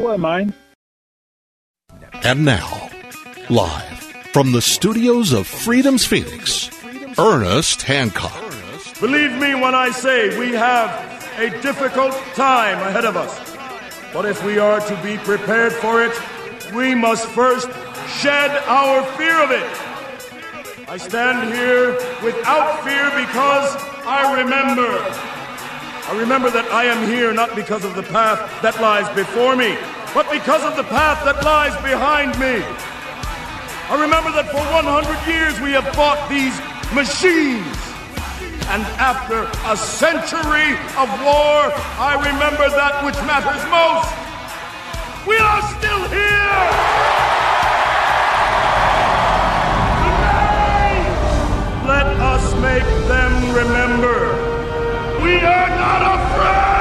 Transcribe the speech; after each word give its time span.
So 0.00 0.14
am 0.14 0.24
I. 0.24 0.48
And 2.24 2.42
now, 2.42 2.88
live 3.50 3.98
from 4.32 4.52
the 4.52 4.62
studios 4.62 5.34
of 5.34 5.46
Freedom's 5.46 6.06
Phoenix, 6.06 6.70
Ernest 7.18 7.82
Hancock. 7.82 8.32
Believe 8.98 9.32
me 9.32 9.54
when 9.54 9.74
I 9.74 9.90
say 9.90 10.38
we 10.38 10.52
have 10.52 10.88
a 11.38 11.50
difficult 11.60 12.14
time 12.34 12.78
ahead 12.78 13.04
of 13.04 13.14
us. 13.14 13.36
But 14.14 14.24
if 14.24 14.42
we 14.42 14.58
are 14.58 14.80
to 14.80 15.02
be 15.02 15.18
prepared 15.18 15.74
for 15.74 16.02
it, 16.02 16.14
we 16.74 16.94
must 16.94 17.26
first 17.28 17.68
shed 18.20 18.50
our 18.68 19.04
fear 19.18 19.38
of 19.44 19.50
it. 19.50 20.88
I 20.88 20.96
stand 20.96 21.52
here 21.52 21.92
without 22.24 22.82
fear 22.84 23.04
because 23.22 23.76
I 24.06 24.40
remember. 24.40 25.29
I 26.10 26.18
remember 26.18 26.50
that 26.50 26.66
I 26.72 26.86
am 26.86 27.06
here 27.06 27.32
not 27.32 27.54
because 27.54 27.84
of 27.84 27.94
the 27.94 28.02
path 28.02 28.42
that 28.66 28.74
lies 28.82 29.06
before 29.14 29.54
me, 29.54 29.78
but 30.10 30.26
because 30.26 30.58
of 30.66 30.74
the 30.74 30.82
path 30.82 31.22
that 31.22 31.38
lies 31.46 31.70
behind 31.86 32.34
me. 32.34 32.66
I 33.86 33.94
remember 33.94 34.34
that 34.34 34.50
for 34.50 34.58
100 34.74 35.06
years 35.30 35.54
we 35.62 35.70
have 35.78 35.86
fought 35.94 36.18
these 36.26 36.58
machines. 36.90 37.62
And 38.74 38.82
after 38.98 39.46
a 39.70 39.78
century 39.78 40.74
of 40.98 41.06
war, 41.22 41.70
I 42.02 42.18
remember 42.18 42.66
that 42.74 43.06
which 43.06 43.14
matters 43.22 43.62
most. 43.70 44.10
We 45.30 45.38
are 45.38 45.62
still 45.78 46.10
here! 46.10 46.58
Let 51.86 52.10
us 52.18 52.50
make 52.58 52.90
them 53.06 53.54
remember. 53.54 54.49
We 55.22 55.36
are 55.36 55.68
not 55.68 56.02
afraid! 56.02 56.80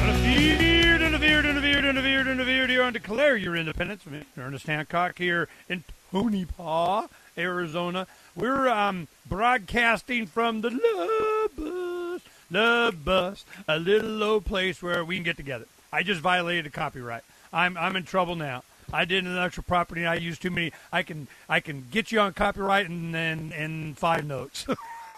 Interfered, 0.00 1.02
interfered, 1.02 1.44
interfered, 1.44 1.84
interfered, 1.84 2.26
interfered 2.26 2.70
here 2.70 2.82
on 2.82 2.92
Declare 2.94 3.36
Your 3.36 3.56
Independence. 3.56 4.04
Ernest 4.38 4.66
Hancock 4.66 5.18
here 5.18 5.48
in 5.68 5.84
Tonopah, 6.10 7.08
Arizona. 7.36 8.06
We're 8.34 8.68
um, 8.68 9.08
broadcasting 9.28 10.26
from 10.26 10.62
the 10.62 10.70
Love 10.70 11.56
Bus, 11.56 12.22
Love 12.50 13.04
Bus, 13.04 13.44
a 13.68 13.78
little 13.78 14.10
low 14.10 14.40
place 14.40 14.82
where 14.82 15.04
we 15.04 15.16
can 15.16 15.24
get 15.24 15.36
together. 15.36 15.66
I 15.92 16.02
just 16.02 16.20
violated 16.20 16.66
a 16.66 16.70
copyright. 16.70 17.22
I'm 17.52 17.76
I'm 17.76 17.96
in 17.96 18.04
trouble 18.04 18.34
now. 18.34 18.62
I 18.92 19.04
did 19.04 19.24
intellectual 19.24 19.64
property. 19.64 20.02
and 20.02 20.10
I 20.10 20.14
used 20.14 20.42
too 20.42 20.50
many. 20.50 20.72
I 20.92 21.02
can 21.02 21.28
I 21.48 21.60
can 21.60 21.86
get 21.90 22.10
you 22.10 22.20
on 22.20 22.32
copyright 22.32 22.88
and 22.88 23.14
in, 23.14 23.52
in 23.52 23.94
five 23.94 24.24
notes. 24.26 24.66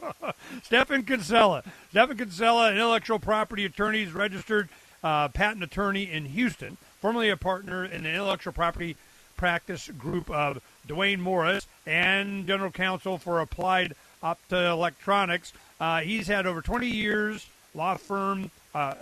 Stephen 0.62 1.05
Kinsella. 1.05 1.62
Stephen 1.91 2.17
Kinsella, 2.17 2.72
intellectual 2.72 3.19
property 3.19 3.64
attorney, 3.64 4.02
is 4.02 4.12
registered 4.12 4.69
uh, 5.02 5.28
patent 5.28 5.62
attorney 5.62 6.11
in 6.11 6.27
Houston, 6.27 6.77
formerly 7.00 7.30
a 7.30 7.36
partner 7.36 7.84
in 7.84 8.02
the 8.02 8.11
intellectual 8.11 8.52
property 8.52 8.97
practice 9.36 9.89
group 9.98 10.30
of 10.30 10.61
Duane 10.86 11.20
Morris 11.20 11.67
and 11.86 12.47
general 12.47 12.70
counsel 12.70 13.19
for 13.19 13.41
Applied 13.41 13.95
Optoelectronics. 14.22 15.52
Uh, 15.80 16.00
he's 16.00 16.27
had 16.27 16.47
over 16.47 16.62
20 16.62 16.89
years 16.89 17.47
law 17.75 17.97
firm. 17.97 18.50
Uh, 18.75 18.95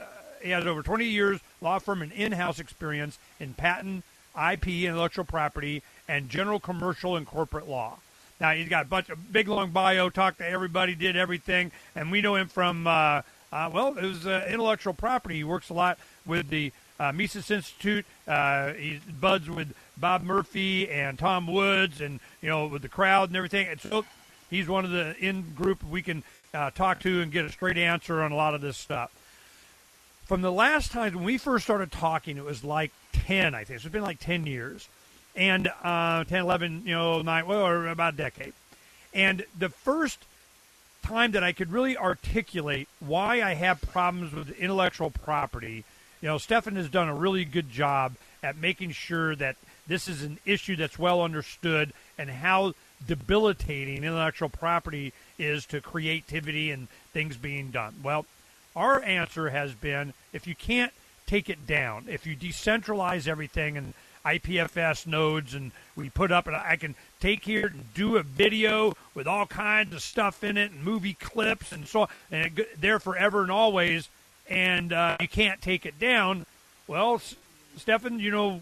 he 0.43 0.51
has 0.51 0.67
over 0.67 0.83
20 0.83 1.05
years 1.05 1.41
law 1.63 1.79
firm 1.79 2.03
and 2.03 2.13
in-house 2.13 2.59
experience 2.59 3.19
in 3.41 3.55
patent, 3.55 4.05
IP, 4.37 4.69
intellectual 4.69 5.25
property, 5.25 5.83
and 6.09 6.29
general 6.29 6.61
commercial 6.61 7.17
and 7.17 7.27
corporate 7.27 7.69
law. 7.69 7.99
Now 8.41 8.53
he's 8.53 8.69
got 8.69 8.87
a 8.87 8.89
bunch 8.89 9.09
of 9.09 9.33
big 9.33 9.49
long 9.49 9.71
bio, 9.71 10.11
talked 10.11 10.39
to 10.39 10.47
everybody, 10.47 10.95
did 10.95 11.17
everything, 11.17 11.71
and 11.95 12.11
we 12.11 12.21
know 12.21 12.35
him 12.35 12.49
from 12.49 12.87
uh, 12.87 13.23
uh, 13.53 13.69
well, 13.73 13.97
it 13.99 14.03
was 14.03 14.27
uh, 14.27 14.47
intellectual 14.49 14.95
property. 14.95 15.37
He 15.37 15.45
works 15.45 15.69
a 15.69 15.75
lot 15.75 15.99
with 16.25 16.49
the 16.49 16.73
uh, 16.99 17.13
Mises 17.13 17.51
Institute. 17.51 18.07
Uh, 18.27 18.73
he 18.73 19.01
buds 19.21 19.49
with 19.49 19.75
Bob 19.99 20.23
Murphy 20.23 20.89
and 20.89 21.19
Tom 21.19 21.47
Woods, 21.47 22.01
and 22.01 22.19
you 22.41 22.49
know 22.49 22.67
with 22.67 22.83
the 22.83 22.89
crowd 22.89 23.29
and 23.29 23.37
everything. 23.37 23.69
And 23.69 23.81
so 23.81 24.07
he's 24.49 24.69
one 24.69 24.85
of 24.85 24.91
the 24.91 25.15
in 25.19 25.53
group 25.55 25.85
we 25.85 26.01
can 26.01 26.23
uh, 26.55 26.71
talk 26.71 27.01
to 27.01 27.21
and 27.21 27.31
get 27.31 27.45
a 27.45 27.53
straight 27.53 27.77
answer 27.77 28.23
on 28.23 28.33
a 28.33 28.37
lot 28.37 28.55
of 28.55 28.63
this 28.63 28.79
stuff. 28.79 29.13
From 30.33 30.41
the 30.41 30.51
last 30.51 30.93
time 30.93 31.15
when 31.15 31.25
we 31.25 31.37
first 31.37 31.65
started 31.65 31.93
talking, 31.93 32.39
it 32.39 32.45
was 32.45 32.65
like 32.65 32.91
ten, 33.13 33.55
I 33.55 33.65
think. 33.65 33.81
So 33.81 33.89
it's 33.89 33.93
been 33.93 34.01
like 34.01 34.19
ten 34.19 34.47
years, 34.47 34.89
and 35.37 35.71
uh, 35.85 36.25
10, 36.25 36.41
11, 36.41 36.85
you 36.87 36.95
know, 36.95 37.21
nine, 37.21 37.47
well, 37.47 37.67
or 37.67 37.87
about 37.89 38.15
a 38.15 38.17
decade. 38.17 38.55
And 39.13 39.45
the 39.59 39.69
first 39.69 40.25
time 41.03 41.33
that 41.33 41.45
I 41.45 41.53
could 41.53 41.71
really 41.71 41.99
articulate 41.99 42.89
why 42.99 43.43
I 43.43 43.53
have 43.53 43.83
problems 43.83 44.33
with 44.33 44.59
intellectual 44.59 45.11
property. 45.11 45.85
You 46.23 46.29
know, 46.29 46.39
Stephan 46.39 46.77
has 46.77 46.89
done 46.89 47.11
a 47.11 47.15
really 47.15 47.45
good 47.45 47.71
job 47.71 48.15
at 48.43 48.57
making 48.57 48.93
sure 48.93 49.37
that 49.37 49.57
this 49.87 50.09
is 50.09 50.23
an 50.23 50.39
issue 50.47 50.77
that's 50.77 50.99
well 50.99 51.21
understood 51.21 51.93
and 52.17 52.31
how 52.31 52.73
debilitating 53.07 53.99
intellectual 53.99 54.49
property 54.49 55.13
is 55.39 55.67
to 55.67 55.83
creativity 55.83 56.71
and 56.71 56.89
things 57.13 57.37
being 57.37 57.71
done. 57.71 57.97
Well, 58.03 58.25
our 58.75 59.03
answer 59.03 59.51
has 59.51 59.75
been 59.75 60.15
if 60.33 60.47
you 60.47 60.55
can't 60.55 60.93
take 61.27 61.49
it 61.49 61.67
down, 61.67 62.07
if 62.09 62.27
you 62.27 62.37
decentralize 62.37 63.29
everything 63.29 63.77
and 63.77 63.95
IPFS 64.25 65.07
nodes 65.07 65.55
and 65.55 65.73
we 65.97 66.09
put 66.09 66.31
up 66.31 66.47
and 66.47 66.55
I 66.55 66.77
can 66.77 66.95
take 67.21 67.45
here 67.45 67.67
and 67.67 67.93
do 67.95 68.17
a 68.17 68.23
video 68.23 68.95
with 69.15 69.27
all 69.27 69.47
kinds 69.47 69.95
of 69.95 70.03
stuff 70.03 70.45
in 70.45 70.57
it 70.57 70.71
and 70.71 70.83
movie 70.85 71.15
clips 71.15 71.73
and 71.73 71.87
so 71.87 72.03
on, 72.03 72.09
and 72.31 72.59
it, 72.59 72.81
there 72.81 72.99
forever 73.01 73.43
and 73.43 73.51
always 73.51 74.09
and 74.49 74.93
uh, 74.93 75.17
you 75.21 75.29
can't 75.29 75.61
take 75.61 75.87
it 75.87 75.99
down 75.99 76.47
well 76.87 77.15
S- 77.15 77.35
Stephan 77.77 78.19
you 78.19 78.31
know 78.31 78.61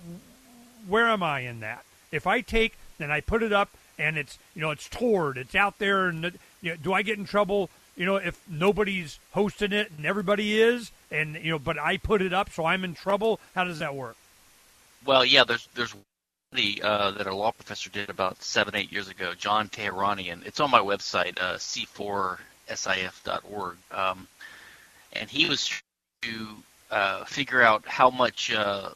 where 0.89 1.09
am 1.09 1.23
I 1.23 1.41
in 1.41 1.61
that? 1.61 1.85
If 2.11 2.27
I 2.27 2.41
take 2.41 2.77
and 2.99 3.13
I 3.13 3.21
put 3.21 3.43
it 3.43 3.53
up 3.53 3.71
and 3.99 4.17
it's 4.17 4.39
you 4.55 4.63
know 4.63 4.71
it's 4.71 4.89
toured 4.89 5.37
it's 5.37 5.55
out 5.55 5.79
there 5.79 6.07
and 6.07 6.39
you 6.63 6.71
know, 6.71 6.77
do 6.77 6.93
I 6.93 7.03
get 7.03 7.19
in 7.19 7.27
trouble 7.27 7.69
you 7.97 8.07
know 8.07 8.17
if 8.17 8.41
nobody's 8.49 9.19
hosting 9.33 9.73
it 9.73 9.91
and 9.97 10.07
everybody 10.07 10.61
is 10.61 10.93
and 11.11 11.35
you 11.37 11.51
know 11.51 11.59
but 11.59 11.79
I 11.79 11.97
put 11.97 12.23
it 12.23 12.33
up 12.33 12.51
so 12.51 12.65
I'm 12.65 12.85
in 12.85 12.95
trouble 12.95 13.41
how 13.55 13.65
does 13.65 13.81
that 13.81 13.95
work 13.95 14.17
well, 15.07 15.25
yeah, 15.25 15.45
there's 15.45 15.67
there's 15.75 15.95
the 16.53 16.83
uh, 16.85 17.13
that 17.13 17.27
a 17.27 17.35
law 17.35 17.53
professor 17.53 17.89
did 17.91 18.11
about 18.11 18.43
seven 18.43 18.75
eight 18.75 18.93
years 18.93 19.09
ago, 19.09 19.35
John 19.35 19.69
Tehranian. 19.69 20.47
It's 20.47 20.61
on 20.61 20.71
my 20.71 20.81
website, 20.81 21.41
uh, 21.41 21.57
c4sif.org, 21.57 23.77
um, 23.93 24.29
and 25.13 25.31
he 25.31 25.47
was 25.47 25.71
to 26.23 26.49
uh, 26.91 27.25
figure 27.25 27.63
out 27.63 27.85
how 27.87 28.11
much 28.11 28.53
uh, 28.53 28.91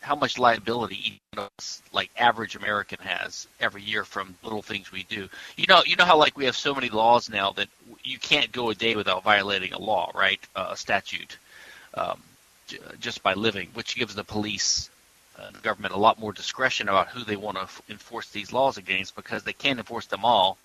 how 0.00 0.14
much 0.16 0.38
liability 0.38 0.96
each 1.08 1.20
us, 1.38 1.82
like 1.92 2.10
average 2.16 2.56
American 2.56 2.98
has 3.00 3.46
every 3.60 3.82
year 3.82 4.04
from 4.04 4.34
little 4.42 4.62
things 4.62 4.90
we 4.92 5.04
do. 5.04 5.28
You 5.56 5.66
know, 5.68 5.82
you 5.86 5.96
know 5.96 6.04
how 6.04 6.18
like 6.18 6.36
we 6.36 6.46
have 6.46 6.56
so 6.56 6.74
many 6.74 6.88
laws 6.88 7.30
now 7.30 7.52
that 7.52 7.68
you 8.04 8.18
can't 8.18 8.50
go 8.52 8.70
a 8.70 8.74
day 8.74 8.96
without 8.96 9.24
violating 9.24 9.72
a 9.72 9.78
law, 9.78 10.10
right? 10.14 10.40
Uh, 10.56 10.68
a 10.70 10.76
statute, 10.76 11.38
um, 11.94 12.20
j- 12.66 12.78
just 13.00 13.22
by 13.22 13.34
living, 13.34 13.68
which 13.74 13.96
gives 13.96 14.14
the 14.14 14.24
police 14.24 14.90
uh, 15.38 15.50
the 15.52 15.60
government 15.60 15.94
a 15.94 15.98
lot 15.98 16.18
more 16.18 16.32
discretion 16.32 16.88
about 16.88 17.08
who 17.08 17.24
they 17.24 17.36
want 17.36 17.56
to 17.56 17.62
f- 17.62 17.82
enforce 17.88 18.28
these 18.30 18.52
laws 18.52 18.76
against 18.76 19.14
because 19.14 19.44
they 19.44 19.52
can't 19.52 19.78
enforce 19.78 20.06
them 20.06 20.24
all. 20.24 20.58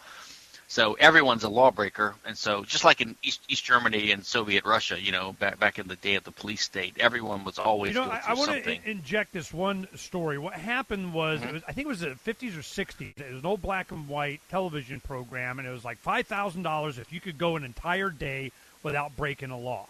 So 0.68 0.94
everyone's 0.94 1.44
a 1.44 1.50
lawbreaker, 1.50 2.16
and 2.26 2.36
so 2.36 2.64
just 2.64 2.84
like 2.84 3.00
in 3.00 3.16
East, 3.22 3.42
East 3.48 3.64
Germany 3.64 4.12
and 4.12 4.26
Soviet 4.26 4.66
Russia, 4.66 5.00
you 5.00 5.12
know, 5.12 5.34
back 5.34 5.60
back 5.60 5.78
in 5.78 5.88
the 5.88 5.98
day 5.98 6.16
of 6.16 6.24
the 6.24 6.32
police 6.32 6.62
state, 6.64 6.96
everyone 7.00 7.44
was 7.44 7.60
always 7.60 7.94
you 7.94 8.02
know, 8.02 8.10
I, 8.10 8.22
I 8.30 8.34
want 8.34 8.50
to 8.64 8.90
inject 8.90 9.34
this 9.34 9.54
one 9.54 9.88
story. 9.96 10.40
What 10.40 10.54
happened 10.54 11.14
was, 11.14 11.42
Mhm. 11.42 11.50
it 11.50 11.54
was, 11.54 11.64
I 11.68 11.74
think 11.74 11.86
it 11.86 11.90
was 11.90 12.00
the 12.00 12.16
50s 12.16 12.58
or 12.58 12.64
60s. 12.64 13.20
It 13.20 13.32
was 13.34 13.42
an 13.42 13.46
old 13.46 13.62
black 13.62 13.92
and 13.92 14.08
white 14.08 14.42
television 14.50 15.00
program, 15.00 15.60
and 15.60 15.68
it 15.68 15.72
was 15.72 15.86
like 15.86 15.98
five 16.00 16.26
thousand 16.28 16.64
dollars 16.64 16.98
if 16.98 17.14
you 17.14 17.20
could 17.20 17.38
go 17.38 17.56
an 17.56 17.64
entire 17.64 18.10
day 18.10 18.52
without 18.82 19.16
breaking 19.16 19.52
a 19.52 19.60
law. 19.60 19.88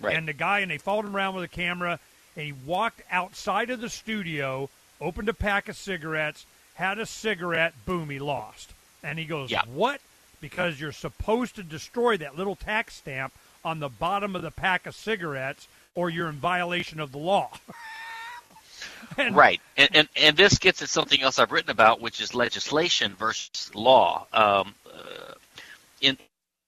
Right. 0.00 0.16
And 0.16 0.28
the 0.28 0.32
guy, 0.34 0.60
and 0.60 0.70
they 0.70 0.78
followed 0.78 1.06
him 1.06 1.16
around 1.16 1.34
with 1.34 1.44
a 1.44 1.48
camera, 1.48 1.98
and 2.36 2.44
he 2.44 2.52
walked 2.52 3.00
outside 3.10 3.70
of 3.70 3.80
the 3.80 3.88
studio, 3.90 4.68
opened 5.00 5.28
a 5.30 5.34
pack 5.34 5.68
of 5.68 5.76
cigarettes, 5.76 6.44
had 6.74 6.98
a 6.98 7.06
cigarette, 7.06 7.74
boom, 7.86 8.10
he 8.10 8.18
lost. 8.18 8.72
And 9.02 9.18
he 9.18 9.24
goes, 9.24 9.50
Yeah. 9.50 9.62
"What?" 9.66 10.00
Because 10.40 10.80
you're 10.80 10.92
supposed 10.92 11.54
to 11.56 11.62
destroy 11.62 12.16
that 12.18 12.36
little 12.36 12.56
tax 12.56 12.96
stamp 12.96 13.32
on 13.64 13.80
the 13.80 13.88
bottom 13.88 14.34
of 14.34 14.42
the 14.42 14.50
pack 14.50 14.86
of 14.86 14.94
cigarettes, 14.94 15.68
or 15.94 16.08
you're 16.10 16.28
in 16.28 16.36
violation 16.36 17.00
of 17.00 17.12
the 17.12 17.18
law. 17.18 17.50
And- 19.16 19.34
Right, 19.36 19.60
and, 19.76 19.88
and 19.94 20.08
and 20.16 20.36
this 20.36 20.58
gets 20.58 20.82
at 20.82 20.88
something 20.88 21.20
else 21.20 21.38
I've 21.38 21.52
written 21.52 21.70
about, 21.70 22.00
which 22.00 22.20
is 22.20 22.34
legislation 22.34 23.14
versus 23.18 23.74
law. 23.74 24.26
Um, 24.32 24.74
uh, 24.86 25.34
in, 26.00 26.16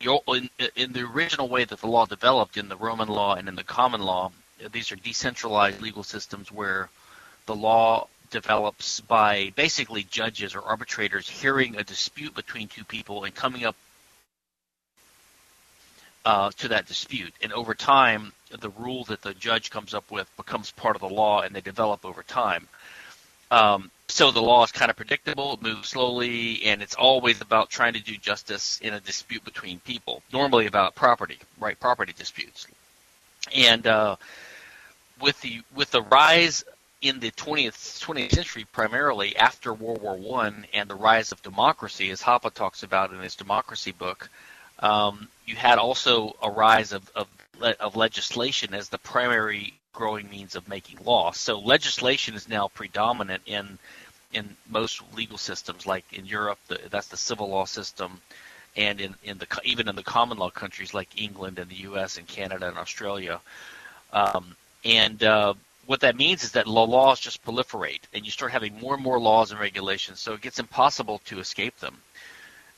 your, 0.01 0.23
in 0.29 0.51
in 0.77 0.93
the 0.93 1.03
original 1.03 1.49
way 1.49 1.65
that 1.65 1.81
the 1.81 1.87
law 1.87 2.05
developed 2.05 2.57
in 2.57 2.69
the 2.69 2.77
Roman 2.77 3.09
law 3.09 3.35
and 3.37 3.49
in 3.49 3.55
the 3.55 3.65
common 3.65 4.01
law, 4.03 4.33
these 4.73 4.91
are 4.93 4.97
decentralized 4.97 5.81
legal 5.81 6.03
systems 6.03 6.51
where 6.51 6.91
the 7.47 7.55
law 7.55 8.09
develops 8.33 9.01
by 9.01 9.53
basically 9.55 10.03
judges 10.03 10.57
or 10.57 10.63
arbitrators 10.63 11.29
hearing 11.29 11.77
a 11.77 11.85
dispute 11.85 12.35
between 12.35 12.67
two 12.67 12.85
people 12.85 13.23
and 13.23 13.33
coming 13.35 13.65
up 13.65 13.77
uh, 16.25 16.51
to 16.59 16.69
that 16.69 16.87
dispute. 16.87 17.33
And 17.43 17.53
over 17.53 17.75
time, 17.75 18.33
the 18.51 18.71
rule 18.71 19.05
that 19.05 19.23
the 19.23 19.35
judge 19.35 19.71
comes 19.71 19.95
up 19.95 20.11
with 20.11 20.29
becomes 20.37 20.73
part 20.73 20.97
of 20.97 21.01
the 21.01 21.09
law, 21.09 21.43
and 21.43 21.55
they 21.55 21.61
develop 21.61 22.05
over 22.05 22.23
time. 22.23 22.69
Um, 23.51 23.91
so 24.09 24.31
the 24.31 24.43
law 24.43 24.65
is 24.65 24.73
kind 24.73 24.91
of 24.91 24.97
predictable, 24.97 25.55
it 25.55 25.63
moves 25.63 25.91
slowly, 25.91 26.65
and 26.65 26.83
it's 26.83 26.95
always 26.95 27.41
about 27.41 27.71
trying 27.71 27.93
to 27.95 28.03
do 28.03 28.17
justice 28.17 28.81
in 28.83 28.95
a 28.95 29.01
dispute 29.01 29.45
between 29.45 29.79
people, 29.81 30.23
normally 30.33 30.67
about 30.67 30.95
property, 30.95 31.39
right? 31.61 31.79
Property 31.79 32.15
disputes. 32.17 32.67
And 33.55 33.87
uh, 33.87 34.17
with 35.21 35.41
the 35.41 35.63
with 35.75 35.91
the 35.91 36.03
rise 36.03 36.65
in 37.03 37.19
the 37.19 37.33
20th 37.33 38.01
20th 38.01 38.33
century, 38.33 38.65
primarily 38.73 39.37
after 39.37 39.75
World 39.75 40.01
War 40.01 40.17
One 40.17 40.67
and 40.73 40.89
the 40.89 40.95
rise 40.95 41.33
of 41.33 41.43
democracy, 41.43 42.11
as 42.11 42.23
Hoppe 42.23 42.55
talks 42.55 42.85
about 42.85 43.13
in 43.13 43.21
his 43.21 43.35
democracy 43.35 43.93
book, 43.93 44.31
um, 44.79 45.29
you 45.45 45.57
had 45.57 45.79
also 45.79 46.37
a 46.43 46.51
rise 46.51 46.93
of, 46.93 47.11
of, 47.15 47.27
of 47.81 47.97
legislation 47.97 48.73
as 48.73 48.89
the 48.89 48.99
primary 48.99 49.75
growing 49.93 50.31
means 50.31 50.55
of 50.55 50.69
making 50.69 50.99
law. 51.05 51.33
So 51.33 51.59
legislation 51.59 52.35
is 52.35 52.49
now 52.49 52.69
predominant 52.69 53.43
in 53.47 53.79
in 54.33 54.57
most 54.71 55.03
legal 55.15 55.37
systems, 55.37 55.87
like 55.87 56.05
in 56.11 56.25
Europe, 56.25 56.59
the, 56.69 56.81
that's 56.91 57.09
the 57.09 57.19
civil 57.19 57.51
law 57.51 57.67
system, 57.67 58.19
and 58.77 58.99
in, 58.99 59.15
in 59.25 59.37
the 59.37 59.47
even 59.65 59.89
in 59.89 59.97
the 59.97 60.03
common 60.03 60.39
law 60.39 60.49
countries 60.49 60.95
like 60.95 61.21
England 61.21 61.59
and 61.59 61.71
the 61.71 61.83
U.S. 61.91 62.17
and 62.17 62.27
Canada 62.27 62.69
and 62.69 62.79
Australia. 62.79 63.41
Um, 64.13 64.57
and 64.85 65.23
uh, 65.23 65.55
what 65.87 66.01
that 66.01 66.17
means 66.17 66.45
is 66.45 66.53
that 66.53 66.67
laws 66.67 67.19
just 67.21 67.45
proliferate, 67.45 68.03
and 68.15 68.25
you 68.25 68.31
start 68.31 68.53
having 68.53 68.79
more 68.81 68.95
and 68.95 69.03
more 69.03 69.19
laws 69.19 69.51
and 69.51 69.61
regulations, 69.61 70.21
so 70.21 70.35
it 70.35 70.41
gets 70.41 70.59
impossible 70.59 71.21
to 71.27 71.41
escape 71.41 71.79
them. 71.81 71.97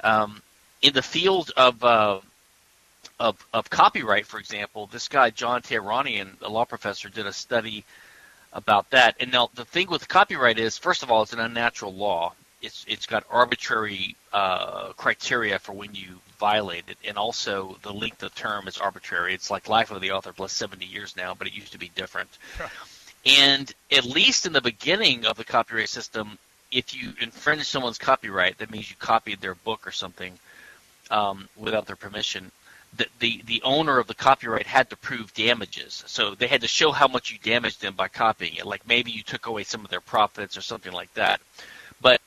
Um, 0.03 0.43
in 0.83 0.93
the 0.93 1.03
field 1.03 1.51
of, 1.57 1.83
uh, 1.83 2.21
of 3.21 3.47
of 3.53 3.71
copyright, 3.71 4.27
for 4.27 4.39
example, 4.39 4.87
this 4.87 5.09
guy 5.09 5.31
John 5.31 5.63
Tehranian, 5.63 6.41
a 6.43 6.49
law 6.49 6.65
professor, 6.65 7.09
did 7.09 7.27
a 7.27 7.33
study 7.33 7.85
about 8.53 8.91
that. 8.91 9.17
And 9.21 9.33
now 9.33 9.51
the 9.55 9.65
thing 9.65 9.89
with 9.89 10.09
copyright 10.09 10.59
is, 10.59 10.79
first 10.79 11.03
of 11.03 11.11
all, 11.11 11.23
it's 11.23 11.33
an 11.33 11.41
unnatural 11.41 11.93
law. 11.95 12.35
It's 12.63 12.85
it's 12.89 13.07
got 13.07 13.25
arbitrary 13.31 14.17
uh, 14.33 14.93
criteria 14.95 15.59
for 15.59 15.73
when 15.73 15.95
you 15.95 16.21
violate 16.39 16.85
it, 16.89 16.97
and 17.07 17.19
also 17.19 17.79
the 17.83 17.93
length 17.93 18.23
of 18.23 18.35
term 18.35 18.69
is 18.69 18.79
arbitrary. 18.79 19.35
It's 19.35 19.51
like 19.51 19.69
life 19.69 19.91
of 19.91 20.01
the 20.01 20.13
author 20.13 20.33
plus 20.33 20.53
70 20.53 20.85
years 20.87 21.17
now, 21.17 21.35
but 21.35 21.47
it 21.47 21.53
used 21.53 21.73
to 21.73 21.79
be 21.79 21.91
different. 21.95 22.31
And 23.27 23.73
at 23.91 24.05
least 24.05 24.47
in 24.47 24.53
the 24.53 24.61
beginning 24.61 25.27
of 25.27 25.37
the 25.37 25.45
copyright 25.45 25.89
system, 25.89 26.39
if 26.71 26.95
you 26.95 27.13
infringe 27.21 27.65
someone's 27.65 27.99
copyright, 27.99 28.59
that 28.59 28.71
means 28.71 28.91
you 28.91 28.97
copied 28.99 29.41
their 29.41 29.55
book 29.55 29.87
or 29.87 29.93
something 29.93 30.39
um, 31.11 31.49
without 31.57 31.87
their 31.87 31.97
permission 31.97 32.51
the, 32.97 33.07
the, 33.19 33.43
the 33.47 33.63
owner 33.63 33.99
of 33.99 34.07
the 34.07 34.15
copyright 34.15 34.67
had 34.67 34.91
to 34.91 34.97
prove 34.97 35.33
damages. 35.35 36.05
So 36.07 36.35
they 36.35 36.47
had 36.47 36.61
to 36.61 36.69
show 36.69 36.93
how 36.93 37.09
much 37.09 37.31
you 37.31 37.39
damaged 37.39 37.81
them 37.81 37.95
by 37.95 38.09
copying 38.09 38.55
it. 38.55 38.67
Like 38.67 38.87
maybe 38.87 39.11
you 39.11 39.23
took 39.23 39.47
away 39.47 39.65
some 39.65 39.85
of 39.85 39.91
their 39.91 40.01
profits 40.01 40.57
or 40.57 40.61
something 40.61 40.93
like 40.93 41.13
that. 41.15 41.41
But 42.01 42.21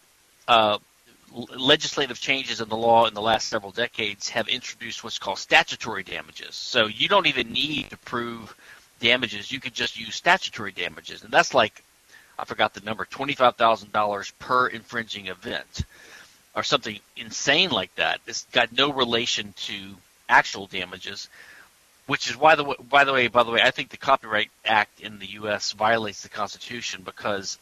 uh, 0.48 0.80
legislative 1.34 2.20
changes 2.20 2.62
in 2.62 2.70
the 2.70 2.78
law 2.78 3.06
in 3.06 3.14
the 3.14 3.22
last 3.22 3.48
several 3.48 3.72
decades 3.72 4.30
have 4.30 4.48
introduced 4.48 5.04
what's 5.04 5.20
called 5.20 5.40
statutory 5.40 6.04
damages. 6.04 6.56
So 6.56 6.88
you 6.88 7.08
don't 7.08 7.28
even 7.28 7.52
need 7.52 7.90
to 7.92 7.98
prove 7.98 8.56
damages. 9.00 9.52
You 9.52 9.60
could 9.60 9.74
just 9.74 9.98
use 9.98 10.16
statutory 10.16 10.72
damages. 10.72 11.24
And 11.24 11.32
that's 11.32 11.54
like, 11.54 11.84
I 12.38 12.46
forgot 12.46 12.74
the 12.74 12.82
number, 12.82 13.06
$25,000 13.06 14.32
per 14.40 14.68
infringing 14.68 15.28
event 15.28 15.84
or 16.56 16.64
something 16.64 17.00
insane 17.16 17.70
like 17.70 17.94
that. 17.96 18.20
It's 18.28 18.46
got 18.52 18.72
no 18.72 18.92
relation 18.92 19.54
to 19.66 19.96
actual 20.28 20.68
damages, 20.68 21.30
which 22.08 22.30
is 22.30 22.36
why 22.36 22.56
the 22.56 22.64
by 22.90 23.04
the 23.04 23.14
way 23.14 23.28
by 23.28 23.44
the 23.44 23.52
way 23.52 23.62
I 23.62 23.72
think 23.72 23.90
the 23.90 23.98
Copyright 23.98 24.50
Act 24.66 25.00
in 25.00 25.20
the 25.20 25.28
U.S. 25.42 25.74
violates 25.74 26.24
the 26.24 26.30
Constitution 26.30 27.04
because 27.04 27.60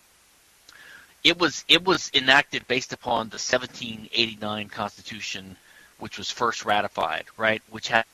it 1.23 1.37
was 1.37 1.65
it 1.67 1.83
was 1.83 2.11
enacted 2.13 2.67
based 2.67 2.93
upon 2.93 3.29
the 3.29 3.35
1789 3.35 4.69
Constitution, 4.69 5.57
which 5.99 6.17
was 6.17 6.31
first 6.31 6.65
ratified, 6.65 7.25
right, 7.37 7.61
which 7.69 7.87
had 7.89 8.05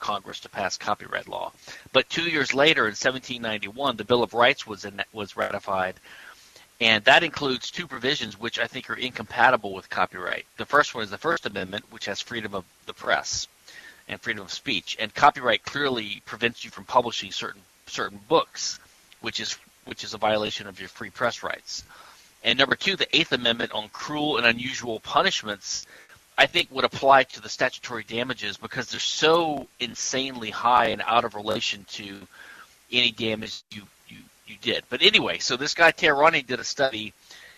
Congress 0.00 0.40
to 0.40 0.48
pass 0.48 0.76
copyright 0.76 1.28
law. 1.28 1.52
But 1.92 2.08
two 2.10 2.28
years 2.28 2.52
later, 2.52 2.82
in 2.82 2.96
1791, 2.96 3.96
the 3.96 4.04
Bill 4.04 4.22
of 4.22 4.34
Rights 4.34 4.66
was 4.66 4.84
in, 4.84 5.00
was 5.12 5.36
ratified, 5.36 5.94
and 6.80 7.04
that 7.04 7.22
includes 7.22 7.70
two 7.70 7.86
provisions 7.86 8.40
which 8.40 8.58
I 8.58 8.66
think 8.66 8.90
are 8.90 8.94
incompatible 8.94 9.72
with 9.74 9.90
copyright. 9.90 10.46
The 10.56 10.66
first 10.66 10.94
one 10.94 11.04
is 11.04 11.10
the 11.10 11.18
First 11.18 11.46
Amendment, 11.46 11.84
which 11.90 12.06
has 12.06 12.20
freedom 12.20 12.54
of 12.54 12.64
the 12.86 12.94
press 12.94 13.46
and 14.08 14.20
freedom 14.20 14.42
of 14.42 14.50
speech, 14.50 14.96
and 14.98 15.14
copyright 15.14 15.62
clearly 15.62 16.22
prevents 16.24 16.64
you 16.64 16.70
from 16.70 16.84
publishing 16.84 17.30
certain 17.30 17.62
certain 17.86 18.20
books, 18.28 18.80
which 19.20 19.40
is 19.40 19.56
which 19.84 20.04
is 20.04 20.14
a 20.14 20.18
violation 20.18 20.66
of 20.66 20.80
your 20.80 20.88
free 20.88 21.10
press 21.10 21.42
rights. 21.42 21.84
And 22.42 22.58
number 22.58 22.74
two, 22.74 22.96
the 22.96 23.14
Eighth 23.16 23.32
Amendment 23.32 23.72
on 23.72 23.88
cruel 23.90 24.38
and 24.38 24.46
unusual 24.46 25.00
punishments, 25.00 25.86
I 26.40 26.46
think 26.46 26.68
would 26.70 26.84
apply 26.84 27.24
to 27.24 27.42
the 27.42 27.50
statutory 27.50 28.02
damages 28.02 28.56
because 28.56 28.90
they're 28.90 28.98
so 28.98 29.68
insanely 29.78 30.48
high 30.48 30.86
and 30.86 31.02
out 31.06 31.26
of 31.26 31.34
relation 31.34 31.84
to 31.90 32.16
any 32.90 33.10
damage 33.10 33.62
you 33.70 33.82
you 34.50 34.56
did. 34.62 34.84
But 34.88 35.02
anyway, 35.02 35.38
so 35.38 35.58
this 35.58 35.74
guy 35.74 35.92
Tehranian 35.92 36.46
did 36.46 36.60
a 36.60 36.64
study, 36.64 37.12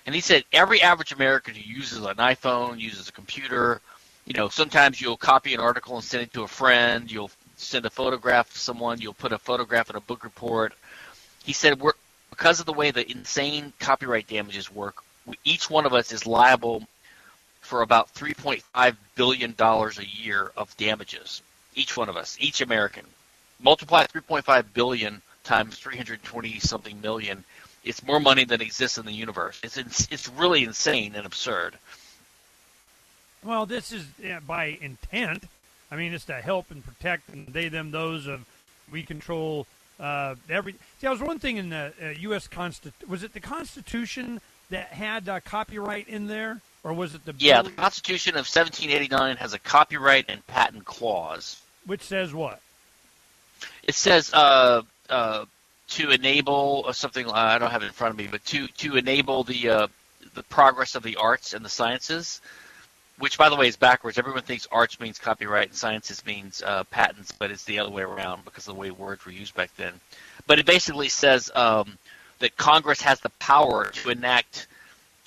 and 0.04 0.12
he 0.12 0.20
said 0.20 0.42
every 0.52 0.82
average 0.82 1.12
American 1.12 1.54
who 1.54 1.62
uses 1.62 1.98
an 1.98 2.16
iPhone, 2.16 2.80
uses 2.80 3.08
a 3.08 3.12
computer, 3.12 3.80
you 4.26 4.34
know, 4.34 4.48
sometimes 4.48 5.00
you'll 5.00 5.16
copy 5.16 5.54
an 5.54 5.60
article 5.60 5.94
and 5.94 6.04
send 6.04 6.24
it 6.24 6.32
to 6.32 6.42
a 6.42 6.48
friend. 6.48 7.10
You'll 7.10 7.30
send 7.56 7.86
a 7.86 7.90
photograph 7.90 8.52
to 8.52 8.58
someone. 8.58 9.00
You'll 9.00 9.14
put 9.14 9.32
a 9.32 9.38
photograph 9.38 9.90
in 9.90 9.96
a 9.96 10.00
book 10.00 10.24
report. 10.24 10.72
He 11.44 11.52
said 11.52 11.80
we're 11.80 11.92
because 12.30 12.58
of 12.58 12.66
the 12.66 12.72
way 12.72 12.90
the 12.90 13.08
insane 13.08 13.72
copyright 13.78 14.26
damages 14.26 14.72
work. 14.72 14.96
Each 15.44 15.70
one 15.70 15.86
of 15.86 15.94
us 15.94 16.12
is 16.12 16.26
liable 16.26 16.82
for 17.62 17.80
about 17.82 18.12
3.5 18.14 18.96
billion 19.14 19.54
dollars 19.56 19.98
a 19.98 20.06
year 20.06 20.52
of 20.56 20.76
damages. 20.76 21.40
Each 21.74 21.96
one 21.96 22.10
of 22.10 22.16
us, 22.16 22.36
each 22.38 22.60
American, 22.60 23.06
multiply 23.60 24.04
3.5 24.04 24.64
billion 24.74 25.22
times 25.44 25.76
320 25.78 26.58
something 26.58 27.00
million. 27.00 27.44
It's 27.84 28.04
more 28.04 28.20
money 28.20 28.44
than 28.44 28.60
exists 28.60 28.98
in 28.98 29.06
the 29.06 29.12
universe. 29.12 29.58
It's 29.62 29.78
it's 30.10 30.28
really 30.28 30.64
insane 30.64 31.14
and 31.14 31.24
absurd. 31.24 31.74
Well, 33.42 33.66
this 33.66 33.90
is 33.90 34.06
by 34.46 34.78
intent. 34.80 35.44
I 35.90 35.96
mean, 35.96 36.12
it's 36.12 36.26
to 36.26 36.34
help 36.34 36.70
and 36.70 36.84
protect 36.84 37.28
and 37.30 37.46
they 37.48 37.68
them 37.68 37.90
those 37.90 38.26
of 38.26 38.46
we 38.90 39.02
control 39.02 39.66
uh, 39.98 40.34
every. 40.48 40.74
See, 41.00 41.06
I 41.06 41.10
was 41.10 41.20
one 41.20 41.38
thing 41.38 41.56
in 41.56 41.70
the 41.70 41.92
uh, 42.02 42.08
U.S. 42.20 42.48
Constitution. 42.48 43.08
Was 43.08 43.22
it 43.22 43.32
the 43.32 43.40
Constitution 43.40 44.40
that 44.70 44.88
had 44.88 45.28
uh, 45.28 45.40
copyright 45.40 46.08
in 46.08 46.26
there, 46.26 46.60
or 46.84 46.92
was 46.92 47.14
it 47.14 47.24
the? 47.24 47.34
Yeah, 47.38 47.62
the 47.62 47.70
Constitution 47.70 48.34
of 48.34 48.46
1789 48.46 49.36
has 49.36 49.54
a 49.54 49.58
copyright 49.58 50.26
and 50.28 50.46
patent 50.46 50.84
clause. 50.84 51.60
Which 51.86 52.02
says 52.02 52.32
what? 52.34 52.60
It 53.82 53.94
says 53.94 54.32
uh, 54.32 54.82
uh, 55.08 55.44
to 55.88 56.10
enable 56.10 56.84
uh, 56.88 56.92
something 56.92 57.26
uh, 57.26 57.32
I 57.32 57.58
don't 57.58 57.70
have 57.70 57.82
it 57.82 57.86
in 57.86 57.92
front 57.92 58.12
of 58.12 58.18
me, 58.18 58.28
but 58.30 58.44
to 58.46 58.66
to 58.66 58.96
enable 58.96 59.44
the 59.44 59.68
uh, 59.68 59.86
the 60.34 60.42
progress 60.44 60.94
of 60.94 61.02
the 61.02 61.16
arts 61.16 61.54
and 61.54 61.64
the 61.64 61.68
sciences, 61.68 62.40
which 63.18 63.38
by 63.38 63.48
the 63.48 63.56
way 63.56 63.68
is 63.68 63.76
backwards. 63.76 64.18
Everyone 64.18 64.42
thinks 64.42 64.66
arts 64.72 64.98
means 64.98 65.18
copyright 65.18 65.68
and 65.68 65.76
sciences 65.76 66.24
means 66.26 66.62
uh, 66.64 66.84
patents, 66.84 67.32
but 67.32 67.50
it's 67.50 67.64
the 67.64 67.78
other 67.78 67.90
way 67.90 68.02
around 68.02 68.44
because 68.44 68.66
of 68.66 68.74
the 68.74 68.80
way 68.80 68.90
words 68.90 69.24
were 69.24 69.32
used 69.32 69.54
back 69.54 69.70
then. 69.76 69.92
But 70.46 70.58
it 70.58 70.66
basically 70.66 71.08
says 71.08 71.50
um, 71.54 71.98
that 72.40 72.56
Congress 72.56 73.00
has 73.02 73.20
the 73.20 73.30
power 73.38 73.90
to 73.90 74.10
enact 74.10 74.66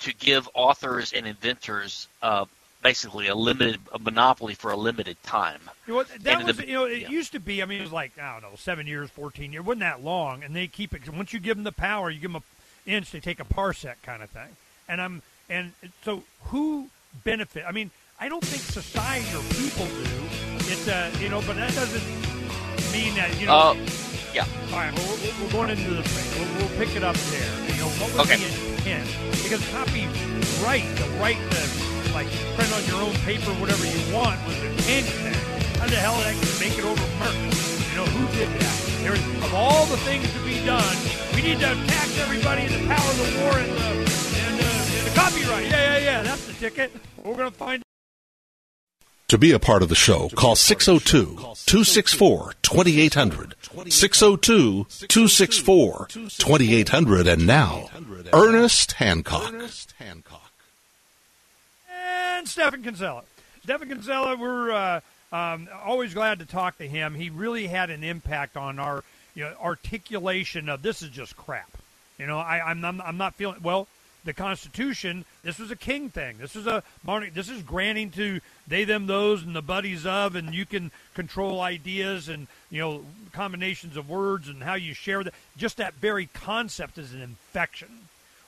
to 0.06 0.14
give 0.14 0.48
authors 0.54 1.12
and 1.12 1.26
inventors 1.26 2.06
uh, 2.22 2.44
basically 2.80 3.26
a 3.26 3.34
limited 3.34 3.80
a 3.92 3.98
monopoly 3.98 4.54
for 4.54 4.70
a 4.70 4.76
limited 4.76 5.20
time. 5.24 5.60
You 5.88 5.94
know, 5.94 6.04
that 6.20 6.44
was, 6.44 6.56
the, 6.56 6.66
you 6.66 6.74
know, 6.74 6.84
it 6.84 7.02
yeah. 7.02 7.08
used 7.08 7.32
to 7.32 7.40
be. 7.40 7.60
I 7.60 7.66
mean, 7.66 7.80
it 7.80 7.82
was 7.82 7.92
like 7.92 8.12
I 8.16 8.34
don't 8.34 8.48
know, 8.48 8.56
seven 8.56 8.86
years, 8.86 9.10
fourteen 9.10 9.52
years. 9.52 9.64
It 9.64 9.66
wasn't 9.66 9.80
that 9.80 10.04
long, 10.04 10.44
and 10.44 10.54
they 10.54 10.68
keep 10.68 10.94
it. 10.94 11.12
Once 11.12 11.32
you 11.32 11.40
give 11.40 11.56
them 11.56 11.64
the 11.64 11.72
power, 11.72 12.08
you 12.08 12.20
give 12.20 12.32
them 12.32 12.42
an 12.86 12.92
inch, 12.92 13.10
they 13.10 13.18
take 13.18 13.40
a 13.40 13.44
parsec 13.44 13.96
kind 14.04 14.22
of 14.22 14.30
thing. 14.30 14.56
And 14.88 15.00
I'm 15.00 15.22
and 15.50 15.72
so 16.04 16.22
who 16.44 16.88
benefit? 17.24 17.64
I 17.66 17.72
mean, 17.72 17.90
I 18.20 18.28
don't 18.28 18.44
think 18.44 18.62
society 18.62 19.26
or 19.36 19.42
people 19.54 19.86
do. 19.86 20.70
It's 20.70 20.86
uh, 20.86 21.10
you 21.20 21.28
know, 21.28 21.42
but 21.48 21.56
that 21.56 21.74
doesn't 21.74 22.04
mean 22.92 23.16
that 23.16 23.36
you 23.40 23.46
know. 23.46 23.58
Uh, 23.58 23.74
yeah. 24.32 24.46
All 24.70 24.78
right, 24.78 24.92
well, 24.92 25.18
we're, 25.22 25.44
we're 25.44 25.52
going 25.52 25.70
into 25.70 25.90
the 25.90 26.02
thing. 26.04 26.28
We'll, 26.38 26.68
we'll, 26.68 26.78
pick 26.78 26.94
it 26.94 27.02
up 27.02 27.16
there. 27.16 27.74
You 27.74 27.80
know, 27.80 27.88
what 27.88 28.12
was 28.14 28.30
okay. 28.30 28.36
the 28.36 28.65
intent? 28.86 29.42
Because 29.42 29.62
copyright, 29.70 30.86
the 30.96 31.08
right 31.20 31.36
to 31.36 32.12
like 32.14 32.28
print 32.54 32.72
on 32.72 32.84
your 32.86 33.02
own 33.02 33.14
paper 33.26 33.50
whatever 33.60 33.84
you 33.84 34.14
want 34.14 34.38
was 34.46 34.56
a 34.62 34.70
candy 34.82 35.10
thing. 35.10 35.34
How 35.80 35.86
the 35.86 35.96
hell 35.96 36.16
did 36.18 36.28
I 36.28 36.34
make 36.60 36.78
it 36.78 36.84
over 36.84 37.02
Merck? 37.18 37.36
You 37.90 37.96
know, 37.96 38.06
who 38.06 38.38
did 38.38 38.48
that? 38.60 38.76
There 39.02 39.14
is, 39.14 39.22
of 39.44 39.54
all 39.54 39.86
the 39.86 39.96
things 39.98 40.32
to 40.32 40.40
be 40.44 40.64
done, 40.64 40.96
we 41.34 41.42
need 41.42 41.58
to 41.60 41.74
tax 41.86 42.18
everybody 42.18 42.62
in 42.62 42.72
the 42.72 42.86
power 42.86 43.10
of 43.10 43.16
the 43.18 43.42
war 43.42 43.58
and 43.58 43.70
the, 43.70 43.88
and, 44.46 44.60
uh, 44.60 44.96
and 44.96 45.06
the 45.06 45.14
copyright. 45.14 45.66
Yeah, 45.66 45.98
yeah, 45.98 45.98
yeah. 45.98 46.22
That's 46.22 46.46
the 46.46 46.54
ticket. 46.54 46.92
We're 47.22 47.36
going 47.36 47.50
to 47.50 47.56
find 47.56 47.85
To 49.28 49.38
be 49.38 49.50
a 49.50 49.58
part 49.58 49.82
of 49.82 49.88
the 49.88 49.96
show, 49.96 50.28
call 50.28 50.54
602 50.54 51.34
264 51.66 52.54
2800. 52.62 53.54
602 53.88 54.84
264 55.08 56.08
2800. 56.38 57.26
And 57.26 57.46
now, 57.46 57.90
Ernest 58.32 58.92
Hancock. 58.92 59.52
and 62.36 62.48
Stephen 62.48 62.82
Kinsella. 62.82 63.24
Stephen 63.64 63.88
Kinsella, 63.88 64.36
we're 64.36 64.70
uh, 64.70 65.00
um, 65.32 65.68
always 65.84 66.14
glad 66.14 66.38
to 66.38 66.46
talk 66.46 66.78
to 66.78 66.86
him. 66.86 67.14
He 67.14 67.30
really 67.30 67.66
had 67.66 67.90
an 67.90 68.04
impact 68.04 68.56
on 68.56 68.78
our 68.78 69.02
you 69.34 69.42
know, 69.42 69.52
articulation 69.60 70.68
of 70.68 70.82
this 70.82 71.02
is 71.02 71.10
just 71.10 71.36
crap. 71.36 71.70
You 72.18 72.28
know, 72.28 72.38
I, 72.38 72.70
I'm, 72.70 72.84
I'm, 72.84 73.00
I'm 73.00 73.16
not 73.16 73.34
feeling 73.34 73.60
well. 73.62 73.88
The 74.26 74.34
Constitution. 74.34 75.24
This 75.42 75.58
was 75.58 75.70
a 75.70 75.76
king 75.76 76.10
thing. 76.10 76.36
This 76.38 76.56
is 76.56 76.66
a. 76.66 76.82
This 77.32 77.48
is 77.48 77.62
granting 77.62 78.10
to 78.10 78.40
they, 78.66 78.82
them, 78.82 79.06
those, 79.06 79.44
and 79.44 79.54
the 79.54 79.62
buddies 79.62 80.04
of, 80.04 80.34
and 80.34 80.52
you 80.52 80.66
can 80.66 80.90
control 81.14 81.60
ideas 81.60 82.28
and 82.28 82.48
you 82.68 82.80
know 82.80 83.04
combinations 83.32 83.96
of 83.96 84.10
words 84.10 84.48
and 84.48 84.62
how 84.62 84.74
you 84.74 84.94
share 84.94 85.22
that. 85.22 85.32
Just 85.56 85.76
that 85.76 85.94
very 85.94 86.26
concept 86.26 86.98
is 86.98 87.12
an 87.14 87.22
infection. 87.22 87.88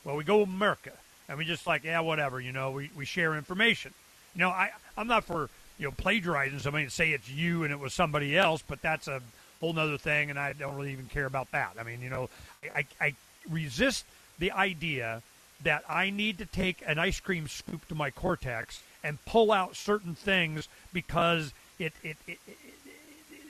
Well, 0.04 0.16
we 0.16 0.24
go 0.24 0.42
America 0.42 0.92
and 1.28 1.38
we 1.38 1.44
just 1.44 1.66
like 1.66 1.84
yeah, 1.84 2.00
whatever. 2.00 2.40
You 2.40 2.52
know, 2.52 2.72
we, 2.72 2.90
we 2.96 3.04
share 3.04 3.36
information. 3.36 3.92
You 4.34 4.40
know, 4.40 4.50
I 4.50 4.70
I'm 4.96 5.06
not 5.06 5.24
for 5.24 5.48
you 5.78 5.86
know 5.86 5.92
plagiarizing 5.92 6.58
somebody 6.58 6.84
and 6.84 6.92
say 6.92 7.12
it's 7.12 7.30
you 7.30 7.64
and 7.64 7.72
it 7.72 7.78
was 7.78 7.94
somebody 7.94 8.36
else, 8.36 8.64
but 8.66 8.82
that's 8.82 9.06
a 9.06 9.22
whole 9.60 9.72
nother 9.72 9.98
thing, 9.98 10.30
and 10.30 10.38
I 10.38 10.54
don't 10.54 10.76
really 10.76 10.92
even 10.92 11.06
care 11.06 11.26
about 11.26 11.50
that. 11.52 11.74
I 11.78 11.82
mean, 11.82 12.00
you 12.00 12.10
know, 12.10 12.28
I, 12.74 12.86
I 13.00 13.14
resist 13.48 14.04
the 14.38 14.52
idea 14.52 15.22
that 15.62 15.84
I 15.88 16.10
need 16.10 16.38
to 16.38 16.46
take 16.46 16.82
an 16.86 16.98
ice 16.98 17.20
cream 17.20 17.48
scoop 17.48 17.86
to 17.88 17.94
my 17.94 18.10
cortex 18.10 18.82
and 19.02 19.24
pull 19.24 19.52
out 19.52 19.76
certain 19.76 20.14
things 20.14 20.68
because 20.92 21.52
it 21.78 21.92
it, 22.02 22.16
it, 22.26 22.38
it, 22.46 22.56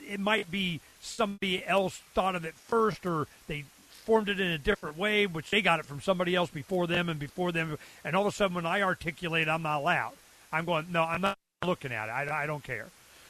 it 0.09 0.19
might 0.19 0.49
be 0.49 0.81
somebody 1.01 1.65
else 1.65 2.01
thought 2.13 2.35
of 2.35 2.45
it 2.45 2.55
first 2.55 3.05
or 3.05 3.27
they 3.47 3.63
formed 4.05 4.29
it 4.29 4.39
in 4.39 4.47
a 4.47 4.57
different 4.57 4.97
way, 4.97 5.27
which 5.27 5.51
they 5.51 5.61
got 5.61 5.79
it 5.79 5.85
from 5.85 6.01
somebody 6.01 6.35
else 6.35 6.49
before 6.49 6.87
them 6.87 7.09
and 7.09 7.19
before 7.19 7.51
them. 7.51 7.77
And 8.03 8.15
all 8.15 8.25
of 8.25 8.33
a 8.33 8.35
sudden, 8.35 8.55
when 8.55 8.65
I 8.65 8.81
articulate, 8.81 9.47
I'm 9.47 9.61
not 9.61 9.81
allowed. 9.81 10.13
I'm 10.51 10.65
going, 10.65 10.87
no, 10.91 11.03
I'm 11.03 11.21
not 11.21 11.37
looking 11.63 11.91
at 11.91 12.09
it. 12.09 12.11
I, 12.11 12.43
I 12.43 12.45
don't 12.47 12.63
care. 12.63 12.87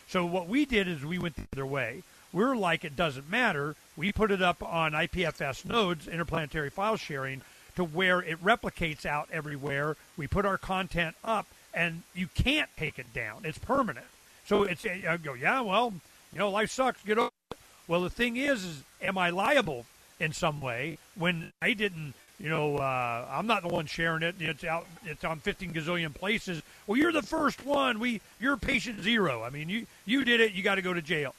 So 0.07 0.25
what 0.25 0.47
we 0.47 0.65
did 0.65 0.87
is 0.87 1.03
we 1.03 1.19
went 1.19 1.35
the 1.35 1.43
other 1.53 1.65
way. 1.65 2.03
We're 2.31 2.55
like, 2.55 2.85
it 2.85 2.95
doesn't 2.95 3.29
matter. 3.29 3.75
We 3.97 4.13
put 4.13 4.31
it 4.31 4.41
up 4.41 4.63
on 4.63 4.93
IPFS 4.93 5.65
nodes, 5.65 6.07
interplanetary 6.07 6.69
file 6.69 6.95
sharing, 6.95 7.41
to 7.79 7.85
where 7.85 8.19
it 8.19 8.43
replicates 8.43 9.05
out 9.05 9.29
everywhere. 9.31 9.95
We 10.17 10.27
put 10.27 10.45
our 10.45 10.57
content 10.57 11.15
up, 11.23 11.47
and 11.73 12.03
you 12.13 12.27
can't 12.27 12.69
take 12.75 12.99
it 12.99 13.13
down. 13.13 13.43
It's 13.45 13.57
permanent. 13.57 14.05
So 14.45 14.63
it's 14.63 14.85
I 14.85 15.15
go, 15.15 15.33
yeah, 15.33 15.61
well, 15.61 15.93
you 16.33 16.39
know, 16.39 16.49
life 16.49 16.71
sucks. 16.71 17.01
Get 17.03 17.17
over. 17.17 17.31
It. 17.51 17.57
Well, 17.87 18.01
the 18.01 18.09
thing 18.09 18.35
is, 18.35 18.65
is 18.65 18.83
am 19.01 19.17
I 19.17 19.29
liable 19.29 19.85
in 20.19 20.33
some 20.33 20.59
way 20.59 20.97
when 21.15 21.53
I 21.61 21.71
didn't? 21.71 22.15
You 22.37 22.49
know, 22.49 22.77
uh, 22.77 23.27
I'm 23.29 23.47
not 23.47 23.63
the 23.63 23.69
one 23.69 23.85
sharing 23.85 24.23
it. 24.23 24.35
It's 24.39 24.65
out. 24.65 24.85
It's 25.05 25.23
on 25.23 25.39
15 25.39 25.73
gazillion 25.73 26.13
places. 26.13 26.61
Well, 26.85 26.97
you're 26.97 27.13
the 27.13 27.21
first 27.21 27.65
one. 27.65 27.99
We, 27.99 28.19
you're 28.41 28.57
patient 28.57 29.01
zero. 29.03 29.41
I 29.43 29.49
mean, 29.49 29.69
you 29.69 29.87
you 30.05 30.25
did 30.25 30.41
it. 30.41 30.51
You 30.51 30.63
got 30.63 30.75
to 30.75 30.81
go 30.81 30.93
to 30.93 31.01
jail. 31.01 31.33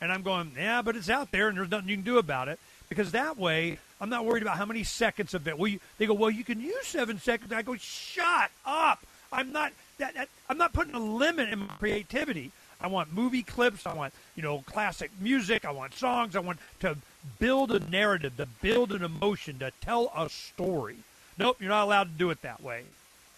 And 0.00 0.10
I'm 0.10 0.22
going, 0.22 0.52
yeah, 0.56 0.82
but 0.82 0.96
it's 0.96 1.08
out 1.08 1.30
there, 1.30 1.48
and 1.48 1.56
there's 1.56 1.70
nothing 1.70 1.88
you 1.88 1.96
can 1.96 2.04
do 2.04 2.18
about 2.18 2.48
it 2.48 2.58
because 2.88 3.12
that 3.12 3.38
way 3.38 3.78
I'm 4.00 4.10
not 4.10 4.24
worried 4.24 4.42
about 4.42 4.56
how 4.56 4.66
many 4.66 4.84
seconds 4.84 5.34
of 5.34 5.46
it. 5.46 5.58
Well, 5.58 5.68
you, 5.68 5.80
they 5.98 6.06
go, 6.06 6.14
well, 6.14 6.30
you 6.30 6.44
can 6.44 6.60
use 6.60 6.86
seven 6.86 7.18
seconds. 7.18 7.52
I 7.52 7.62
go, 7.62 7.76
shut 7.76 8.50
up. 8.66 9.04
I'm 9.32 9.52
not 9.52 9.72
that, 9.98 10.14
that 10.14 10.28
I'm 10.48 10.58
not 10.58 10.72
putting 10.72 10.94
a 10.94 11.00
limit 11.00 11.48
in 11.48 11.60
my 11.60 11.74
creativity. 11.78 12.52
I 12.80 12.86
want 12.86 13.12
movie 13.12 13.42
clips. 13.42 13.86
I 13.86 13.94
want 13.94 14.12
you 14.36 14.42
know 14.42 14.62
classic 14.66 15.10
music. 15.20 15.64
I 15.64 15.70
want 15.70 15.94
songs. 15.94 16.36
I 16.36 16.40
want 16.40 16.58
to 16.80 16.96
build 17.38 17.72
a 17.72 17.80
narrative, 17.80 18.36
to 18.36 18.46
build 18.60 18.92
an 18.92 19.02
emotion, 19.02 19.58
to 19.60 19.72
tell 19.80 20.12
a 20.16 20.28
story. 20.28 20.96
Nope, 21.38 21.56
you're 21.60 21.70
not 21.70 21.84
allowed 21.84 22.12
to 22.12 22.18
do 22.18 22.30
it 22.30 22.42
that 22.42 22.62
way. 22.62 22.84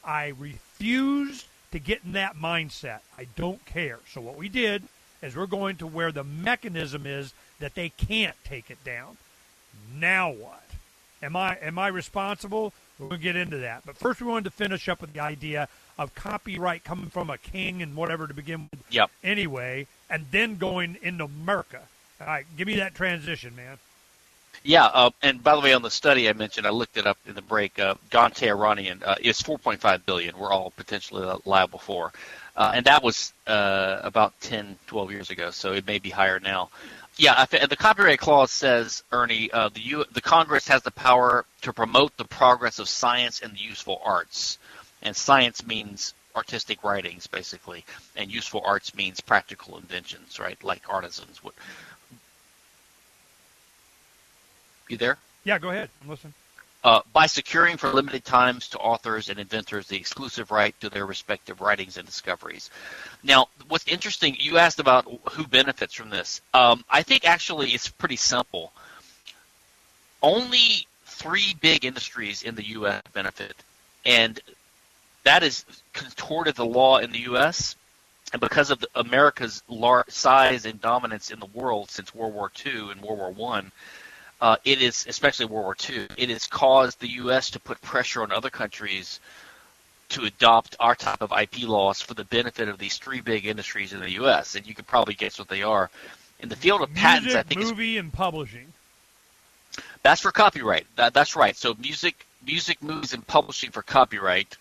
I 0.04 0.32
refuse 0.38 1.46
to 1.72 1.78
get 1.78 2.02
in 2.04 2.12
that 2.12 2.36
mindset. 2.36 3.00
I 3.18 3.26
don't 3.36 3.64
care. 3.64 3.98
So 4.12 4.20
what 4.20 4.36
we 4.36 4.48
did 4.48 4.82
is 5.22 5.34
we're 5.34 5.46
going 5.46 5.76
to 5.76 5.86
where 5.86 6.12
the 6.12 6.24
mechanism 6.24 7.06
is 7.06 7.32
that 7.58 7.74
they 7.74 7.88
can't 7.88 8.36
take 8.44 8.70
it 8.70 8.82
down. 8.84 9.16
Now 9.98 10.30
what? 10.30 10.62
Am 11.22 11.36
I 11.36 11.56
am 11.56 11.78
I 11.78 11.88
responsible? 11.88 12.72
We're 12.98 13.10
to 13.10 13.18
get 13.18 13.36
into 13.36 13.58
that. 13.58 13.82
But 13.84 13.96
first, 13.96 14.20
we 14.20 14.26
wanted 14.26 14.44
to 14.44 14.50
finish 14.50 14.88
up 14.88 15.02
with 15.02 15.12
the 15.12 15.20
idea 15.20 15.68
of 15.98 16.14
copyright 16.14 16.82
coming 16.84 17.10
from 17.10 17.28
a 17.28 17.36
king 17.36 17.82
and 17.82 17.94
whatever 17.94 18.26
to 18.26 18.34
begin 18.34 18.68
with. 18.70 18.82
Yep. 18.90 19.10
Anyway, 19.22 19.86
and 20.08 20.26
then 20.30 20.56
going 20.56 20.96
into 21.02 21.24
America. 21.24 21.80
All 22.20 22.26
right, 22.26 22.46
give 22.56 22.66
me 22.66 22.76
that 22.76 22.94
transition, 22.94 23.54
man. 23.54 23.78
Yeah, 24.62 24.86
uh, 24.86 25.10
and 25.22 25.44
by 25.44 25.54
the 25.54 25.60
way, 25.60 25.74
on 25.74 25.82
the 25.82 25.90
study 25.90 26.28
I 26.28 26.32
mentioned, 26.32 26.66
I 26.66 26.70
looked 26.70 26.96
it 26.96 27.06
up 27.06 27.18
in 27.26 27.34
the 27.34 27.42
break. 27.42 27.78
Uh, 27.78 27.94
John 28.10 28.32
Tehranian 28.32 29.02
uh, 29.06 29.14
is 29.20 29.40
4.5 29.40 30.04
billion. 30.06 30.36
We're 30.36 30.50
all 30.50 30.72
potentially 30.76 31.38
liable 31.44 31.78
for, 31.78 32.12
uh, 32.56 32.72
and 32.74 32.86
that 32.86 33.02
was 33.04 33.32
uh, 33.46 34.00
about 34.02 34.32
10, 34.40 34.76
12 34.86 35.12
years 35.12 35.30
ago. 35.30 35.50
So 35.50 35.72
it 35.72 35.86
may 35.86 35.98
be 35.98 36.10
higher 36.10 36.40
now. 36.40 36.70
Yeah, 37.18 37.46
the 37.46 37.76
copyright 37.76 38.18
clause 38.18 38.50
says, 38.50 39.02
Ernie, 39.10 39.50
uh, 39.50 39.70
the 39.70 39.80
U- 39.80 40.04
the 40.12 40.20
Congress 40.20 40.68
has 40.68 40.82
the 40.82 40.90
power 40.90 41.46
to 41.62 41.72
promote 41.72 42.16
the 42.16 42.26
progress 42.26 42.78
of 42.78 42.88
science 42.88 43.40
and 43.40 43.54
the 43.54 43.60
useful 43.60 44.02
arts, 44.04 44.58
and 45.02 45.16
science 45.16 45.64
means 45.66 46.12
artistic 46.34 46.84
writings, 46.84 47.26
basically, 47.26 47.86
and 48.16 48.30
useful 48.30 48.62
arts 48.66 48.94
means 48.94 49.20
practical 49.20 49.78
inventions, 49.78 50.38
right? 50.38 50.62
Like 50.62 50.82
artisans 50.92 51.42
would 51.42 51.54
You 54.88 54.96
there? 54.96 55.18
Yeah, 55.44 55.58
go 55.58 55.70
ahead. 55.70 55.90
I'm 56.02 56.08
listening. 56.10 56.34
Uh, 56.86 57.02
by 57.12 57.26
securing 57.26 57.76
for 57.76 57.92
limited 57.92 58.24
times 58.24 58.68
to 58.68 58.78
authors 58.78 59.28
and 59.28 59.40
inventors 59.40 59.88
the 59.88 59.96
exclusive 59.96 60.52
right 60.52 60.72
to 60.80 60.88
their 60.88 61.04
respective 61.04 61.60
writings 61.60 61.96
and 61.96 62.06
discoveries. 62.06 62.70
Now, 63.24 63.48
what's 63.66 63.88
interesting, 63.88 64.36
you 64.38 64.58
asked 64.58 64.78
about 64.78 65.04
who 65.32 65.48
benefits 65.48 65.94
from 65.94 66.10
this. 66.10 66.40
Um, 66.54 66.84
I 66.88 67.02
think 67.02 67.24
actually 67.24 67.70
it's 67.70 67.88
pretty 67.88 68.14
simple. 68.14 68.72
Only 70.22 70.86
three 71.06 71.56
big 71.60 71.84
industries 71.84 72.44
in 72.44 72.54
the 72.54 72.64
U.S. 72.68 73.02
benefit, 73.12 73.56
and 74.04 74.38
that 75.24 75.42
is 75.42 75.64
contorted 75.92 76.54
the 76.54 76.64
law 76.64 76.98
in 76.98 77.10
the 77.10 77.22
U.S. 77.30 77.74
And 78.32 78.40
because 78.40 78.70
of 78.70 78.84
America's 78.94 79.64
large 79.66 80.10
size 80.10 80.66
and 80.66 80.80
dominance 80.80 81.32
in 81.32 81.40
the 81.40 81.46
world 81.46 81.90
since 81.90 82.14
World 82.14 82.34
War 82.34 82.52
II 82.64 82.92
and 82.92 83.00
World 83.02 83.18
War 83.18 83.30
One, 83.32 83.72
uh, 84.40 84.56
it 84.64 84.82
is, 84.82 85.06
especially 85.08 85.46
World 85.46 85.64
War 85.64 85.76
II, 85.88 86.08
it 86.16 86.30
has 86.30 86.46
caused 86.46 87.00
the 87.00 87.08
U.S. 87.08 87.50
to 87.50 87.60
put 87.60 87.80
pressure 87.80 88.22
on 88.22 88.32
other 88.32 88.50
countries 88.50 89.20
to 90.10 90.24
adopt 90.24 90.76
our 90.78 90.94
type 90.94 91.22
of 91.22 91.32
IP 91.32 91.62
laws 91.62 92.00
for 92.00 92.14
the 92.14 92.24
benefit 92.24 92.68
of 92.68 92.78
these 92.78 92.98
three 92.98 93.20
big 93.20 93.46
industries 93.46 93.92
in 93.92 94.00
the 94.00 94.12
U.S. 94.12 94.54
And 94.54 94.66
you 94.66 94.74
can 94.74 94.84
probably 94.84 95.14
guess 95.14 95.38
what 95.38 95.48
they 95.48 95.62
are. 95.62 95.90
In 96.38 96.48
the 96.48 96.56
field 96.56 96.82
of 96.82 96.90
music, 96.90 97.02
patents, 97.02 97.34
I 97.34 97.42
think 97.42 97.62
movie 97.62 97.96
and 97.96 98.12
publishing. 98.12 98.72
That's 100.02 100.20
for 100.20 100.32
copyright. 100.32 100.86
That, 100.96 101.14
that's 101.14 101.34
right. 101.34 101.56
So 101.56 101.74
music, 101.80 102.26
music, 102.46 102.82
movies, 102.82 103.14
and 103.14 103.26
publishing 103.26 103.70
for 103.70 103.82
copyright, 103.82 104.56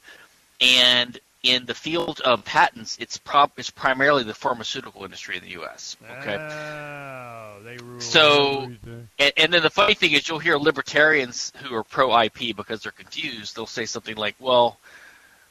and 0.61 1.19
in 1.45 1.65
the 1.65 1.73
field 1.73 2.21
of 2.21 2.43
patents, 2.43 2.97
it's 2.99 3.17
prob 3.17 3.51
it's 3.57 3.69
primarily 3.69 4.23
the 4.23 4.33
pharmaceutical 4.33 5.03
industry 5.03 5.37
in 5.37 5.43
the 5.43 5.51
U.S. 5.51 5.95
Okay. 6.19 6.35
Oh, 6.35 7.57
they 7.63 7.77
rule 7.77 7.99
So. 7.99 8.71
And, 9.19 9.33
and 9.37 9.53
then 9.53 9.61
the 9.61 9.69
funny 9.69 9.93
thing 9.93 10.11
is, 10.13 10.27
you'll 10.27 10.39
hear 10.39 10.57
libertarians 10.57 11.53
who 11.63 11.75
are 11.75 11.83
pro 11.83 12.19
IP 12.23 12.55
because 12.55 12.81
they're 12.81 12.91
confused. 12.91 13.55
They'll 13.55 13.65
say 13.65 13.85
something 13.85 14.15
like, 14.15 14.35
"Well, 14.39 14.77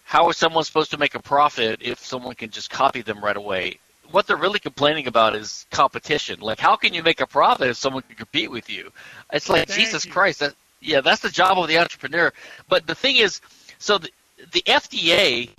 how 0.05 0.29
is 0.31 0.37
someone 0.37 0.65
supposed 0.65 0.91
to 0.91 0.99
make 0.99 1.15
a 1.15 1.23
profit 1.23 1.81
if 1.83 2.05
someone 2.05 2.35
can 2.35 2.51
just 2.51 2.71
copy 2.71 3.03
them 3.03 3.23
right 3.23 3.37
away?" 3.37 3.79
What 4.11 4.27
they're 4.27 4.37
really 4.37 4.61
complaining 4.61 5.07
about 5.07 5.35
is 5.35 5.67
competition. 5.71 6.41
Like, 6.41 6.61
how 6.61 6.77
can 6.77 6.93
you 6.93 7.03
make 7.03 7.21
a 7.21 7.27
profit 7.27 7.69
if 7.69 7.77
someone 7.77 8.03
can 8.03 8.17
compete 8.17 8.51
with 8.51 8.69
you? 8.69 8.93
It's 9.33 9.49
like 9.49 9.67
Thank 9.69 9.81
Jesus 9.81 10.05
you. 10.05 10.13
Christ. 10.13 10.41
That 10.41 10.55
yeah, 10.81 11.01
that's 11.01 11.23
the 11.23 11.31
job 11.31 11.59
of 11.59 11.69
the 11.69 11.79
entrepreneur. 11.79 12.33
But 12.69 12.87
the 12.87 12.95
thing 12.95 13.17
is, 13.17 13.41
so 13.79 13.99
the, 13.99 14.11
the 14.53 14.63
FDA 14.67 15.51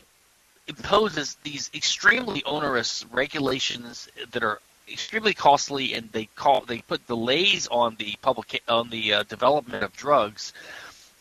imposes 0.67 1.37
these 1.43 1.69
extremely 1.73 2.43
onerous 2.43 3.05
regulations 3.11 4.09
that 4.31 4.43
are 4.43 4.59
extremely 4.91 5.33
costly, 5.33 5.93
and 5.93 6.11
they 6.11 6.25
call 6.35 6.61
they 6.61 6.79
put 6.79 7.05
delays 7.07 7.67
on 7.67 7.95
the 7.97 8.15
public 8.21 8.61
on 8.67 8.89
the 8.89 9.13
uh, 9.13 9.23
development 9.23 9.83
of 9.83 9.93
drugs, 9.93 10.53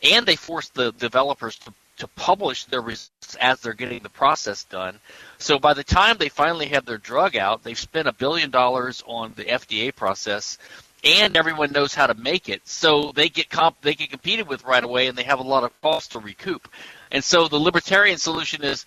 and 0.03 0.27
they 0.27 0.37
force 0.37 0.69
the 0.71 0.93
developers 0.93 1.57
to 1.57 1.73
to 1.97 2.09
publish 2.09 2.65
their 2.65 2.81
results 2.81 3.37
as 3.41 3.61
they're 3.61 3.73
getting 3.73 4.03
the 4.03 4.09
process 4.09 4.65
done. 4.65 4.99
So 5.39 5.59
by 5.59 5.75
the 5.75 5.85
time 5.85 6.17
they 6.19 6.29
finally 6.29 6.67
have 6.67 6.85
their 6.85 6.99
drug 6.99 7.37
out, 7.37 7.63
they've 7.63 7.79
spent 7.79 8.09
a 8.09 8.13
billion 8.13 8.51
dollars 8.51 9.03
on 9.07 9.33
the 9.37 9.45
FDA 9.45 9.95
process, 9.95 10.59
and 11.05 11.37
everyone 11.37 11.71
knows 11.71 11.95
how 11.95 12.09
to 12.09 12.15
make 12.15 12.49
it, 12.49 12.67
so 12.67 13.13
they 13.15 13.29
get 13.29 13.49
comp 13.51 13.81
they 13.83 13.95
get 13.95 14.11
competed 14.11 14.49
with 14.49 14.65
right 14.65 14.83
away, 14.83 15.07
and 15.07 15.17
they 15.17 15.23
have 15.23 15.39
a 15.39 15.45
lot 15.45 15.65
of 15.65 15.81
costs 15.83 16.09
to 16.11 16.19
recoup. 16.19 16.69
And 17.13 17.23
so 17.23 17.47
the 17.47 17.59
libertarian 17.59 18.19
solution 18.19 18.65
is, 18.65 18.87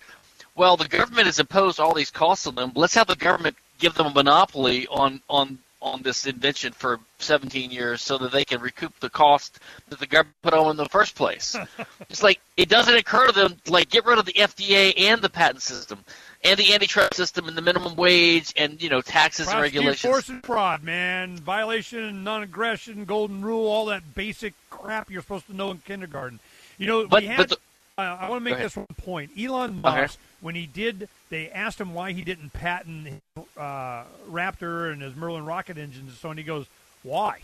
well, 0.58 0.76
the 0.76 0.88
government 0.88 1.26
has 1.26 1.38
imposed 1.38 1.78
all 1.78 1.94
these 1.94 2.10
costs 2.10 2.46
on 2.46 2.56
them. 2.56 2.72
Let's 2.74 2.94
have 2.94 3.06
the 3.06 3.16
government 3.16 3.56
give 3.78 3.94
them 3.94 4.08
a 4.08 4.10
monopoly 4.10 4.86
on 4.88 5.22
on 5.30 5.58
on 5.80 6.02
this 6.02 6.26
invention 6.26 6.72
for 6.72 6.98
17 7.20 7.70
years 7.70 8.02
so 8.02 8.18
that 8.18 8.32
they 8.32 8.44
can 8.44 8.60
recoup 8.60 8.98
the 8.98 9.08
cost 9.08 9.60
that 9.88 10.00
the 10.00 10.06
government 10.08 10.34
put 10.42 10.52
on 10.52 10.72
in 10.72 10.76
the 10.76 10.88
first 10.88 11.14
place. 11.14 11.56
it's 12.10 12.22
like 12.22 12.40
it 12.56 12.68
doesn't 12.68 12.96
occur 12.96 13.28
to 13.28 13.32
them 13.32 13.56
to 13.64 13.72
like 13.72 13.88
get 13.88 14.04
rid 14.04 14.18
of 14.18 14.26
the 14.26 14.32
FDA 14.32 14.92
and 14.98 15.22
the 15.22 15.28
patent 15.28 15.62
system 15.62 16.00
and 16.42 16.58
the 16.58 16.74
antitrust 16.74 17.14
system 17.14 17.46
and 17.46 17.56
the 17.56 17.62
minimum 17.62 17.94
wage 17.94 18.52
and 18.56 18.82
you 18.82 18.90
know 18.90 19.00
taxes 19.00 19.48
and 19.48 19.60
regulations. 19.60 20.00
Force 20.10 20.28
and 20.28 20.42
fraud, 20.44 20.82
man, 20.82 21.36
violation, 21.36 22.24
non-aggression, 22.24 23.04
golden 23.04 23.42
rule, 23.42 23.68
all 23.68 23.86
that 23.86 24.14
basic 24.16 24.54
crap 24.70 25.08
you're 25.08 25.22
supposed 25.22 25.46
to 25.46 25.54
know 25.54 25.70
in 25.70 25.78
kindergarten. 25.78 26.40
You 26.78 26.86
know, 26.88 27.06
but, 27.06 27.22
we 27.22 27.28
had, 27.28 27.36
but 27.36 27.48
the, 27.50 27.56
uh, 27.98 28.16
I 28.20 28.28
want 28.28 28.44
to 28.44 28.50
make 28.50 28.58
this 28.58 28.76
one 28.76 28.86
point. 28.96 29.32
Elon 29.38 29.80
Musk, 29.80 29.96
okay. 29.96 30.27
When 30.40 30.54
he 30.54 30.66
did, 30.66 31.08
they 31.30 31.50
asked 31.50 31.80
him 31.80 31.94
why 31.94 32.12
he 32.12 32.22
didn't 32.22 32.52
patent 32.52 33.22
uh, 33.56 34.04
Raptor 34.30 34.92
and 34.92 35.02
his 35.02 35.16
Merlin 35.16 35.44
rocket 35.44 35.78
engines, 35.78 36.08
and 36.08 36.16
so 36.16 36.30
on. 36.30 36.36
he 36.36 36.44
goes, 36.44 36.66
"Why? 37.02 37.40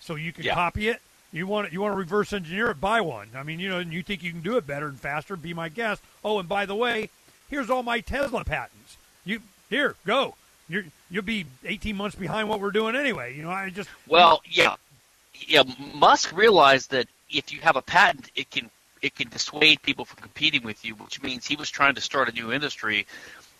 So 0.00 0.14
you 0.14 0.32
can 0.32 0.44
yeah. 0.44 0.54
copy 0.54 0.88
it? 0.88 1.00
You 1.32 1.46
want 1.46 1.72
you 1.72 1.80
want 1.80 1.94
to 1.94 1.98
reverse 1.98 2.32
engineer 2.32 2.70
it? 2.70 2.80
Buy 2.80 3.00
one. 3.00 3.28
I 3.34 3.42
mean, 3.42 3.58
you 3.58 3.68
know, 3.68 3.78
and 3.78 3.92
you 3.92 4.02
think 4.02 4.22
you 4.22 4.30
can 4.30 4.42
do 4.42 4.56
it 4.56 4.66
better 4.66 4.86
and 4.86 5.00
faster? 5.00 5.36
Be 5.36 5.54
my 5.54 5.68
guest. 5.68 6.02
Oh, 6.22 6.38
and 6.38 6.48
by 6.48 6.66
the 6.66 6.76
way, 6.76 7.10
here's 7.48 7.70
all 7.70 7.82
my 7.82 8.00
Tesla 8.00 8.44
patents. 8.44 8.96
You 9.24 9.40
here, 9.70 9.96
go. 10.06 10.36
you 10.68 10.84
you'll 11.10 11.22
be 11.22 11.46
18 11.64 11.96
months 11.96 12.16
behind 12.16 12.48
what 12.48 12.60
we're 12.60 12.70
doing 12.70 12.94
anyway. 12.94 13.34
You 13.34 13.42
know, 13.42 13.50
I 13.50 13.70
just 13.70 13.88
well, 14.06 14.42
yeah, 14.48 14.76
yeah. 15.32 15.64
Musk 15.94 16.36
realized 16.36 16.90
that 16.90 17.08
if 17.30 17.52
you 17.52 17.60
have 17.62 17.76
a 17.76 17.82
patent, 17.82 18.30
it 18.36 18.50
can 18.50 18.70
it 19.04 19.14
can 19.14 19.28
dissuade 19.28 19.82
people 19.82 20.06
from 20.06 20.22
competing 20.22 20.62
with 20.62 20.82
you, 20.82 20.94
which 20.94 21.22
means 21.22 21.46
he 21.46 21.56
was 21.56 21.68
trying 21.68 21.94
to 21.94 22.00
start 22.00 22.30
a 22.30 22.32
new 22.32 22.50
industry 22.52 23.06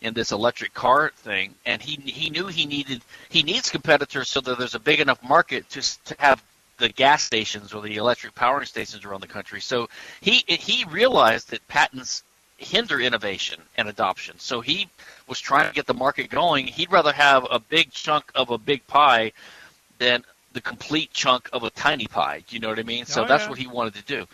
in 0.01 0.15
this 0.15 0.33
electric 0.33 0.73
car 0.73 1.13
thing, 1.17 1.55
and 1.67 1.83
he 1.83 1.97
he 2.11 2.31
knew 2.31 2.47
he 2.47 2.65
needed 2.65 3.03
he 3.29 3.43
needs 3.43 3.71
competitors 3.71 4.29
so 4.31 4.41
that 4.41 4.59
there's 4.59 4.75
a 4.75 4.81
big 4.81 5.01
enough 5.01 5.23
market 5.23 5.69
to 5.69 5.81
to 6.05 6.17
have 6.19 6.43
the 6.79 6.89
gas 6.89 7.23
stations 7.23 7.75
or 7.75 7.83
the 7.83 7.97
electric 7.97 8.35
powering 8.35 8.67
stations 8.67 9.05
around 9.05 9.21
the 9.21 9.27
country. 9.27 9.61
So 9.61 9.89
he 10.23 10.45
he 10.47 10.85
realized 10.87 11.51
that 11.51 11.67
patents 11.69 12.23
hinder 12.57 12.99
innovation 13.01 13.61
and 13.77 13.89
adoption. 13.89 14.39
So 14.39 14.63
he 14.63 14.89
was 15.29 15.39
trying 15.41 15.69
to 15.69 15.75
get 15.75 15.87
the 15.87 15.95
market 15.95 16.31
going. 16.31 16.67
He'd 16.67 16.91
rather 16.91 17.13
have 17.13 17.47
a 17.51 17.59
big 17.59 17.91
chunk 17.93 18.33
of 18.35 18.51
a 18.51 18.57
big 18.57 18.87
pie 18.87 19.33
than 19.99 20.25
the 20.55 20.63
complete 20.63 21.13
chunk 21.13 21.51
of 21.53 21.65
a 21.65 21.71
tiny 21.71 22.07
pie. 22.07 22.43
Do 22.47 22.57
you 22.57 22.61
know 22.61 22.71
what 22.71 22.79
I 22.79 22.85
mean? 22.85 23.05
So 23.05 23.25
oh, 23.25 23.27
that's 23.27 23.49
what 23.49 23.59
he 23.59 23.67
wanted 23.67 23.95
to 23.95 24.05
do. 24.05 24.27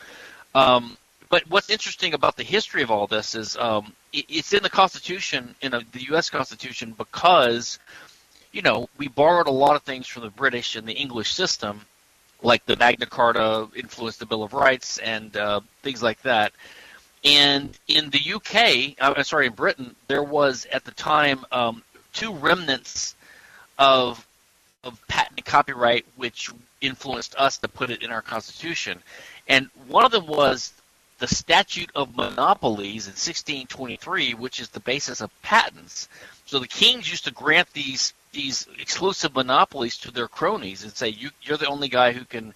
Um, 0.55 0.97
but 1.31 1.49
what's 1.49 1.71
interesting 1.71 2.13
about 2.13 2.37
the 2.37 2.43
history 2.43 2.83
of 2.83 2.91
all 2.91 3.07
this 3.07 3.35
is 3.35 3.57
um, 3.57 3.93
it, 4.13 4.27
it's 4.29 4.53
in 4.53 4.63
the 4.63 4.69
Constitution, 4.69 5.55
in 5.63 5.73
a, 5.73 5.81
the 5.93 6.03
U.S. 6.09 6.29
Constitution, 6.29 6.93
because 6.99 7.79
you 8.53 8.63
know 8.63 8.89
we 8.99 9.09
borrowed 9.09 9.47
a 9.47 9.53
lot 9.53 9.77
of 9.77 9.83
things 9.83 10.07
from 10.07 10.25
the 10.25 10.31
British 10.31 10.75
and 10.77 10.87
the 10.87 10.93
English 10.93 11.33
system, 11.33 11.81
like 12.43 12.67
the 12.67 12.77
Magna 12.77 13.07
Carta 13.07 13.69
influenced 13.77 14.19
the 14.19 14.27
Bill 14.27 14.43
of 14.43 14.53
Rights 14.53 14.99
and 14.99 15.35
uh, 15.37 15.61
things 15.83 16.03
like 16.03 16.21
that. 16.23 16.53
And 17.25 17.79
in 17.87 18.11
the 18.11 18.35
UK, 18.35 18.97
I'm 19.01 19.23
sorry, 19.25 19.47
in 19.47 19.53
Britain, 19.53 19.95
there 20.09 20.23
was 20.23 20.67
at 20.73 20.85
the 20.85 20.93
time 20.93 21.45
um, 21.53 21.83
two 22.13 22.35
remnants 22.35 23.15
of 23.79 24.27
of 24.83 24.99
patent 25.07 25.39
and 25.39 25.45
copyright, 25.45 26.07
which 26.17 26.51
influenced 26.81 27.35
us 27.37 27.59
to 27.59 27.69
put 27.69 27.91
it 27.91 28.03
in 28.03 28.11
our 28.11 28.23
constitution. 28.23 28.99
And 29.47 29.69
one 29.87 30.07
of 30.07 30.11
them 30.11 30.27
was 30.27 30.73
the 31.21 31.29
Statute 31.29 31.91
of 31.95 32.17
Monopolies 32.17 33.07
in 33.07 33.13
1623, 33.13 34.35
which 34.35 34.59
is 34.59 34.71
the 34.71 34.81
basis 34.81 35.21
of 35.21 35.31
patents. 35.43 36.09
So 36.47 36.59
the 36.59 36.67
kings 36.67 37.09
used 37.09 37.25
to 37.27 37.31
grant 37.31 37.73
these 37.73 38.15
these 38.33 38.67
exclusive 38.79 39.35
monopolies 39.35 39.99
to 39.99 40.11
their 40.11 40.29
cronies 40.29 40.85
and 40.85 40.93
say, 40.95 41.09
you, 41.09 41.31
"You're 41.43 41.59
the 41.59 41.67
only 41.67 41.89
guy 41.89 42.13
who 42.13 42.25
can, 42.25 42.55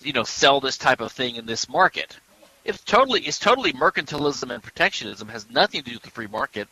you 0.00 0.12
know, 0.12 0.22
sell 0.22 0.60
this 0.60 0.78
type 0.78 1.00
of 1.00 1.12
thing 1.12 1.36
in 1.36 1.44
this 1.44 1.68
market." 1.68 2.16
It's 2.64 2.82
totally 2.82 3.20
it's 3.22 3.38
totally 3.38 3.72
mercantilism 3.72 4.52
and 4.52 4.62
protectionism. 4.62 5.28
Has 5.28 5.50
nothing 5.50 5.82
to 5.82 5.90
do 5.90 5.96
with 5.96 6.02
the 6.02 6.10
free 6.10 6.28
market, 6.28 6.66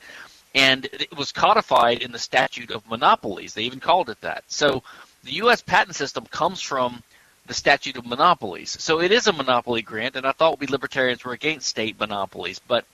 and 0.54 0.86
it 0.86 1.14
was 1.16 1.32
codified 1.32 2.02
in 2.02 2.12
the 2.12 2.18
Statute 2.18 2.70
of 2.70 2.88
Monopolies. 2.88 3.52
They 3.52 3.64
even 3.64 3.80
called 3.80 4.08
it 4.08 4.20
that. 4.22 4.44
So 4.48 4.82
the 5.22 5.34
U.S. 5.34 5.60
patent 5.60 5.96
system 5.96 6.24
comes 6.26 6.62
from 6.62 7.02
the 7.46 7.54
statute 7.54 7.96
of 7.96 8.06
monopolies. 8.06 8.76
So 8.80 9.00
it 9.00 9.12
is 9.12 9.26
a 9.26 9.32
monopoly 9.32 9.82
grant, 9.82 10.16
and 10.16 10.26
I 10.26 10.32
thought 10.32 10.60
we 10.60 10.66
libertarians 10.66 11.24
were 11.24 11.32
against 11.32 11.68
state 11.68 11.98
monopolies. 11.98 12.58
But 12.58 12.84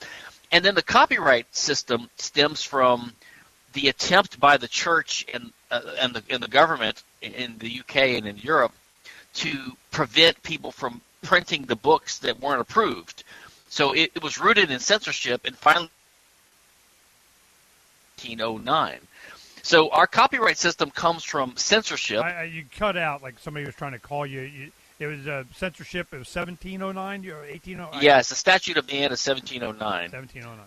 and 0.50 0.64
then 0.64 0.74
the 0.74 0.82
copyright 0.82 1.54
system 1.54 2.10
stems 2.16 2.62
from 2.62 3.12
the 3.72 3.88
attempt 3.88 4.38
by 4.38 4.56
the 4.56 4.68
church 4.68 5.26
and 5.32 5.52
uh, 5.70 5.80
and 6.00 6.14
the 6.14 6.22
and 6.30 6.42
the 6.42 6.48
government 6.48 7.02
in 7.20 7.56
the 7.58 7.80
UK 7.80 7.96
and 8.16 8.26
in 8.26 8.36
Europe 8.36 8.72
to 9.34 9.76
prevent 9.90 10.42
people 10.42 10.70
from 10.70 11.00
printing 11.22 11.62
the 11.62 11.76
books 11.76 12.18
that 12.18 12.40
weren't 12.40 12.60
approved. 12.60 13.24
So 13.68 13.92
it, 13.92 14.12
it 14.14 14.22
was 14.22 14.38
rooted 14.38 14.70
in 14.70 14.80
censorship, 14.80 15.46
and 15.46 15.56
finally, 15.56 15.88
1909. 18.22 19.00
So 19.62 19.90
our 19.90 20.06
copyright 20.06 20.58
system 20.58 20.90
comes 20.90 21.22
from 21.22 21.56
censorship. 21.56 22.22
I, 22.22 22.32
I, 22.32 22.42
you 22.44 22.64
cut 22.76 22.96
out 22.96 23.22
like 23.22 23.38
somebody 23.38 23.64
was 23.64 23.74
trying 23.74 23.92
to 23.92 23.98
call 23.98 24.26
you. 24.26 24.40
you 24.40 24.72
it 24.98 25.06
was 25.06 25.26
uh, 25.26 25.44
censorship. 25.56 26.08
It 26.12 26.18
was 26.18 26.34
1709 26.34 27.28
or 27.30 27.40
1809. 27.40 28.02
Yeah, 28.02 28.18
it's 28.18 28.28
the 28.28 28.34
statute 28.34 28.76
of 28.76 28.88
Anne 28.88 29.06
of 29.06 29.18
1709. 29.18 29.78
1709. 29.78 30.52
Okay. 30.52 30.60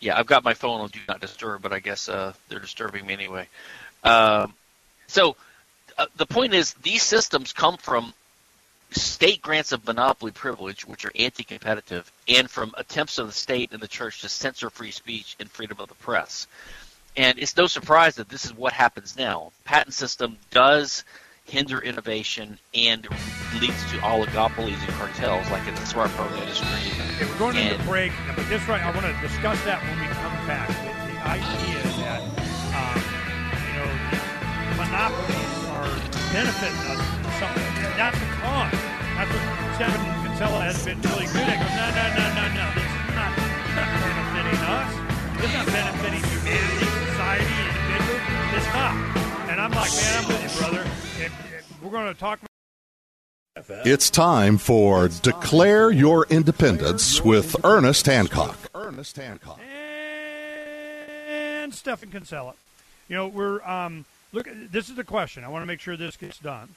Yeah, 0.00 0.18
I've 0.18 0.26
got 0.26 0.44
my 0.44 0.54
phone 0.54 0.80
on 0.80 0.88
do 0.88 0.98
not 1.08 1.20
disturb, 1.20 1.62
but 1.62 1.72
I 1.72 1.78
guess 1.78 2.08
uh, 2.08 2.32
they're 2.48 2.58
disturbing 2.58 3.06
me 3.06 3.12
anyway. 3.12 3.46
Um, 4.02 4.54
so 5.06 5.36
uh, 5.98 6.06
the 6.16 6.26
point 6.26 6.54
is, 6.54 6.74
these 6.74 7.02
systems 7.02 7.52
come 7.52 7.76
from 7.76 8.12
state 8.90 9.40
grants 9.42 9.72
of 9.72 9.86
monopoly 9.86 10.32
privilege, 10.32 10.84
which 10.84 11.04
are 11.04 11.12
anti-competitive, 11.14 12.10
and 12.26 12.50
from 12.50 12.74
attempts 12.76 13.18
of 13.18 13.26
the 13.26 13.32
state 13.32 13.72
and 13.72 13.80
the 13.80 13.88
church 13.88 14.22
to 14.22 14.28
censor 14.28 14.70
free 14.70 14.90
speech 14.90 15.36
and 15.38 15.50
freedom 15.50 15.78
of 15.78 15.88
the 15.88 15.94
press. 15.96 16.46
And 17.16 17.38
it's 17.38 17.56
no 17.56 17.66
surprise 17.66 18.16
that 18.16 18.28
this 18.28 18.44
is 18.44 18.54
what 18.54 18.72
happens 18.72 19.16
now. 19.16 19.52
Patent 19.64 19.94
system 19.94 20.38
does 20.50 21.04
hinder 21.50 21.80
innovation 21.80 22.58
and 22.74 23.06
leads 23.60 23.82
to 23.90 23.98
oligopolies 24.06 24.78
and 24.78 24.94
cartels, 24.94 25.50
like 25.50 25.66
in 25.66 25.74
the 25.74 25.80
smartphone 25.82 26.30
industry. 26.38 26.68
Okay, 26.70 27.26
we're 27.26 27.38
going 27.38 27.56
and, 27.56 27.74
into 27.74 27.84
break, 27.84 28.12
but 28.36 28.48
this 28.48 28.62
right, 28.68 28.80
I 28.80 28.94
want 28.94 29.04
to 29.04 29.14
discuss 29.20 29.58
that 29.66 29.82
when 29.82 29.98
we 29.98 30.06
come 30.22 30.38
back. 30.46 30.70
The, 30.70 31.10
the 31.10 31.18
idea 31.26 31.82
that 32.06 32.22
um, 32.78 33.02
you 33.66 33.74
know 33.82 33.90
monopolies 34.78 35.54
are 35.74 35.90
benefiting 36.30 36.82
us 36.94 37.02
in 37.02 37.30
something. 37.42 37.68
That's 37.98 38.14
the 38.14 38.30
con. 38.38 38.70
That's 39.18 39.30
what 39.34 39.74
Stephan 39.74 40.00
Kinsella 40.22 40.60
has 40.70 40.78
been 40.86 41.02
really 41.02 41.26
good 41.34 41.50
at. 41.50 41.58
no, 41.58 41.86
no, 41.90 42.04
no, 42.14 42.26
no, 42.38 42.44
no. 42.54 42.66
This 42.78 42.86
is 42.86 43.10
not, 43.18 43.34
not 43.74 43.90
benefiting 43.98 44.60
us. 44.70 44.90
This 45.36 45.50
is 45.50 45.56
not 45.58 45.66
benefiting 45.66 46.22
humanity 46.30 46.89
society, 47.30 47.92
individual. 47.92 48.56
It's 48.56 48.66
not. 48.66 48.94
And 49.50 49.60
I'm 49.60 49.70
like, 49.72 49.90
man, 49.92 50.22
I'm 50.22 50.28
with 50.28 50.42
you, 50.42 50.60
brother. 50.60 50.80
If, 50.80 51.32
if 51.58 51.82
we're 51.82 51.90
going 51.90 52.12
to 52.12 52.18
talk. 52.18 52.40
It's 53.84 54.10
time 54.10 54.58
for 54.58 55.08
Declare 55.08 55.90
Your 55.90 56.26
Independence 56.30 57.22
with 57.22 57.56
Ernest 57.64 58.06
Hancock. 58.06 58.56
Ernest 58.74 59.16
Hancock. 59.16 59.60
And 61.28 61.74
Stephan 61.74 62.10
Kinsella. 62.10 62.54
You 63.08 63.16
know, 63.16 63.28
we're, 63.28 63.62
um, 63.62 64.06
look, 64.32 64.48
this 64.70 64.88
is 64.88 64.96
the 64.96 65.04
question. 65.04 65.44
I 65.44 65.48
want 65.48 65.62
to 65.62 65.66
make 65.66 65.80
sure 65.80 65.96
this 65.96 66.16
gets 66.16 66.38
done. 66.38 66.68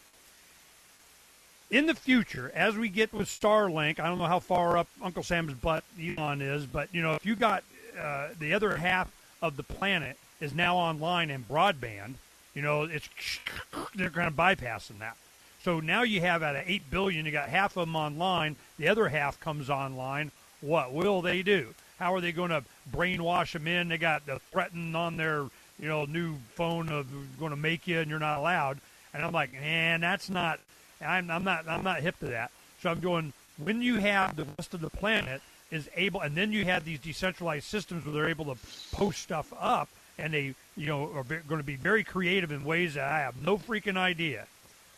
In 1.72 1.86
the 1.86 1.96
future, 1.96 2.52
as 2.54 2.76
we 2.76 2.90
get 2.90 3.14
with 3.14 3.28
Starlink, 3.28 4.00
I 4.00 4.08
don't 4.08 4.18
know 4.20 4.26
how 4.26 4.40
far 4.40 4.78
up 4.78 4.88
Uncle 5.02 5.24
Sam's 5.24 5.54
butt 5.54 5.84
Elon 6.00 6.42
is, 6.42 6.66
but, 6.66 6.94
you 6.94 7.02
know, 7.02 7.14
if 7.14 7.26
you 7.26 7.36
got 7.36 7.64
uh, 8.00 8.30
the 8.40 8.54
other 8.54 8.76
half 8.76 9.10
of 9.42 9.58
the 9.58 9.64
planet 9.64 10.18
is 10.40 10.54
now 10.54 10.76
online 10.76 11.30
and 11.30 11.48
broadband, 11.48 12.16
you 12.54 12.62
know, 12.62 12.84
it's 12.84 13.10
they're 13.96 14.10
kind 14.10 14.28
of 14.28 14.36
bypassing 14.36 15.00
that. 15.00 15.18
So 15.64 15.80
now 15.80 16.04
you 16.04 16.20
have 16.22 16.44
out 16.44 16.56
of 16.56 16.64
eight 16.66 16.90
billion, 16.92 17.26
you 17.26 17.32
got 17.32 17.50
half 17.50 17.78
of 17.78 17.88
them 17.88 17.96
online. 17.96 18.58
The 18.78 18.90
other 18.90 19.08
half 19.08 19.40
comes 19.40 19.70
online. 19.70 20.32
What 20.62 20.94
will 20.94 21.22
they 21.22 21.42
do? 21.42 21.74
How 22.00 22.14
are 22.14 22.22
they 22.22 22.32
going 22.32 22.50
to 22.50 22.64
brainwash 22.94 23.54
them 23.54 23.68
in? 23.68 23.88
They 23.88 23.98
got 23.98 24.26
the 24.26 24.40
threaten 24.52 24.96
on 24.96 25.16
their 25.18 25.46
you 25.80 25.88
know 25.88 26.06
new 26.06 26.36
phone 26.56 26.90
of 26.90 27.08
going 27.40 27.52
to 27.52 27.58
make 27.58 27.88
you 27.88 28.00
and 28.00 28.10
you're 28.10 28.20
not 28.20 28.40
allowed. 28.40 28.80
And 29.14 29.24
I'm 29.24 29.32
like, 29.32 29.54
man, 29.54 30.02
that's 30.02 30.30
not. 30.30 30.60
I'm, 31.02 31.30
I'm 31.30 31.44
not. 31.44 31.68
I'm 31.68 31.84
not 31.84 32.02
hip 32.02 32.20
to 32.20 32.28
that. 32.28 32.52
So 32.82 32.90
I'm 32.90 33.00
going. 33.00 33.34
When 33.58 33.82
you 33.82 33.98
have 33.98 34.36
the 34.36 34.46
rest 34.58 34.74
of 34.74 34.82
the 34.82 34.90
planet 34.90 35.42
is 35.72 35.90
able, 35.96 36.22
and 36.22 36.36
then 36.36 36.52
you 36.52 36.66
have 36.66 36.84
these 36.86 37.00
decentralized 37.00 37.66
systems 37.66 38.06
where 38.06 38.14
they're 38.14 38.30
able 38.30 38.46
to 38.46 38.58
post 38.92 39.22
stuff 39.22 39.54
up 39.60 39.88
and 40.18 40.34
they, 40.34 40.56
you 40.76 40.88
know, 40.88 41.12
are 41.14 41.24
going 41.24 41.60
to 41.60 41.64
be 41.64 41.76
very 41.76 42.04
creative 42.04 42.52
in 42.52 42.64
ways 42.64 42.96
that 42.96 43.12
I 43.12 43.20
have 43.20 43.42
no 43.42 43.58
freaking 43.58 43.98
idea. 43.98 44.48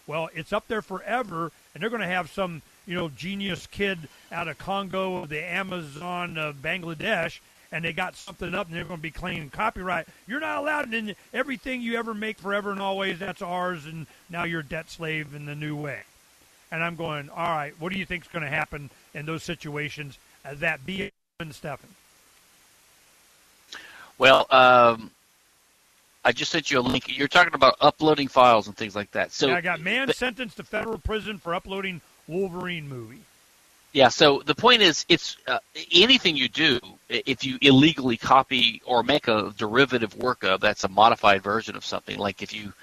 Well, 0.07 0.29
it's 0.33 0.53
up 0.53 0.67
there 0.67 0.81
forever, 0.81 1.51
and 1.73 1.81
they're 1.81 1.89
going 1.89 2.01
to 2.01 2.07
have 2.07 2.29
some 2.29 2.61
you 2.85 2.95
know 2.95 3.09
genius 3.09 3.67
kid 3.67 3.97
out 4.31 4.47
of 4.47 4.57
Congo, 4.57 5.25
the 5.25 5.43
Amazon, 5.43 6.37
of 6.37 6.57
Bangladesh, 6.57 7.39
and 7.71 7.83
they 7.83 7.93
got 7.93 8.15
something 8.15 8.53
up, 8.53 8.67
and 8.67 8.75
they're 8.75 8.83
going 8.83 8.99
to 8.99 9.01
be 9.01 9.11
claiming 9.11 9.49
copyright. 9.49 10.07
You're 10.27 10.39
not 10.39 10.59
allowed, 10.59 10.93
and 10.93 11.15
everything 11.33 11.81
you 11.81 11.97
ever 11.97 12.13
make 12.13 12.37
forever 12.37 12.71
and 12.71 12.81
always, 12.81 13.19
that's 13.19 13.41
ours, 13.41 13.85
and 13.85 14.05
now 14.29 14.43
you're 14.43 14.61
a 14.61 14.65
debt 14.65 14.89
slave 14.89 15.33
in 15.33 15.45
the 15.45 15.55
new 15.55 15.75
way. 15.75 16.01
And 16.71 16.83
I'm 16.83 16.95
going, 16.95 17.29
all 17.29 17.49
right, 17.49 17.73
what 17.79 17.91
do 17.91 17.97
you 17.97 18.05
think 18.05 18.25
is 18.25 18.31
going 18.31 18.43
to 18.43 18.49
happen 18.49 18.89
in 19.13 19.25
those 19.25 19.43
situations? 19.43 20.17
Uh, 20.43 20.55
that 20.55 20.85
be 20.85 21.11
and 21.39 21.53
Stephan. 21.53 21.89
Well, 24.17 24.47
um, 24.49 25.11
I 26.23 26.31
just 26.31 26.51
sent 26.51 26.71
you 26.71 26.79
a 26.79 26.81
link. 26.81 27.17
You're 27.17 27.27
talking 27.27 27.53
about 27.53 27.75
uploading 27.81 28.27
files 28.27 28.67
and 28.67 28.75
things 28.75 28.95
like 28.95 29.11
that. 29.11 29.31
So 29.31 29.47
yeah, 29.47 29.57
I 29.57 29.61
got 29.61 29.79
man 29.79 30.11
sentenced 30.11 30.57
to 30.57 30.63
federal 30.63 30.97
prison 30.97 31.37
for 31.37 31.53
uploading 31.53 32.01
Wolverine 32.27 32.87
movie. 32.87 33.21
Yeah. 33.93 34.09
So 34.09 34.41
the 34.45 34.55
point 34.55 34.81
is, 34.81 35.05
it's 35.07 35.37
uh, 35.47 35.59
anything 35.93 36.35
you 36.35 36.49
do. 36.49 36.79
If 37.09 37.43
you 37.43 37.57
illegally 37.61 38.17
copy 38.17 38.81
or 38.85 39.03
make 39.03 39.27
a 39.27 39.53
derivative 39.57 40.15
work 40.17 40.43
of, 40.43 40.61
that's 40.61 40.83
a 40.83 40.89
modified 40.89 41.43
version 41.43 41.75
of 41.75 41.85
something. 41.85 42.17
Like 42.17 42.41
if 42.41 42.53
you 42.53 42.73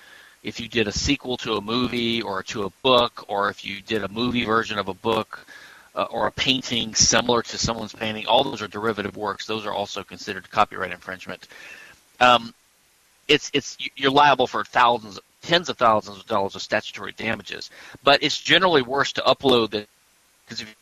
if 0.42 0.61
you 0.61 0.68
did 0.68 0.88
a 0.88 0.92
sequel 0.92 1.37
to 1.38 1.55
a 1.55 1.61
movie 1.61 2.23
or 2.23 2.42
to 2.45 2.64
a 2.64 2.71
book, 2.83 3.25
or 3.29 3.51
if 3.51 3.64
you 3.64 3.81
did 3.83 4.05
a 4.05 4.09
movie 4.09 4.45
version 4.45 4.79
of 4.79 4.88
a 4.88 4.95
book. 4.95 5.47
Uh, 5.94 6.05
or 6.05 6.26
a 6.26 6.33
painting 6.33 6.94
similar 6.94 7.42
to 7.42 7.59
someone's 7.59 7.92
painting, 7.92 8.26
all 8.26 8.42
those 8.42 8.62
are 8.62 8.68
derivative 8.68 9.14
works. 9.14 9.44
Those 9.44 9.66
are 9.66 9.74
also 9.74 10.02
considered 10.02 10.50
copyright 10.50 10.90
infringement. 10.90 11.48
Um, 12.18 12.55
it's 13.28 13.50
it's 13.52 13.76
you're 13.94 14.11
liable 14.11 14.46
for 14.46 14.64
thousands, 14.64 15.20
tens 15.42 15.68
of 15.68 15.76
thousands 15.76 16.18
of 16.18 16.26
dollars 16.26 16.55
of 16.55 16.62
statutory 16.62 17.12
damages. 17.12 17.70
But 18.02 18.22
it's 18.22 18.40
generally 18.40 18.81
worse 18.81 19.12
to 19.14 19.20
upload 19.22 19.72
that 19.72 19.87
because 20.44 20.62
if 20.62 20.68
you're 20.68 20.76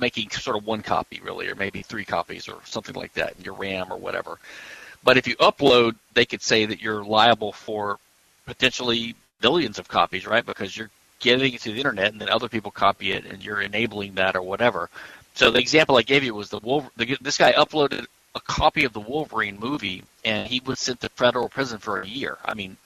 making 0.00 0.30
sort 0.30 0.56
of 0.56 0.66
one 0.66 0.82
copy 0.82 1.20
really, 1.22 1.48
or 1.48 1.54
maybe 1.54 1.82
three 1.82 2.04
copies 2.04 2.48
or 2.48 2.58
something 2.64 2.94
like 2.94 3.12
that 3.14 3.34
in 3.38 3.44
your 3.44 3.54
RAM 3.54 3.92
or 3.92 3.98
whatever. 3.98 4.38
But 5.04 5.16
if 5.16 5.26
you 5.26 5.36
upload, 5.36 5.94
they 6.14 6.24
could 6.24 6.42
say 6.42 6.66
that 6.66 6.80
you're 6.80 7.04
liable 7.04 7.52
for 7.52 7.98
potentially 8.46 9.14
billions 9.40 9.78
of 9.78 9.88
copies, 9.88 10.26
right? 10.26 10.44
Because 10.44 10.76
you're 10.76 10.90
getting 11.20 11.54
it 11.54 11.60
to 11.62 11.72
the 11.72 11.78
internet 11.78 12.12
and 12.12 12.20
then 12.20 12.28
other 12.28 12.48
people 12.48 12.70
copy 12.70 13.12
it 13.12 13.24
and 13.24 13.44
you're 13.44 13.60
enabling 13.60 14.14
that 14.14 14.36
or 14.36 14.42
whatever. 14.42 14.88
So 15.34 15.50
the 15.50 15.60
example 15.60 15.96
I 15.96 16.02
gave 16.02 16.24
you 16.24 16.34
was 16.34 16.50
the 16.50 16.58
Wolver- 16.58 16.90
the, 16.96 17.16
this 17.20 17.38
guy 17.38 17.52
uploaded 17.52 18.06
a 18.34 18.40
copy 18.40 18.84
of 18.84 18.92
the 18.92 19.00
Wolverine 19.00 19.58
movie, 19.58 20.02
and 20.24 20.46
he 20.46 20.60
was 20.60 20.80
sent 20.80 21.00
to 21.00 21.08
federal 21.10 21.48
prison 21.48 21.78
for 21.78 22.00
a 22.00 22.06
year. 22.06 22.38
I 22.44 22.54
mean, 22.54 22.76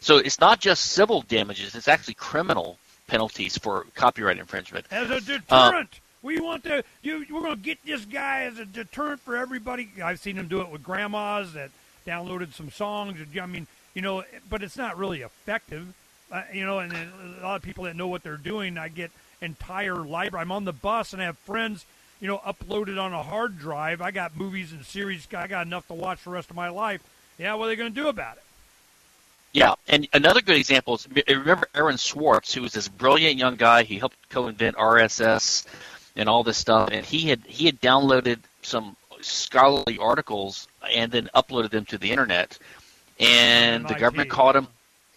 so 0.00 0.16
it's 0.16 0.40
not 0.40 0.60
just 0.60 0.86
civil 0.92 1.22
damages; 1.22 1.74
it's 1.74 1.88
actually 1.88 2.14
criminal 2.14 2.78
penalties 3.06 3.56
for 3.58 3.86
copyright 3.94 4.38
infringement. 4.38 4.86
As 4.90 5.10
a 5.10 5.20
deterrent, 5.20 5.90
uh, 5.92 5.98
we 6.22 6.40
want 6.40 6.64
to. 6.64 6.84
You, 7.02 7.24
we're 7.30 7.42
going 7.42 7.56
to 7.56 7.62
get 7.62 7.78
this 7.84 8.04
guy 8.04 8.42
as 8.42 8.58
a 8.58 8.64
deterrent 8.64 9.20
for 9.20 9.36
everybody. 9.36 9.88
I've 10.02 10.20
seen 10.20 10.36
him 10.36 10.48
do 10.48 10.60
it 10.60 10.70
with 10.70 10.82
grandmas 10.82 11.52
that 11.54 11.70
downloaded 12.06 12.54
some 12.54 12.70
songs. 12.70 13.18
I 13.40 13.46
mean, 13.46 13.66
you 13.94 14.02
know, 14.02 14.24
but 14.48 14.62
it's 14.62 14.76
not 14.76 14.98
really 14.98 15.22
effective. 15.22 15.94
Uh, 16.30 16.42
you 16.52 16.64
know, 16.64 16.78
and 16.78 16.92
a 16.92 17.42
lot 17.42 17.56
of 17.56 17.62
people 17.62 17.84
that 17.84 17.96
know 17.96 18.08
what 18.08 18.22
they're 18.22 18.36
doing, 18.36 18.78
I 18.78 18.88
get 18.88 19.10
entire 19.40 19.96
library. 19.96 20.42
I'm 20.42 20.52
on 20.52 20.64
the 20.64 20.72
bus 20.72 21.12
and 21.12 21.20
I 21.20 21.24
have 21.24 21.38
friends 21.38 21.84
you 22.20 22.28
know, 22.28 22.38
uploaded 22.38 23.02
on 23.02 23.12
a 23.12 23.22
hard 23.22 23.58
drive. 23.58 24.00
I 24.02 24.10
got 24.10 24.36
movies 24.36 24.72
and 24.72 24.84
series. 24.84 25.26
I 25.34 25.46
got 25.46 25.66
enough 25.66 25.86
to 25.88 25.94
watch 25.94 26.22
the 26.24 26.30
rest 26.30 26.50
of 26.50 26.56
my 26.56 26.68
life. 26.68 27.02
Yeah, 27.38 27.54
what 27.54 27.64
are 27.64 27.68
they 27.68 27.76
going 27.76 27.92
to 27.92 28.00
do 28.00 28.08
about 28.08 28.36
it? 28.36 28.42
Yeah, 29.52 29.74
and 29.88 30.06
another 30.12 30.42
good 30.42 30.56
example 30.56 30.94
is 30.94 31.08
remember 31.26 31.68
Aaron 31.74 31.98
Swartz, 31.98 32.54
who 32.54 32.62
was 32.62 32.72
this 32.72 32.86
brilliant 32.86 33.36
young 33.36 33.56
guy. 33.56 33.82
He 33.82 33.98
helped 33.98 34.16
co-invent 34.28 34.76
RSS 34.76 35.66
and 36.14 36.28
all 36.28 36.44
this 36.44 36.56
stuff, 36.56 36.90
and 36.92 37.04
he 37.04 37.28
had 37.28 37.40
he 37.46 37.66
had 37.66 37.80
downloaded 37.80 38.38
some 38.62 38.96
scholarly 39.20 39.98
articles 39.98 40.68
and 40.94 41.10
then 41.10 41.30
uploaded 41.34 41.70
them 41.70 41.84
to 41.86 41.98
the 41.98 42.12
internet, 42.12 42.58
and 43.18 43.88
the 43.88 43.94
government 43.94 44.30
caught 44.30 44.54
him, 44.54 44.68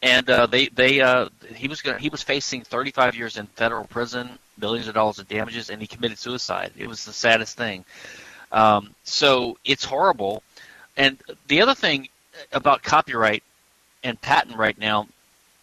and 0.04 0.30
uh, 0.30 0.46
they 0.46 0.68
they 0.68 1.00
uh, 1.00 1.30
he 1.56 1.70
was 1.70 1.82
gonna, 1.82 1.98
he 1.98 2.10
was 2.10 2.22
facing 2.22 2.62
35 2.62 3.16
years 3.16 3.38
in 3.38 3.48
federal 3.48 3.86
prison 3.86 4.38
millions 4.60 4.88
of 4.88 4.94
dollars 4.94 5.18
of 5.18 5.28
damages, 5.28 5.70
and 5.70 5.82
he 5.82 5.88
committed 5.88 6.18
suicide. 6.18 6.72
It 6.78 6.88
was 6.88 7.06
the 7.06 7.14
saddest 7.14 7.58
thing. 7.58 7.86
Um, 8.52 8.94
so 9.04 9.58
it's 9.66 9.86
horrible. 9.86 10.44
And 10.98 11.18
the 11.48 11.62
other 11.62 11.74
thing 11.74 12.10
about 12.52 12.84
copyright 12.84 13.44
and 14.04 14.20
patent 14.22 14.58
right 14.58 14.78
now, 14.78 15.08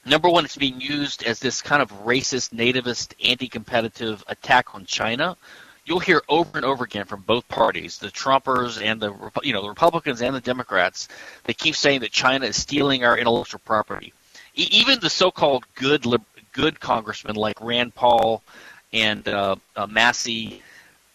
number 0.05 0.29
one, 0.29 0.44
it's 0.44 0.57
being 0.57 0.81
used 0.81 1.22
as 1.22 1.38
this 1.38 1.62
kind 1.62 1.83
of 1.83 1.92
racist, 2.05 2.53
nativist, 2.53 3.12
anti-competitive 3.24 4.24
attack 4.26 4.74
on 4.74 4.87
China. 4.87 5.37
You'll 5.85 6.00
hear 6.00 6.22
over 6.29 6.57
and 6.57 6.64
over 6.64 6.85
again 6.85 7.05
from 7.05 7.20
both 7.20 7.46
parties, 7.46 7.98
the 7.98 8.09
Trumpers 8.09 8.83
and 8.83 9.00
the 9.00 9.14
you 9.42 9.53
know 9.53 9.62
the 9.62 9.68
Republicans 9.68 10.22
and 10.22 10.35
the 10.35 10.40
Democrats. 10.40 11.09
They 11.44 11.53
keep 11.53 11.76
saying 11.76 12.00
that 12.00 12.11
China 12.11 12.46
is 12.46 12.57
stealing 12.57 13.05
our 13.05 13.18
intellectual 13.18 13.61
property. 13.64 14.14
Even 14.54 15.00
the 15.00 15.10
so-called 15.10 15.64
good 15.74 16.04
good 16.52 16.80
congressmen 16.80 17.36
like 17.36 17.60
Rand 17.60 17.94
Paul 17.94 18.42
and 18.92 19.26
uh, 19.28 19.56
uh, 19.76 19.86
Massie, 19.86 20.62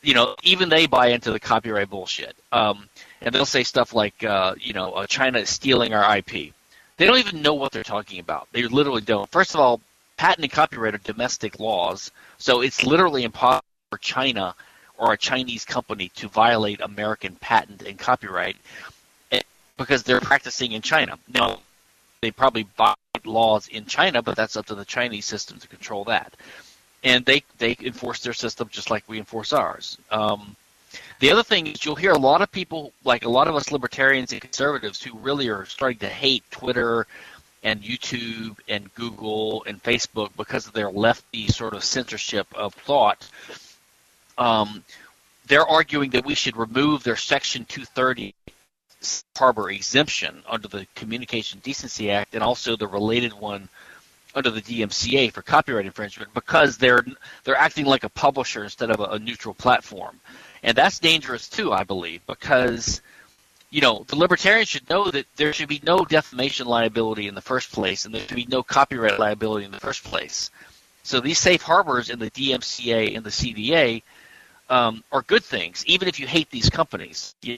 you 0.01 0.13
know, 0.13 0.35
even 0.43 0.69
they 0.69 0.85
buy 0.85 1.07
into 1.07 1.31
the 1.31 1.39
copyright 1.39 1.89
bullshit. 1.89 2.35
Um, 2.51 2.89
and 3.21 3.33
they'll 3.33 3.45
say 3.45 3.63
stuff 3.63 3.93
like, 3.93 4.23
uh, 4.23 4.55
you 4.59 4.73
know, 4.73 4.93
uh, 4.93 5.07
China 5.07 5.39
is 5.39 5.49
stealing 5.49 5.93
our 5.93 6.17
IP. 6.17 6.53
They 6.97 7.05
don't 7.05 7.17
even 7.17 7.41
know 7.41 7.53
what 7.53 7.71
they're 7.71 7.83
talking 7.83 8.19
about. 8.19 8.47
They 8.51 8.63
literally 8.63 9.01
don't. 9.01 9.29
First 9.29 9.53
of 9.53 9.59
all, 9.59 9.81
patent 10.17 10.45
and 10.45 10.51
copyright 10.51 10.95
are 10.95 10.99
domestic 10.99 11.59
laws, 11.59 12.11
so 12.37 12.61
it's 12.61 12.83
literally 12.85 13.23
impossible 13.23 13.65
for 13.89 13.97
China 13.97 14.55
or 14.97 15.11
a 15.11 15.17
Chinese 15.17 15.65
company 15.65 16.09
to 16.15 16.29
violate 16.29 16.79
American 16.79 17.35
patent 17.35 17.81
and 17.81 17.99
copyright 17.99 18.55
eh, 19.33 19.41
because 19.77 20.03
they're 20.03 20.21
practicing 20.21 20.71
in 20.71 20.81
China. 20.81 21.19
Now, 21.33 21.59
they 22.21 22.31
probably 22.31 22.67
violate 22.77 23.25
laws 23.25 23.67
in 23.67 23.85
China, 23.85 24.21
but 24.21 24.35
that's 24.35 24.57
up 24.57 24.65
to 24.67 24.75
the 24.75 24.85
Chinese 24.85 25.25
system 25.25 25.59
to 25.59 25.67
control 25.67 26.05
that 26.05 26.33
and 27.05 27.23
they 27.23 27.43
they 27.59 27.77
enforce 27.79 28.19
their 28.21 28.33
system 28.33 28.67
just 28.69 28.89
like 28.89 29.03
we 29.07 29.19
enforce 29.19 29.53
ours. 29.53 29.97
Um, 30.11 30.55
the 31.19 31.31
other 31.31 31.43
thing 31.43 31.67
is 31.67 31.85
you'll 31.85 31.95
hear 31.95 32.11
a 32.11 32.17
lot 32.17 32.41
of 32.41 32.51
people, 32.51 32.91
like 33.05 33.23
a 33.23 33.29
lot 33.29 33.47
of 33.47 33.55
us 33.55 33.71
libertarians 33.71 34.33
and 34.33 34.41
conservatives, 34.41 35.01
who 35.01 35.17
really 35.19 35.47
are 35.47 35.65
starting 35.65 35.99
to 35.99 36.09
hate 36.09 36.43
Twitter 36.51 37.05
and 37.63 37.81
YouTube 37.81 38.57
and 38.67 38.93
Google 38.95 39.63
and 39.65 39.81
Facebook 39.81 40.31
because 40.35 40.67
of 40.67 40.73
their 40.73 40.89
lefty 40.89 41.47
sort 41.47 41.73
of 41.73 41.83
censorship 41.83 42.47
of 42.55 42.73
thought. 42.73 43.29
Um, 44.37 44.83
they're 45.47 45.65
arguing 45.65 46.09
that 46.11 46.25
we 46.25 46.35
should 46.35 46.57
remove 46.57 47.03
their 47.03 47.15
Section 47.15 47.65
230 47.65 48.33
harbor 49.37 49.69
exemption 49.69 50.43
under 50.47 50.67
the 50.67 50.87
Communication 50.95 51.59
Decency 51.63 52.11
Act 52.11 52.33
and 52.35 52.43
also 52.43 52.75
the 52.75 52.87
related 52.87 53.33
one 53.33 53.69
under 54.33 54.51
the 54.51 54.61
DMCA 54.61 55.31
for 55.31 55.41
copyright 55.41 55.85
infringement 55.85 56.33
because 56.33 56.77
they're 56.77 57.05
they're 57.43 57.55
acting 57.55 57.85
like 57.85 58.03
a 58.03 58.09
publisher 58.09 58.63
instead 58.63 58.91
of 58.91 58.99
a, 58.99 59.03
a 59.03 59.19
neutral 59.19 59.53
platform, 59.53 60.19
and 60.63 60.77
that's 60.77 60.99
dangerous 60.99 61.49
too, 61.49 61.71
I 61.71 61.83
believe, 61.83 62.25
because 62.27 63.01
you 63.69 63.81
know 63.81 64.03
the 64.07 64.17
libertarians 64.17 64.67
should 64.69 64.89
know 64.89 65.09
that 65.09 65.25
there 65.37 65.53
should 65.53 65.69
be 65.69 65.81
no 65.83 66.03
defamation 66.05 66.67
liability 66.67 67.27
in 67.27 67.35
the 67.35 67.41
first 67.41 67.71
place, 67.71 68.05
and 68.05 68.13
there 68.13 68.21
should 68.27 68.35
be 68.35 68.47
no 68.49 68.61
copyright 68.61 69.19
liability 69.19 69.65
in 69.65 69.71
the 69.71 69.79
first 69.79 70.03
place. 70.03 70.51
So 71.03 71.19
these 71.19 71.39
safe 71.39 71.61
harbors 71.61 72.09
in 72.09 72.19
the 72.19 72.31
DMCA 72.31 73.15
and 73.15 73.23
the 73.23 73.29
CDA 73.29 74.01
um, 74.69 75.03
are 75.11 75.21
good 75.21 75.43
things, 75.43 75.85
even 75.85 76.07
if 76.07 76.19
you 76.19 76.27
hate 76.27 76.49
these 76.49 76.69
companies. 76.69 77.35
You 77.41 77.57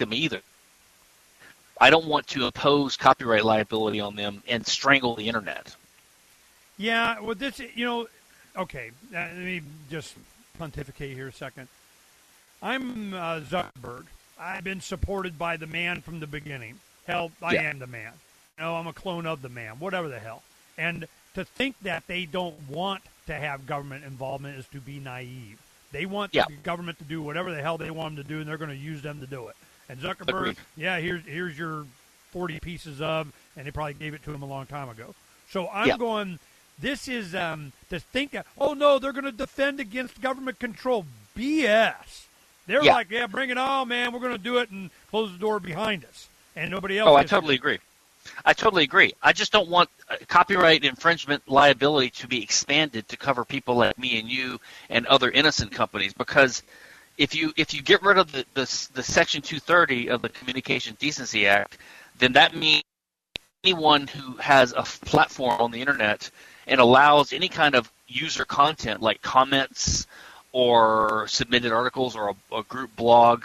them 0.00 0.12
either. 0.12 0.40
I 1.80 1.90
don't 1.90 2.06
want 2.06 2.26
to 2.28 2.44
impose 2.44 2.96
copyright 2.96 3.44
liability 3.44 4.00
on 4.00 4.14
them 4.14 4.42
and 4.46 4.66
strangle 4.66 5.14
the 5.14 5.28
internet. 5.28 5.74
Yeah, 6.76 7.20
well, 7.20 7.34
this, 7.34 7.58
you 7.58 7.86
know, 7.86 8.06
okay, 8.56 8.90
uh, 9.12 9.16
let 9.18 9.38
me 9.38 9.62
just 9.90 10.14
pontificate 10.58 11.14
here 11.14 11.28
a 11.28 11.32
second. 11.32 11.68
I'm 12.62 13.14
uh, 13.14 13.40
Zuckerberg. 13.40 14.04
I've 14.38 14.64
been 14.64 14.80
supported 14.80 15.38
by 15.38 15.56
the 15.56 15.66
man 15.66 16.02
from 16.02 16.20
the 16.20 16.26
beginning. 16.26 16.80
Hell, 17.06 17.32
I 17.42 17.54
yeah. 17.54 17.62
am 17.62 17.78
the 17.78 17.86
man. 17.86 18.12
Know, 18.58 18.76
I'm 18.76 18.86
a 18.86 18.92
clone 18.92 19.26
of 19.26 19.40
the 19.40 19.48
man, 19.48 19.78
whatever 19.78 20.08
the 20.08 20.18
hell. 20.18 20.42
And 20.76 21.06
to 21.34 21.44
think 21.44 21.76
that 21.82 22.06
they 22.06 22.26
don't 22.26 22.68
want 22.68 23.02
to 23.26 23.34
have 23.34 23.66
government 23.66 24.04
involvement 24.04 24.58
is 24.58 24.66
to 24.68 24.80
be 24.80 24.98
naive. 24.98 25.58
They 25.92 26.04
want 26.04 26.34
yeah. 26.34 26.44
the 26.46 26.56
government 26.56 26.98
to 26.98 27.04
do 27.04 27.22
whatever 27.22 27.54
the 27.54 27.62
hell 27.62 27.78
they 27.78 27.90
want 27.90 28.16
them 28.16 28.24
to 28.24 28.28
do, 28.28 28.40
and 28.40 28.48
they're 28.48 28.58
going 28.58 28.70
to 28.70 28.76
use 28.76 29.02
them 29.02 29.20
to 29.20 29.26
do 29.26 29.48
it. 29.48 29.56
And 29.90 29.98
Zuckerberg, 29.98 30.28
Agreed. 30.28 30.56
yeah, 30.76 31.00
here's 31.00 31.24
here's 31.24 31.58
your 31.58 31.84
40 32.30 32.60
pieces 32.60 33.00
of, 33.00 33.32
and 33.56 33.66
they 33.66 33.72
probably 33.72 33.94
gave 33.94 34.14
it 34.14 34.22
to 34.22 34.32
him 34.32 34.42
a 34.42 34.46
long 34.46 34.66
time 34.66 34.88
ago. 34.88 35.16
So 35.50 35.68
I'm 35.68 35.88
yeah. 35.88 35.96
going 35.96 36.38
this 36.78 37.08
is 37.08 37.34
um, 37.34 37.72
to 37.90 37.98
think, 37.98 38.36
oh 38.56 38.74
no, 38.74 39.00
they're 39.00 39.12
going 39.12 39.24
to 39.24 39.32
defend 39.32 39.80
against 39.80 40.20
government 40.20 40.60
control. 40.60 41.06
BS. 41.36 42.26
They're 42.66 42.82
like, 42.82 43.10
yeah, 43.10 43.26
bring 43.26 43.50
it 43.50 43.58
on, 43.58 43.88
man. 43.88 44.12
We're 44.12 44.20
going 44.20 44.36
to 44.36 44.38
do 44.38 44.58
it 44.58 44.70
and 44.70 44.90
close 45.10 45.32
the 45.32 45.38
door 45.38 45.58
behind 45.58 46.04
us, 46.04 46.28
and 46.54 46.70
nobody 46.70 46.98
else. 46.98 47.08
Oh, 47.08 47.16
I 47.16 47.24
totally 47.24 47.56
agree. 47.56 47.78
I 48.44 48.52
totally 48.52 48.84
agree. 48.84 49.14
I 49.22 49.32
just 49.32 49.50
don't 49.50 49.68
want 49.68 49.90
uh, 50.08 50.16
copyright 50.28 50.84
infringement 50.84 51.48
liability 51.48 52.10
to 52.10 52.28
be 52.28 52.42
expanded 52.42 53.08
to 53.08 53.16
cover 53.16 53.44
people 53.44 53.76
like 53.76 53.98
me 53.98 54.20
and 54.20 54.28
you 54.28 54.60
and 54.88 55.06
other 55.06 55.30
innocent 55.30 55.72
companies 55.72 56.12
because 56.12 56.62
if 57.20 57.34
you 57.34 57.52
if 57.56 57.74
you 57.74 57.82
get 57.82 58.02
rid 58.02 58.16
of 58.16 58.32
the 58.32 58.46
the, 58.54 58.88
the 58.94 59.02
section 59.02 59.42
230 59.42 60.08
of 60.08 60.22
the 60.22 60.30
Communication 60.30 60.96
Decency 60.98 61.46
Act, 61.46 61.76
then 62.18 62.32
that 62.32 62.56
means 62.56 62.82
anyone 63.62 64.06
who 64.06 64.36
has 64.38 64.72
a 64.72 64.82
platform 64.82 65.60
on 65.60 65.70
the 65.70 65.80
internet 65.80 66.30
and 66.66 66.80
allows 66.80 67.34
any 67.34 67.48
kind 67.48 67.74
of 67.74 67.92
user 68.08 68.46
content 68.46 69.02
like 69.02 69.20
comments 69.20 70.06
or 70.52 71.26
submitted 71.28 71.72
articles 71.72 72.16
or 72.16 72.30
a, 72.30 72.56
a 72.56 72.62
group 72.64 72.96
blog 72.96 73.44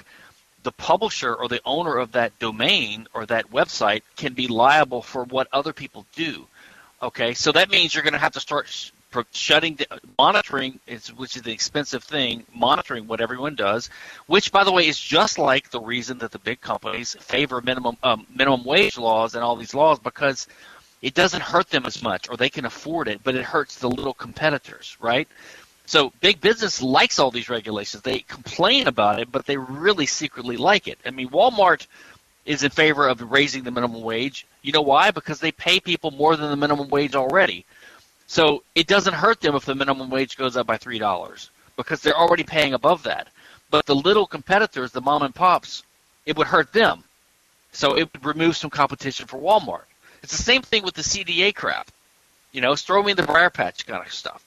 the 0.64 0.72
publisher 0.72 1.36
or 1.36 1.48
the 1.48 1.62
owner 1.66 1.98
of 1.98 2.14
that 2.14 2.38
domain 2.40 3.08
or 3.14 3.26
that 3.26 3.52
website 3.52 4.02
can 4.16 4.34
be 4.34 4.48
liable 4.48 5.02
for 5.02 5.26
what 5.26 5.48
other 5.52 5.74
people 5.74 6.06
do. 6.16 6.48
Okay, 7.04 7.34
so 7.36 7.52
that 7.52 7.70
means 7.70 7.94
you're 7.94 8.04
going 8.04 8.14
to 8.14 8.20
have 8.20 8.32
to 8.32 8.40
start 8.40 8.92
sh- 9.24 9.38
shutting, 9.38 9.80
monitoring, 10.18 10.80
which 11.16 11.36
is 11.36 11.42
the 11.42 11.52
expensive 11.52 12.04
thing, 12.04 12.46
monitoring 12.54 13.08
what 13.08 13.22
everyone 13.22 13.56
does. 13.56 13.90
Which, 14.28 14.52
by 14.52 14.64
the 14.64 14.72
way, 14.72 14.88
is 14.88 15.00
just 15.00 15.38
like 15.38 15.70
the 15.70 15.80
reason 15.80 16.18
that 16.20 16.32
the 16.32 16.40
big 16.40 16.62
companies 16.62 17.16
favor 17.20 17.62
minimum 17.62 17.98
um, 18.04 18.28
minimum 18.34 18.64
wage 18.64 18.98
laws 18.98 19.36
and 19.36 19.44
all 19.44 19.56
these 19.56 19.74
laws 19.74 20.00
because 20.00 20.48
it 21.02 21.14
doesn't 21.14 21.42
hurt 21.42 21.70
them 21.70 21.86
as 21.86 22.02
much, 22.02 22.30
or 22.30 22.38
they 22.38 22.50
can 22.50 22.66
afford 22.66 23.08
it, 23.08 23.22
but 23.24 23.36
it 23.36 23.44
hurts 23.44 23.78
the 23.78 23.90
little 23.90 24.14
competitors, 24.14 24.98
right? 25.00 25.28
So 25.86 26.12
big 26.20 26.42
business 26.42 26.82
likes 26.82 27.20
all 27.20 27.30
these 27.30 27.50
regulations. 27.50 28.02
They 28.02 28.20
complain 28.20 28.88
about 28.88 29.20
it, 29.20 29.32
but 29.32 29.46
they 29.46 29.58
really 29.58 30.08
secretly 30.08 30.58
like 30.58 30.88
it. 30.88 30.98
I 31.06 31.12
mean, 31.12 31.30
Walmart 31.30 31.86
is 32.46 32.64
in 32.64 32.72
favor 32.72 33.08
of 33.08 33.22
raising 33.32 33.64
the 33.64 33.72
minimum 33.72 34.02
wage. 34.02 34.48
You 34.62 34.72
know 34.72 34.82
why? 34.82 35.12
Because 35.12 35.40
they 35.40 35.52
pay 35.52 35.80
people 35.80 36.12
more 36.12 36.36
than 36.36 36.50
the 36.50 36.56
minimum 36.56 36.90
wage 36.90 37.16
already. 37.16 37.66
So 38.28 38.64
it 38.74 38.88
doesn't 38.88 39.14
hurt 39.14 39.42
them 39.42 39.56
if 39.56 39.66
the 39.66 39.76
minimum 39.76 40.10
wage 40.10 40.38
goes 40.38 40.58
up 40.58 40.68
by 40.68 40.78
three 40.78 41.00
dollars 41.00 41.50
because 41.76 42.02
they're 42.02 42.18
already 42.18 42.44
paying 42.44 42.74
above 42.74 43.04
that. 43.04 43.28
But 43.70 43.86
the 43.86 43.96
little 43.96 44.26
competitors, 44.26 44.92
the 44.92 45.02
mom 45.02 45.24
and 45.24 45.36
pops, 45.36 45.84
it 46.26 46.38
would 46.38 46.48
hurt 46.48 46.72
them. 46.74 47.04
So 47.72 47.98
it 47.98 48.10
would 48.14 48.26
remove 48.26 48.56
some 48.56 48.70
competition 48.70 49.28
for 49.28 49.38
Walmart. 49.38 49.84
It's 50.24 50.36
the 50.36 50.44
same 50.44 50.62
thing 50.62 50.84
with 50.84 50.96
the 50.96 51.02
CDA 51.02 51.54
crap. 51.54 51.90
You 52.52 52.62
know, 52.62 52.76
throw 52.76 53.04
me 53.04 53.12
in 53.12 53.18
the 53.18 53.24
briar 53.24 53.50
patch 53.50 53.86
kind 53.86 54.06
of 54.06 54.14
stuff. 54.14 54.44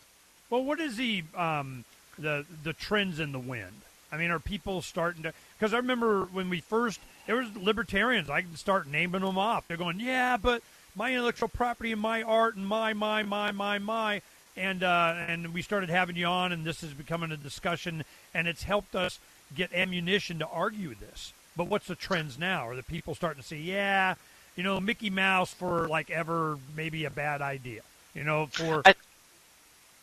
Well, 0.50 0.64
what 0.64 0.80
is 0.80 0.96
the 0.96 1.24
um, 1.36 1.84
the 2.18 2.46
the 2.64 2.72
trends 2.72 3.20
in 3.20 3.32
the 3.32 3.38
wind? 3.38 3.82
I 4.10 4.16
mean, 4.16 4.30
are 4.30 4.38
people 4.38 4.80
starting 4.80 5.24
to? 5.24 5.34
Because 5.58 5.74
I 5.74 5.76
remember 5.76 6.24
when 6.24 6.48
we 6.48 6.60
first 6.60 7.00
there 7.26 7.36
was 7.36 7.54
libertarians. 7.54 8.30
I 8.30 8.40
can 8.40 8.56
start 8.56 8.86
naming 8.86 9.20
them 9.20 9.36
off. 9.36 9.68
They're 9.68 9.76
going, 9.76 10.00
yeah, 10.00 10.38
but 10.38 10.62
my 10.98 11.12
intellectual 11.12 11.48
property 11.48 11.92
and 11.92 12.00
my 12.00 12.22
art 12.22 12.56
and 12.56 12.66
my 12.66 12.92
my 12.92 13.22
my 13.22 13.52
my 13.52 13.78
my. 13.78 14.20
And 14.56 14.82
uh, 14.82 15.14
and 15.28 15.54
we 15.54 15.62
started 15.62 15.88
having 15.88 16.16
you 16.16 16.26
on, 16.26 16.50
and 16.50 16.64
this 16.64 16.82
is 16.82 16.92
becoming 16.92 17.30
a 17.30 17.36
discussion, 17.36 18.04
and 18.34 18.48
it's 18.48 18.64
helped 18.64 18.96
us 18.96 19.20
get 19.54 19.72
ammunition 19.72 20.40
to 20.40 20.48
argue 20.48 20.96
this. 20.96 21.32
But 21.56 21.68
what's 21.68 21.86
the 21.86 21.94
trends 21.94 22.38
now? 22.38 22.68
Are 22.68 22.74
the 22.74 22.82
people 22.82 23.14
starting 23.14 23.40
to 23.40 23.46
say, 23.46 23.56
yeah, 23.56 24.16
you 24.56 24.64
know, 24.64 24.80
Mickey 24.80 25.10
Mouse 25.10 25.54
for 25.54 25.86
like 25.86 26.10
ever 26.10 26.58
maybe 26.76 27.04
a 27.04 27.10
bad 27.10 27.40
idea? 27.40 27.82
You 28.14 28.24
know, 28.24 28.46
for 28.46 28.82
I, 28.84 28.94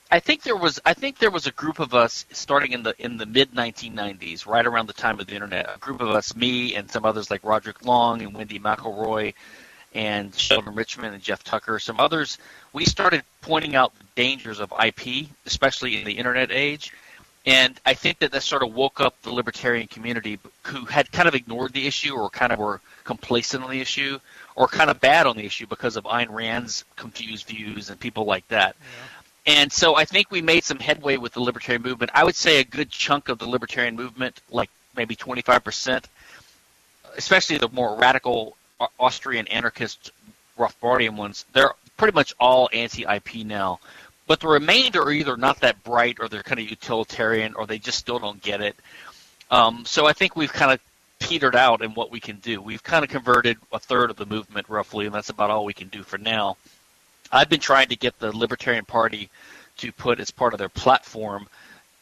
I 0.10 0.22
think 0.22 0.44
there 0.44 0.56
was 0.56 0.80
I 0.86 0.94
think 0.94 1.18
there 1.18 1.32
was 1.32 1.48
a 1.48 1.52
group 1.52 1.80
of 1.80 1.94
us 1.94 2.26
starting 2.32 2.72
in 2.72 2.84
the 2.84 2.96
in 2.98 3.18
the 3.18 3.26
mid 3.26 3.52
1990s, 3.52 4.48
right 4.48 4.66
around 4.66 4.88
the 4.88 4.94
time 4.94 5.20
of 5.20 5.28
the 5.28 5.34
internet. 5.34 5.70
A 5.76 5.78
group 5.80 6.00
of 6.00 6.12
us, 6.12 6.34
me 6.34 6.76
and 6.76 6.90
some 6.90 7.04
others 7.04 7.30
like 7.30 7.44
Roderick 7.44 7.86
Long 7.86 8.22
and 8.22 8.34
Wendy 8.34 8.58
McElroy, 8.58 9.34
and 9.96 10.36
Sheldon 10.36 10.76
Richman 10.76 11.14
and 11.14 11.24
Jeff 11.24 11.44
Tucker, 11.44 11.80
some 11.80 12.00
others. 12.00 12.38
We 12.74 12.86
started 12.86 13.24
pointing 13.42 13.76
out 13.76 13.98
the 13.98 14.04
dangers 14.16 14.60
of 14.60 14.72
IP, 14.84 15.28
especially 15.46 15.98
in 15.98 16.06
the 16.06 16.12
internet 16.12 16.52
age. 16.52 16.94
And 17.46 17.80
I 17.86 17.94
think 17.94 18.20
that 18.20 18.32
that 18.32 18.44
sort 18.44 18.64
of 18.64 18.74
woke 18.74 19.00
up 19.00 19.20
the 19.22 19.32
libertarian 19.32 19.88
community 19.88 20.38
who 20.64 20.84
had 20.86 21.12
kind 21.12 21.28
of 21.28 21.36
ignored 21.36 21.74
the 21.74 21.88
issue 21.88 22.14
or 22.14 22.30
kind 22.30 22.52
of 22.52 22.60
were 22.60 22.82
complacent 23.04 23.64
on 23.64 23.70
the 23.70 23.80
issue 23.80 24.20
or 24.56 24.68
kind 24.68 24.90
of 24.90 25.00
bad 25.00 25.28
on 25.28 25.38
the 25.38 25.46
issue 25.46 25.66
because 25.68 25.96
of 25.96 26.04
Ayn 26.06 26.28
Rand's 26.30 26.84
confused 26.96 27.48
views 27.48 27.90
and 27.90 28.00
people 28.00 28.26
like 28.26 28.48
that. 28.50 28.76
Yeah. 28.80 29.54
And 29.58 29.72
so 29.72 29.96
I 29.96 30.06
think 30.06 30.32
we 30.32 30.42
made 30.42 30.64
some 30.64 30.80
headway 30.80 31.18
with 31.18 31.34
the 31.34 31.40
libertarian 31.40 31.84
movement. 31.84 32.12
I 32.16 32.24
would 32.24 32.36
say 32.36 32.60
a 32.60 32.64
good 32.64 32.90
chunk 32.90 33.30
of 33.30 33.38
the 33.38 33.48
libertarian 33.48 33.96
movement, 33.96 34.42
like 34.50 34.72
maybe 34.98 35.16
25%, 35.16 36.04
especially 37.16 37.60
the 37.60 37.70
more 37.70 37.96
radical 37.96 38.58
Austrian 39.00 39.48
anarchist 39.48 40.12
Rothbardian 40.58 41.16
ones, 41.16 41.46
they're 41.54 41.74
pretty 41.98 42.14
much 42.14 42.34
all 42.40 42.70
anti-IP 42.74 43.46
now. 43.46 43.80
But 44.28 44.40
the 44.40 44.48
remainder 44.48 45.02
are 45.02 45.12
either 45.12 45.38
not 45.38 45.60
that 45.62 45.84
bright 45.84 46.18
or 46.20 46.28
they're 46.28 46.44
kind 46.44 46.60
of 46.60 46.70
utilitarian 46.70 47.54
or 47.54 47.68
they 47.68 47.78
just 47.78 48.00
still 48.00 48.20
don't 48.20 48.42
get 48.42 48.62
it. 48.62 48.76
Um, 49.52 49.86
so 49.86 50.08
I 50.08 50.14
think 50.14 50.36
we've 50.36 50.52
kind 50.52 50.72
of 50.72 50.80
petered 51.20 51.56
out 51.56 51.82
in 51.82 51.92
what 51.92 52.12
we 52.12 52.20
can 52.20 52.38
do. 52.38 52.62
We've 52.62 52.84
kind 52.84 53.04
of 53.04 53.10
converted 53.10 53.58
a 53.72 53.80
third 53.80 54.10
of 54.10 54.18
the 54.18 54.26
movement 54.26 54.68
roughly, 54.68 55.06
and 55.06 55.14
that's 55.14 55.30
about 55.30 55.52
all 55.52 55.66
we 55.66 55.74
can 55.74 55.88
do 55.90 56.04
for 56.04 56.18
now. 56.18 56.58
I've 57.32 57.50
been 57.50 57.60
trying 57.60 57.88
to 57.90 57.96
get 57.96 58.18
the 58.20 58.36
Libertarian 58.36 58.86
Party 58.86 59.30
to 59.78 59.92
put 59.92 60.20
as 60.20 60.32
part 60.32 60.54
of 60.54 60.60
their 60.60 60.70
platform 60.70 61.48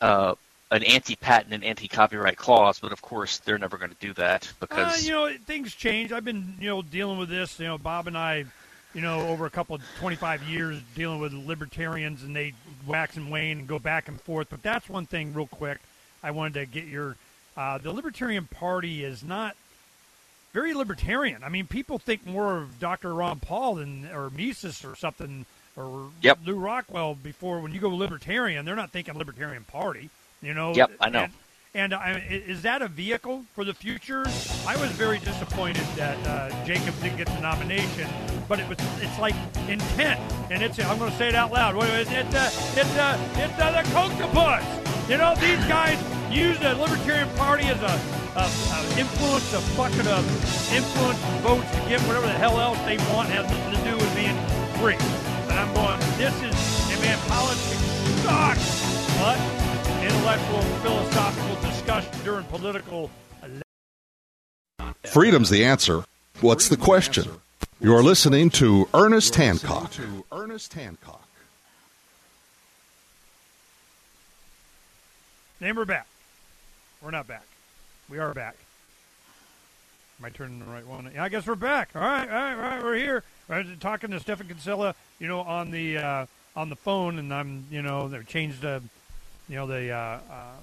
uh, 0.02 0.36
an 0.74 0.84
anti-patent 0.84 1.54
and 1.54 1.64
anti-copyright 1.64 2.36
clause, 2.36 2.80
but 2.80 2.92
of 2.92 3.02
course 3.02 3.38
they're 3.40 3.60
never 3.60 3.78
going 3.78 3.92
to 3.92 3.98
do 4.00 4.12
that 4.14 4.52
because 4.60 5.04
uh, 5.04 5.06
you 5.06 5.12
know 5.12 5.32
things 5.46 5.74
change. 5.74 6.12
I've 6.12 6.26
been 6.26 6.56
you 6.60 6.68
know 6.68 6.82
dealing 6.82 7.20
with 7.20 7.30
this. 7.30 7.60
You 7.60 7.68
know, 7.68 7.78
Bob 7.78 8.08
and 8.08 8.18
I, 8.18 8.46
you 8.96 9.02
know, 9.02 9.28
over 9.28 9.46
a 9.46 9.52
couple 9.52 9.76
of 9.76 9.84
25 10.00 10.44
years 10.44 10.82
dealing 10.96 11.20
with 11.20 11.32
libertarians, 11.32 12.24
and 12.24 12.36
they 12.36 12.54
wax 12.88 13.16
and 13.16 13.30
wane 13.30 13.60
and 13.60 13.68
go 13.68 13.78
back 13.78 14.08
and 14.08 14.20
forth. 14.20 14.48
But 14.50 14.64
that's 14.64 14.90
one 14.90 15.06
thing, 15.06 15.34
real 15.34 15.48
quick. 15.48 15.78
I 16.24 16.32
wanted 16.32 16.56
to 16.56 16.66
get 16.66 16.86
your. 16.86 17.16
Uh, 17.56 17.78
the 17.78 17.94
Libertarian 17.94 18.48
Party 18.48 19.04
is 19.04 19.24
not 19.24 19.56
very 20.54 20.74
libertarian. 20.74 21.44
I 21.44 21.50
mean, 21.50 21.68
people 21.68 22.00
think 22.00 22.26
more 22.26 22.58
of 22.58 22.80
Dr. 22.80 23.14
Ron 23.14 23.40
Paul 23.40 23.76
than 23.76 24.08
or 24.08 24.32
Mises 24.32 24.84
or 24.84 24.96
something 24.96 25.46
or 25.76 26.10
yep. 26.22 26.40
Lew 26.44 26.56
Rockwell 26.56 27.14
before. 27.14 27.60
When 27.60 27.74
you 27.74 27.80
go 27.80 27.90
libertarian, 27.90 28.66
they're 28.66 28.76
not 28.76 28.90
thinking 28.90 29.16
Libertarian 29.20 29.66
Party. 29.66 30.10
You 30.44 30.54
know. 30.54 30.76
Yep, 30.76 30.92
I 31.00 31.10
know. 31.10 31.28
And, 31.76 31.92
and 31.92 32.24
is 32.30 32.62
that 32.62 32.84
a 32.84 32.88
vehicle 32.88 33.46
for 33.56 33.66
the 33.66 33.74
future? 33.74 34.26
I 34.68 34.78
was 34.78 34.92
very 34.92 35.18
disappointed 35.18 35.86
that 35.96 36.18
uh, 36.28 36.66
Jacob 36.66 36.94
didn't 37.02 37.18
get 37.18 37.26
the 37.28 37.40
nomination, 37.40 38.08
but 38.48 38.60
it 38.60 38.70
was 38.70 38.78
it's 39.02 39.18
like 39.18 39.34
intent, 39.68 40.20
and 40.52 40.62
it's 40.62 40.78
I'm 40.80 41.00
going 41.00 41.10
to 41.10 41.18
say 41.18 41.30
it 41.30 41.36
out 41.36 41.52
loud. 41.52 41.76
It's 41.84 42.12
it's 42.12 42.36
uh, 42.36 42.52
it's 42.80 42.96
uh, 42.96 43.18
it's 43.38 43.60
uh, 43.60 43.72
the 43.72 43.90
Kochtopus. 43.90 45.10
You 45.10 45.18
know 45.18 45.34
these 45.36 45.66
guys 45.66 45.98
use 46.32 46.60
the 46.60 46.76
Libertarian 46.76 47.30
Party 47.38 47.64
as 47.66 47.82
a 47.82 48.24
influence, 48.98 49.54
of 49.54 49.64
bucket 49.78 50.08
of 50.08 50.26
influence 50.74 51.20
votes 51.42 51.70
to 51.72 51.90
get 51.90 52.02
whatever 52.02 52.26
the 52.26 52.34
hell 52.34 52.60
else 52.60 52.78
they 52.86 52.98
want 53.14 53.30
has 53.30 53.50
nothing 53.50 53.74
to 53.74 53.90
do 53.90 53.98
with 53.98 54.16
being 54.16 54.38
free. 54.78 54.98
And 55.50 55.60
I'm 55.60 55.74
going, 55.74 56.00
this 56.18 56.34
is, 56.42 56.54
and 56.92 57.02
man, 57.02 57.18
politics 57.30 57.82
sucks. 58.22 58.94
But 59.18 59.38
intellectual, 60.24 60.62
philosophical 60.80 61.70
discussion 61.70 62.12
during 62.24 62.46
political. 62.46 63.12
Freedom's 65.04 65.50
the 65.50 65.66
answer. 65.66 66.06
What's 66.40 66.70
the 66.70 66.78
question? 66.78 67.30
You're 67.82 68.02
listening 68.02 68.50
to 68.52 68.88
Ernest 68.94 69.36
Hancock. 69.36 69.92
To 69.92 70.24
Ernest 70.32 70.74
Hancock. 70.74 71.28
Name 75.60 75.76
her 75.76 75.84
back. 75.84 76.08
We're 77.02 77.12
not 77.12 77.28
back. 77.28 77.46
We 78.10 78.18
are 78.18 78.34
back. 78.34 78.56
Am 80.20 80.26
I 80.26 80.30
turning 80.30 80.60
the 80.60 80.66
right 80.66 80.88
one? 80.88 81.12
Yeah, 81.14 81.26
I 81.26 81.28
guess 81.28 81.46
we're 81.46 81.56
back. 81.56 81.90
All 81.96 82.02
right, 82.02 82.30
all 82.30 82.34
right, 82.34 82.54
all 82.54 82.62
right. 82.62 82.84
We're 82.84 82.96
here. 82.96 83.24
We're 83.50 83.66
talking 83.82 84.12
to 84.12 84.22
Stephen 84.22 84.48
Kinsella, 84.48 84.96
you 85.20 85.28
know, 85.28 85.42
on 85.42 85.72
the 85.72 85.98
uh, 85.98 86.26
on 86.56 86.70
the 86.70 86.78
phone, 86.78 87.20
and 87.20 87.34
I'm, 87.34 87.66
you 87.70 87.82
know, 87.82 88.08
they've 88.08 88.26
changed 88.26 88.62
the, 88.62 88.82
you 89.50 89.56
know, 89.56 89.68
the 89.68 89.92
uh, 89.92 90.20
uh, 90.30 90.56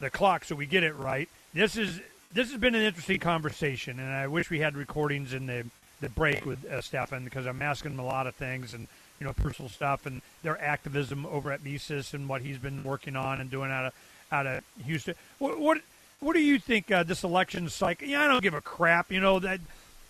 the 0.00 0.10
clock 0.10 0.44
so 0.44 0.54
we 0.54 0.66
get 0.66 0.84
it 0.84 0.94
right. 0.96 1.28
This 1.54 1.76
is 1.76 2.00
this 2.32 2.50
has 2.50 2.60
been 2.60 2.74
an 2.74 2.82
interesting 2.82 3.18
conversation, 3.18 3.98
and 3.98 4.12
I 4.12 4.26
wish 4.26 4.50
we 4.50 4.60
had 4.60 4.76
recordings 4.76 5.32
in 5.32 5.46
the 5.46 5.64
the 6.00 6.08
break 6.10 6.44
with 6.44 6.64
uh, 6.66 6.80
Stephan 6.80 7.24
because 7.24 7.46
I'm 7.46 7.62
asking 7.62 7.92
him 7.92 8.00
a 8.00 8.04
lot 8.04 8.26
of 8.26 8.34
things 8.34 8.74
and 8.74 8.86
you 9.18 9.26
know 9.26 9.32
personal 9.32 9.68
stuff 9.68 10.06
and 10.06 10.20
their 10.42 10.60
activism 10.60 11.24
over 11.26 11.50
at 11.52 11.64
Mises 11.64 12.12
and 12.12 12.28
what 12.28 12.42
he's 12.42 12.58
been 12.58 12.84
working 12.84 13.16
on 13.16 13.40
and 13.40 13.50
doing 13.50 13.70
out 13.70 13.86
of 13.86 13.94
out 14.30 14.46
of 14.46 14.64
Houston. 14.84 15.14
What, 15.38 15.58
what 15.58 15.78
what 16.20 16.34
do 16.34 16.40
you 16.40 16.58
think 16.58 16.90
uh, 16.90 17.02
this 17.02 17.24
election 17.24 17.68
cycle? 17.68 18.08
Yeah, 18.08 18.22
I 18.22 18.28
don't 18.28 18.42
give 18.42 18.54
a 18.54 18.60
crap. 18.60 19.10
You 19.10 19.20
know 19.20 19.38
that 19.40 19.60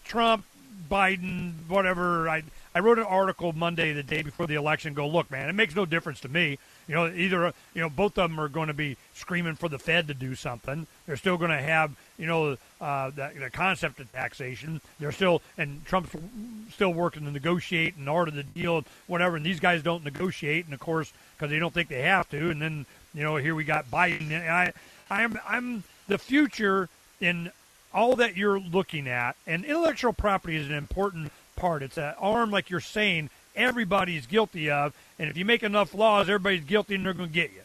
Trump, 0.05 0.45
Biden, 0.91 1.53
whatever. 1.69 2.29
I 2.29 2.43
I 2.75 2.81
wrote 2.81 2.99
an 2.99 3.05
article 3.05 3.53
Monday, 3.53 3.93
the 3.93 4.03
day 4.03 4.23
before 4.23 4.47
the 4.47 4.55
election. 4.55 4.95
Go 4.95 5.09
look, 5.09 5.31
man. 5.31 5.49
It 5.49 5.55
makes 5.55 5.75
no 5.75 5.87
difference 5.87 6.21
to 6.21 6.29
me. 6.29 6.59
You 6.89 6.95
know, 6.95 7.07
either 7.09 7.53
you 7.75 7.81
know 7.81 7.91
both 7.91 8.19
of 8.19 8.31
them 8.31 8.39
are 8.39 8.49
going 8.49 8.69
to 8.69 8.75
be 8.75 8.97
screaming 9.15 9.55
for 9.55 9.69
the 9.69 9.79
Fed 9.79 10.09
to 10.09 10.15
do 10.15 10.35
something. 10.35 10.87
They're 11.07 11.17
still 11.17 11.39
going 11.39 11.51
to 11.51 11.62
have 11.62 11.97
you 12.19 12.27
know, 12.27 12.57
uh, 12.81 13.11
the, 13.11 13.33
the 13.39 13.51
concept 13.51 14.01
of 14.01 14.11
taxation. 14.12 14.81
They're 14.99 15.12
still, 15.12 15.43
and 15.59 15.85
Trump's 15.85 16.11
still 16.73 16.93
working 16.93 17.25
to 17.25 17.31
negotiate 17.31 17.97
and 17.97 18.09
order 18.09 18.31
the 18.31 18.43
deal, 18.43 18.85
whatever. 19.07 19.37
And 19.37 19.45
these 19.45 19.61
guys 19.61 19.83
don't 19.83 20.05
negotiate, 20.05 20.65
and 20.65 20.75
of 20.75 20.81
course, 20.81 21.12
because 21.37 21.51
they 21.51 21.59
don't 21.59 21.75
think 21.75 21.89
they 21.89 22.03
have 22.03 22.29
to. 22.31 22.51
And 22.51 22.61
then, 22.61 22.87
you 23.15 23.23
know, 23.23 23.37
here 23.37 23.55
we 23.55 23.65
got 23.65 23.91
Biden. 23.91 24.31
And 24.31 24.49
I, 24.49 24.73
I'm, 25.11 25.39
I'm 25.47 25.85
the 26.09 26.19
future 26.19 26.89
in 27.21 27.51
all 27.96 28.16
that 28.16 28.37
you're 28.37 28.61
looking 28.61 29.09
at, 29.09 29.35
and 29.46 29.64
intellectual 29.64 30.12
property 30.12 30.56
is 30.56 30.68
an 30.68 30.74
important 30.74 31.32
part. 31.56 31.82
It's 31.82 31.96
an 31.96 32.12
arm, 32.20 32.50
like 32.50 32.68
you're 32.68 32.78
saying, 32.78 33.30
everybody's 33.56 34.26
guilty 34.26 34.70
of, 34.70 34.94
and 35.18 35.30
if 35.30 35.37
you 35.38 35.46
make 35.46 35.62
enough 35.62 35.94
laws, 35.94 36.28
everybody's 36.28 36.64
guilty, 36.64 36.94
and 36.94 37.06
they're 37.06 37.14
going 37.14 37.30
to 37.30 37.35
get 37.35 37.52
you. 37.54 37.62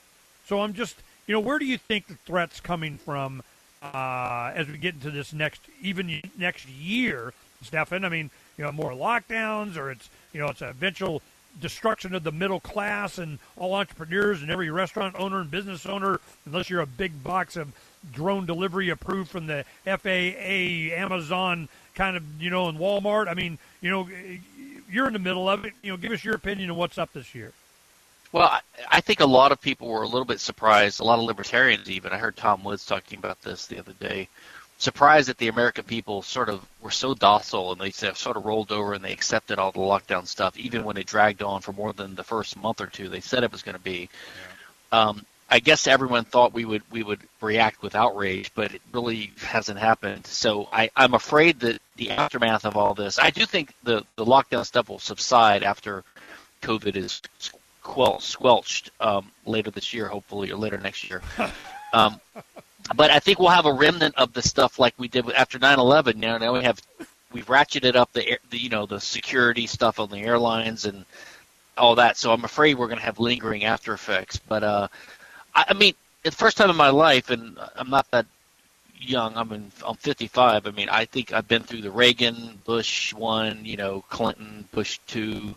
So 0.47 0.61
I'm 0.61 0.73
just, 0.73 0.95
you 1.27 1.33
know, 1.33 1.41
where 1.41 1.59
do 1.59 1.65
you 1.65 1.77
think 1.77 2.07
the 2.07 2.15
threat's 2.25 2.61
coming 2.61 2.97
from 2.97 3.43
uh, 3.83 4.53
as 4.55 4.67
we 4.67 4.77
get 4.77 4.93
into 4.93 5.11
this 5.11 5.33
next, 5.33 5.59
even 5.81 6.21
next 6.37 6.65
year, 6.69 7.33
Stephan? 7.63 8.05
I 8.05 8.09
mean, 8.09 8.29
you 8.57 8.63
know, 8.63 8.71
more 8.71 8.91
lockdowns, 8.91 9.75
or 9.75 9.91
it's, 9.91 10.09
you 10.31 10.39
know, 10.39 10.47
it's 10.47 10.61
eventual 10.61 11.21
destruction 11.59 12.15
of 12.15 12.23
the 12.23 12.31
middle 12.31 12.61
class 12.61 13.17
and 13.17 13.37
all 13.57 13.73
entrepreneurs 13.73 14.41
and 14.41 14.49
every 14.49 14.69
restaurant 14.69 15.13
owner 15.19 15.41
and 15.41 15.51
business 15.51 15.85
owner, 15.85 16.21
unless 16.45 16.69
you're 16.69 16.79
a 16.79 16.87
big 16.87 17.21
box 17.21 17.57
of 17.57 17.73
drone 18.13 18.45
delivery 18.45 18.89
approved 18.89 19.29
from 19.29 19.47
the 19.47 19.65
FAA, 19.85 20.95
Amazon, 20.95 21.69
kind 21.95 22.17
of, 22.17 22.23
you 22.39 22.49
know, 22.49 22.67
and 22.67 22.77
Walmart. 22.77 23.27
I 23.27 23.33
mean, 23.33 23.57
you 23.81 23.89
know, 23.89 24.07
you're 24.89 25.07
in 25.07 25.13
the 25.13 25.19
middle 25.19 25.49
of 25.49 25.65
it. 25.65 25.73
You 25.81 25.91
know, 25.91 25.97
give 25.97 26.11
us 26.11 26.23
your 26.23 26.35
opinion 26.35 26.69
on 26.69 26.77
what's 26.77 26.97
up 26.97 27.13
this 27.13 27.33
year. 27.35 27.53
Well, 28.31 28.59
I, 28.89 29.01
think 29.01 29.19
a 29.19 29.25
lot 29.25 29.51
of 29.51 29.59
people 29.59 29.89
were 29.89 30.03
a 30.03 30.07
little 30.07 30.25
bit 30.25 30.39
surprised. 30.39 31.01
A 31.01 31.03
lot 31.03 31.19
of 31.19 31.25
libertarians, 31.25 31.89
even. 31.89 32.13
I 32.13 32.17
heard 32.17 32.37
Tom 32.37 32.63
Woods 32.63 32.85
talking 32.85 33.19
about 33.19 33.41
this 33.41 33.67
the 33.67 33.79
other 33.79 33.93
day. 33.93 34.29
Surprised 34.77 35.27
that 35.27 35.37
the 35.37 35.49
American 35.49 35.83
people 35.83 36.21
sort 36.21 36.49
of 36.49 36.65
were 36.81 36.91
so 36.91 37.13
docile 37.13 37.73
and 37.73 37.81
they 37.81 37.91
sort 37.91 38.37
of 38.37 38.45
rolled 38.45 38.71
over 38.71 38.93
and 38.93 39.03
they 39.03 39.11
accepted 39.11 39.59
all 39.59 39.71
the 39.71 39.79
lockdown 39.79 40.25
stuff, 40.25 40.57
even 40.57 40.85
when 40.85 40.97
it 40.97 41.07
dragged 41.07 41.43
on 41.43 41.61
for 41.61 41.73
more 41.73 41.91
than 41.91 42.15
the 42.15 42.23
first 42.23 42.57
month 42.57 42.81
or 42.81 42.87
two 42.87 43.09
they 43.09 43.19
said 43.19 43.43
it 43.43 43.51
was 43.51 43.61
going 43.61 43.77
to 43.77 43.83
be. 43.83 44.09
Yeah. 44.91 44.99
Um, 44.99 45.25
I 45.51 45.59
guess 45.59 45.85
everyone 45.85 46.23
thought 46.23 46.53
we 46.53 46.63
would 46.63 46.81
we 46.91 47.03
would 47.03 47.19
react 47.41 47.81
with 47.81 47.93
outrage, 47.93 48.51
but 48.55 48.73
it 48.73 48.81
really 48.93 49.33
hasn't 49.41 49.77
happened. 49.77 50.25
So 50.25 50.69
I, 50.71 50.89
I'm 50.95 51.13
afraid 51.13 51.59
that 51.59 51.81
the 51.97 52.11
aftermath 52.11 52.65
of 52.65 52.77
all 52.77 52.93
this, 52.93 53.19
I 53.19 53.31
do 53.31 53.45
think 53.45 53.73
the 53.83 54.05
the 54.15 54.25
lockdown 54.25 54.65
stuff 54.65 54.87
will 54.87 54.99
subside 54.99 55.63
after 55.63 56.05
COVID 56.61 56.95
is 56.95 57.21
quel- 57.83 58.21
squelched 58.21 58.91
um, 59.01 59.29
later 59.45 59.71
this 59.71 59.93
year, 59.93 60.07
hopefully, 60.07 60.51
or 60.51 60.55
later 60.55 60.77
next 60.77 61.09
year. 61.09 61.21
um, 61.93 62.21
but 62.95 63.11
I 63.11 63.19
think 63.19 63.39
we'll 63.39 63.49
have 63.49 63.65
a 63.65 63.73
remnant 63.73 64.15
of 64.17 64.31
the 64.31 64.41
stuff 64.41 64.79
like 64.79 64.93
we 64.97 65.09
did 65.09 65.29
after 65.31 65.59
9/11. 65.59 66.15
Now, 66.15 66.37
now 66.37 66.53
we 66.53 66.63
have 66.63 66.81
we've 67.33 67.47
ratcheted 67.47 67.95
up 67.95 68.13
the, 68.13 68.39
the 68.49 68.57
you 68.57 68.69
know 68.69 68.85
the 68.85 69.01
security 69.01 69.67
stuff 69.67 69.99
on 69.99 70.09
the 70.09 70.19
airlines 70.19 70.85
and 70.85 71.03
all 71.77 71.95
that. 71.95 72.17
So 72.17 72.31
I'm 72.31 72.45
afraid 72.45 72.75
we're 72.75 72.87
going 72.87 72.99
to 72.99 73.05
have 73.05 73.19
lingering 73.19 73.65
after 73.65 73.93
effects. 73.93 74.37
But 74.37 74.63
uh, 74.63 74.87
I, 75.55 75.65
I 75.69 75.73
mean, 75.73 75.93
the 76.23 76.31
first 76.31 76.57
time 76.57 76.69
in 76.69 76.75
my 76.75 76.89
life, 76.89 77.29
and 77.29 77.57
I'm 77.75 77.89
not 77.89 78.09
that 78.11 78.25
young. 78.99 79.35
I'm 79.35 79.51
in, 79.51 79.71
I'm 79.85 79.95
55. 79.95 80.67
I 80.67 80.71
mean, 80.71 80.89
I 80.89 81.05
think 81.05 81.33
I've 81.33 81.47
been 81.47 81.63
through 81.63 81.81
the 81.81 81.91
Reagan, 81.91 82.59
Bush 82.65 83.13
one, 83.13 83.65
you 83.65 83.77
know, 83.77 84.03
Clinton, 84.09 84.65
Bush 84.71 84.99
two, 85.07 85.55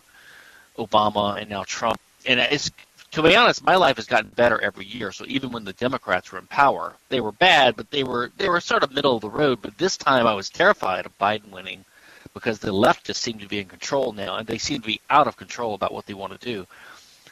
Obama, 0.77 1.39
and 1.39 1.49
now 1.49 1.63
Trump. 1.63 1.99
And 2.25 2.39
it's 2.39 2.71
to 3.11 3.23
be 3.23 3.35
honest, 3.35 3.63
my 3.63 3.75
life 3.75 3.95
has 3.95 4.07
gotten 4.07 4.29
better 4.31 4.59
every 4.59 4.85
year. 4.85 5.11
So 5.11 5.23
even 5.27 5.51
when 5.51 5.63
the 5.63 5.73
Democrats 5.73 6.31
were 6.31 6.39
in 6.39 6.47
power, 6.47 6.95
they 7.09 7.21
were 7.21 7.31
bad, 7.31 7.77
but 7.77 7.89
they 7.89 8.03
were 8.03 8.31
they 8.37 8.49
were 8.49 8.59
sort 8.59 8.83
of 8.83 8.91
middle 8.91 9.15
of 9.15 9.21
the 9.21 9.29
road. 9.29 9.59
But 9.61 9.77
this 9.77 9.95
time, 9.97 10.27
I 10.27 10.33
was 10.33 10.49
terrified 10.49 11.05
of 11.05 11.17
Biden 11.17 11.49
winning 11.49 11.85
because 12.33 12.59
the 12.59 12.73
left 12.73 13.05
just 13.05 13.21
seemed 13.21 13.39
to 13.39 13.47
be 13.47 13.59
in 13.59 13.67
control 13.67 14.11
now, 14.11 14.35
and 14.35 14.45
they 14.45 14.57
seem 14.57 14.81
to 14.81 14.87
be 14.87 14.99
out 15.09 15.27
of 15.27 15.37
control 15.37 15.75
about 15.75 15.93
what 15.93 16.05
they 16.05 16.13
want 16.13 16.39
to 16.39 16.45
do. 16.45 16.67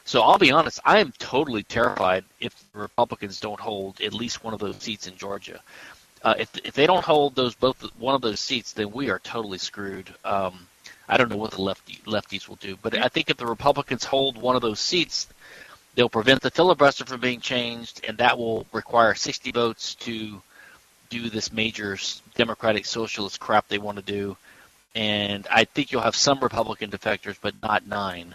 So 0.04 0.20
I'll 0.20 0.38
be 0.38 0.52
honest, 0.52 0.80
I 0.84 0.98
am 0.98 1.12
totally 1.18 1.62
terrified 1.62 2.24
if 2.38 2.54
the 2.72 2.78
Republicans 2.78 3.40
don't 3.40 3.60
hold 3.60 4.00
at 4.00 4.12
least 4.12 4.44
one 4.44 4.52
of 4.52 4.60
those 4.60 4.76
seats 4.76 5.06
in 5.06 5.16
Georgia. 5.16 5.60
Uh, 6.22 6.34
if 6.38 6.50
if 6.64 6.74
they 6.74 6.86
don't 6.86 7.04
hold 7.04 7.34
those 7.34 7.54
both 7.54 7.82
one 7.98 8.14
of 8.14 8.20
those 8.22 8.40
seats, 8.40 8.72
then 8.72 8.90
we 8.92 9.10
are 9.10 9.18
totally 9.18 9.58
screwed. 9.58 10.12
Um, 10.24 10.66
I 11.08 11.16
don't 11.16 11.30
know 11.30 11.36
what 11.36 11.52
the 11.52 11.62
lefty, 11.62 12.00
lefties 12.06 12.48
will 12.48 12.56
do, 12.56 12.78
but 12.80 12.96
I 12.96 13.08
think 13.08 13.28
if 13.28 13.36
the 13.36 13.46
Republicans 13.46 14.04
hold 14.04 14.38
one 14.38 14.56
of 14.56 14.62
those 14.62 14.80
seats, 14.80 15.26
they'll 15.94 16.08
prevent 16.08 16.40
the 16.40 16.50
filibuster 16.50 17.04
from 17.04 17.20
being 17.20 17.40
changed, 17.40 18.02
and 18.08 18.16
that 18.18 18.38
will 18.38 18.66
require 18.72 19.14
60 19.14 19.52
votes 19.52 19.94
to 19.96 20.40
do 21.10 21.28
this 21.28 21.52
major 21.52 21.98
democratic 22.34 22.86
socialist 22.86 23.38
crap 23.38 23.68
they 23.68 23.78
want 23.78 23.96
to 23.96 24.02
do. 24.02 24.36
And 24.94 25.46
I 25.50 25.64
think 25.64 25.92
you'll 25.92 26.00
have 26.02 26.16
some 26.16 26.40
Republican 26.40 26.90
defectors, 26.90 27.36
but 27.40 27.54
not 27.62 27.86
nine. 27.86 28.34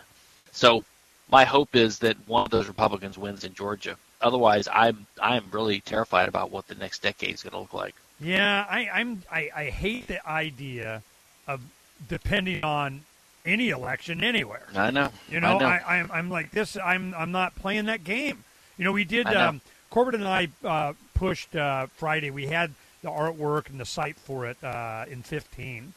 So 0.52 0.84
my 1.32 1.46
hope 1.46 1.76
is 1.76 2.00
that 2.00 2.18
one 2.28 2.44
of 2.44 2.50
those 2.50 2.68
Republicans 2.68 3.18
wins 3.18 3.44
in 3.44 3.54
Georgia. 3.54 3.96
Otherwise, 4.22 4.68
I'm 4.72 5.06
I'm 5.22 5.46
really 5.52 5.80
terrified 5.82 6.28
about 6.28 6.52
what 6.52 6.68
the 6.68 6.76
next 6.76 7.02
decade 7.02 7.36
is 7.36 7.44
going 7.44 7.54
to 7.54 7.60
look 7.60 7.74
like. 7.74 7.96
Yeah, 8.20 8.66
I, 8.70 8.90
I'm 8.94 9.24
I, 9.32 9.50
I 9.56 9.64
hate 9.66 10.08
the 10.08 10.28
idea 10.28 11.04
of 11.48 11.62
depending 12.08 12.64
on 12.64 13.02
any 13.46 13.70
election 13.70 14.24
anywhere. 14.24 14.68
I 14.76 14.92
know. 14.92 15.10
You 15.30 15.40
know, 15.40 15.56
I 15.56 15.60
know. 15.60 15.66
I, 15.66 15.98
am 15.98 16.06
I'm, 16.06 16.12
I'm 16.12 16.30
like 16.30 16.52
this. 16.52 16.78
I'm 16.78 17.14
I'm 17.14 17.32
not 17.32 17.56
playing 17.56 17.86
that 17.86 18.04
game. 18.04 18.44
You 18.78 18.86
know, 18.86 18.92
we 18.92 19.06
did. 19.06 19.28
Um, 19.28 19.62
Corbett 19.90 20.16
and 20.16 20.28
I 20.28 20.50
uh, 20.64 20.94
pushed 21.14 21.56
uh, 21.56 21.88
Friday. 21.96 22.30
We 22.30 22.48
had 22.48 22.74
the 23.02 23.10
artwork 23.10 23.70
and 23.70 23.80
the 23.80 23.86
site 23.86 24.18
for 24.18 24.46
it 24.46 24.62
uh, 24.64 25.06
in 25.10 25.24
15, 25.24 25.94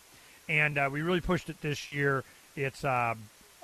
and 0.48 0.78
uh, 0.78 0.88
we 0.90 1.02
really 1.02 1.20
pushed 1.20 1.50
it 1.50 1.60
this 1.60 1.92
year. 1.92 2.24
It's 2.54 2.84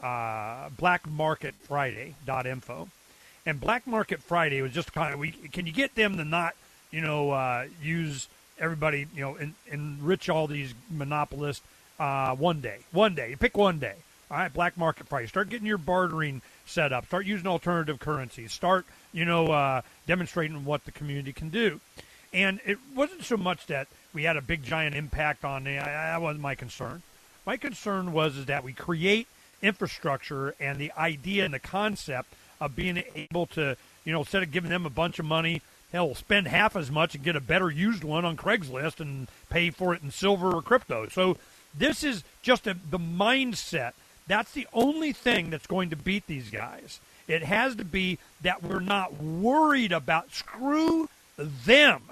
uh, 0.03 0.71
blackmarketfriday.info. 0.71 2.89
And 3.47 3.61
Black 3.61 3.87
Market 3.87 4.21
Friday 4.23 4.61
was 4.63 4.73
just 4.73 4.93
kind 4.93 5.15
of 5.15 5.21
we 5.21 5.31
can 5.31 5.67
you 5.67 5.73
get 5.73 5.95
them 5.95 6.17
to 6.19 6.25
not 6.25 6.55
you 6.91 7.01
know 7.01 7.31
uh, 7.31 7.65
use 7.83 8.29
everybody 8.59 9.07
you 9.15 9.23
know 9.23 9.37
en- 9.37 9.55
enrich 9.71 10.29
all 10.29 10.47
these 10.47 10.75
monopolists 10.91 11.65
uh, 11.99 12.35
one 12.35 12.61
day 12.61 12.81
one 12.93 13.15
day 13.15 13.35
pick 13.39 13.57
one 13.57 13.79
day. 13.79 13.95
All 14.31 14.37
right 14.37 14.53
Black 14.53 14.77
Market 14.77 15.09
Friday 15.09 15.29
start 15.29 15.49
getting 15.49 15.67
your 15.67 15.79
bartering 15.79 16.43
set 16.67 16.93
up 16.93 17.07
start 17.07 17.25
using 17.25 17.47
alternative 17.47 17.99
currencies 17.99 18.53
start 18.53 18.85
you 19.13 19.25
know 19.25 19.47
uh, 19.47 19.81
demonstrating 20.07 20.67
what 20.67 20.85
the 20.85 20.93
community 20.93 21.33
can 21.33 21.49
do. 21.49 21.81
And 22.35 22.61
it 22.67 22.77
wasn't 22.95 23.25
so 23.25 23.39
much 23.39 23.65
that 23.69 23.89
we 24.13 24.25
had 24.25 24.37
a 24.37 24.43
big 24.43 24.63
giant 24.63 24.95
impact 24.95 25.43
on 25.45 25.65
the 25.65 25.77
that 25.77 26.21
wasn't 26.21 26.43
my 26.43 26.55
concern. 26.55 27.01
My 27.47 27.57
concern 27.57 28.13
was 28.13 28.37
is 28.37 28.45
that 28.45 28.63
we 28.63 28.75
create 28.75 29.27
infrastructure 29.63 30.55
and 30.61 30.79
the 30.79 30.93
idea 30.93 31.45
and 31.45 31.55
the 31.55 31.59
concept 31.59 32.33
of 32.61 32.75
being 32.75 33.03
able 33.15 33.47
to, 33.47 33.77
you 34.05 34.13
know, 34.13 34.21
instead 34.21 34.43
of 34.43 34.51
giving 34.51 34.71
them 34.71 34.87
a 34.87 34.91
bunch 34.91 35.19
of 35.19 35.25
money, 35.25 35.63
hell, 35.93 36.15
spend 36.15 36.47
half 36.49 36.77
as 36.77 36.91
much 36.91 37.15
and 37.15 37.25
get 37.25 37.37
a 37.37 37.41
better 37.41 37.71
used 37.71 38.05
one 38.05 38.25
on 38.25 38.37
Craigslist 38.37 39.01
and 39.01 39.29
pay 39.51 39.71
for 39.71 39.95
it 39.95 40.03
in 40.03 40.11
silver 40.11 40.55
or 40.55 40.63
crypto. 40.63 41.09
So 41.09 41.37
this 41.77 42.05
is 42.05 42.25
just 42.43 42.67
a, 42.67 42.77
the 42.91 42.99
mindset. 42.99 43.93
That's 44.27 44.53
the 44.53 44.67
only 44.73 45.13
thing 45.13 45.51
that's 45.51 45.67
going 45.67 45.91
to 45.91 45.97
beat 45.97 46.27
these 46.27 46.51
guys. 46.51 47.01
It 47.27 47.43
has 47.43 47.77
to 47.77 47.85
be 47.85 48.19
that 48.43 48.63
we're 48.63 48.81
not 48.81 49.23
worried 49.23 49.93
about 49.93 50.33
screw 50.33 51.09
them. 51.37 52.03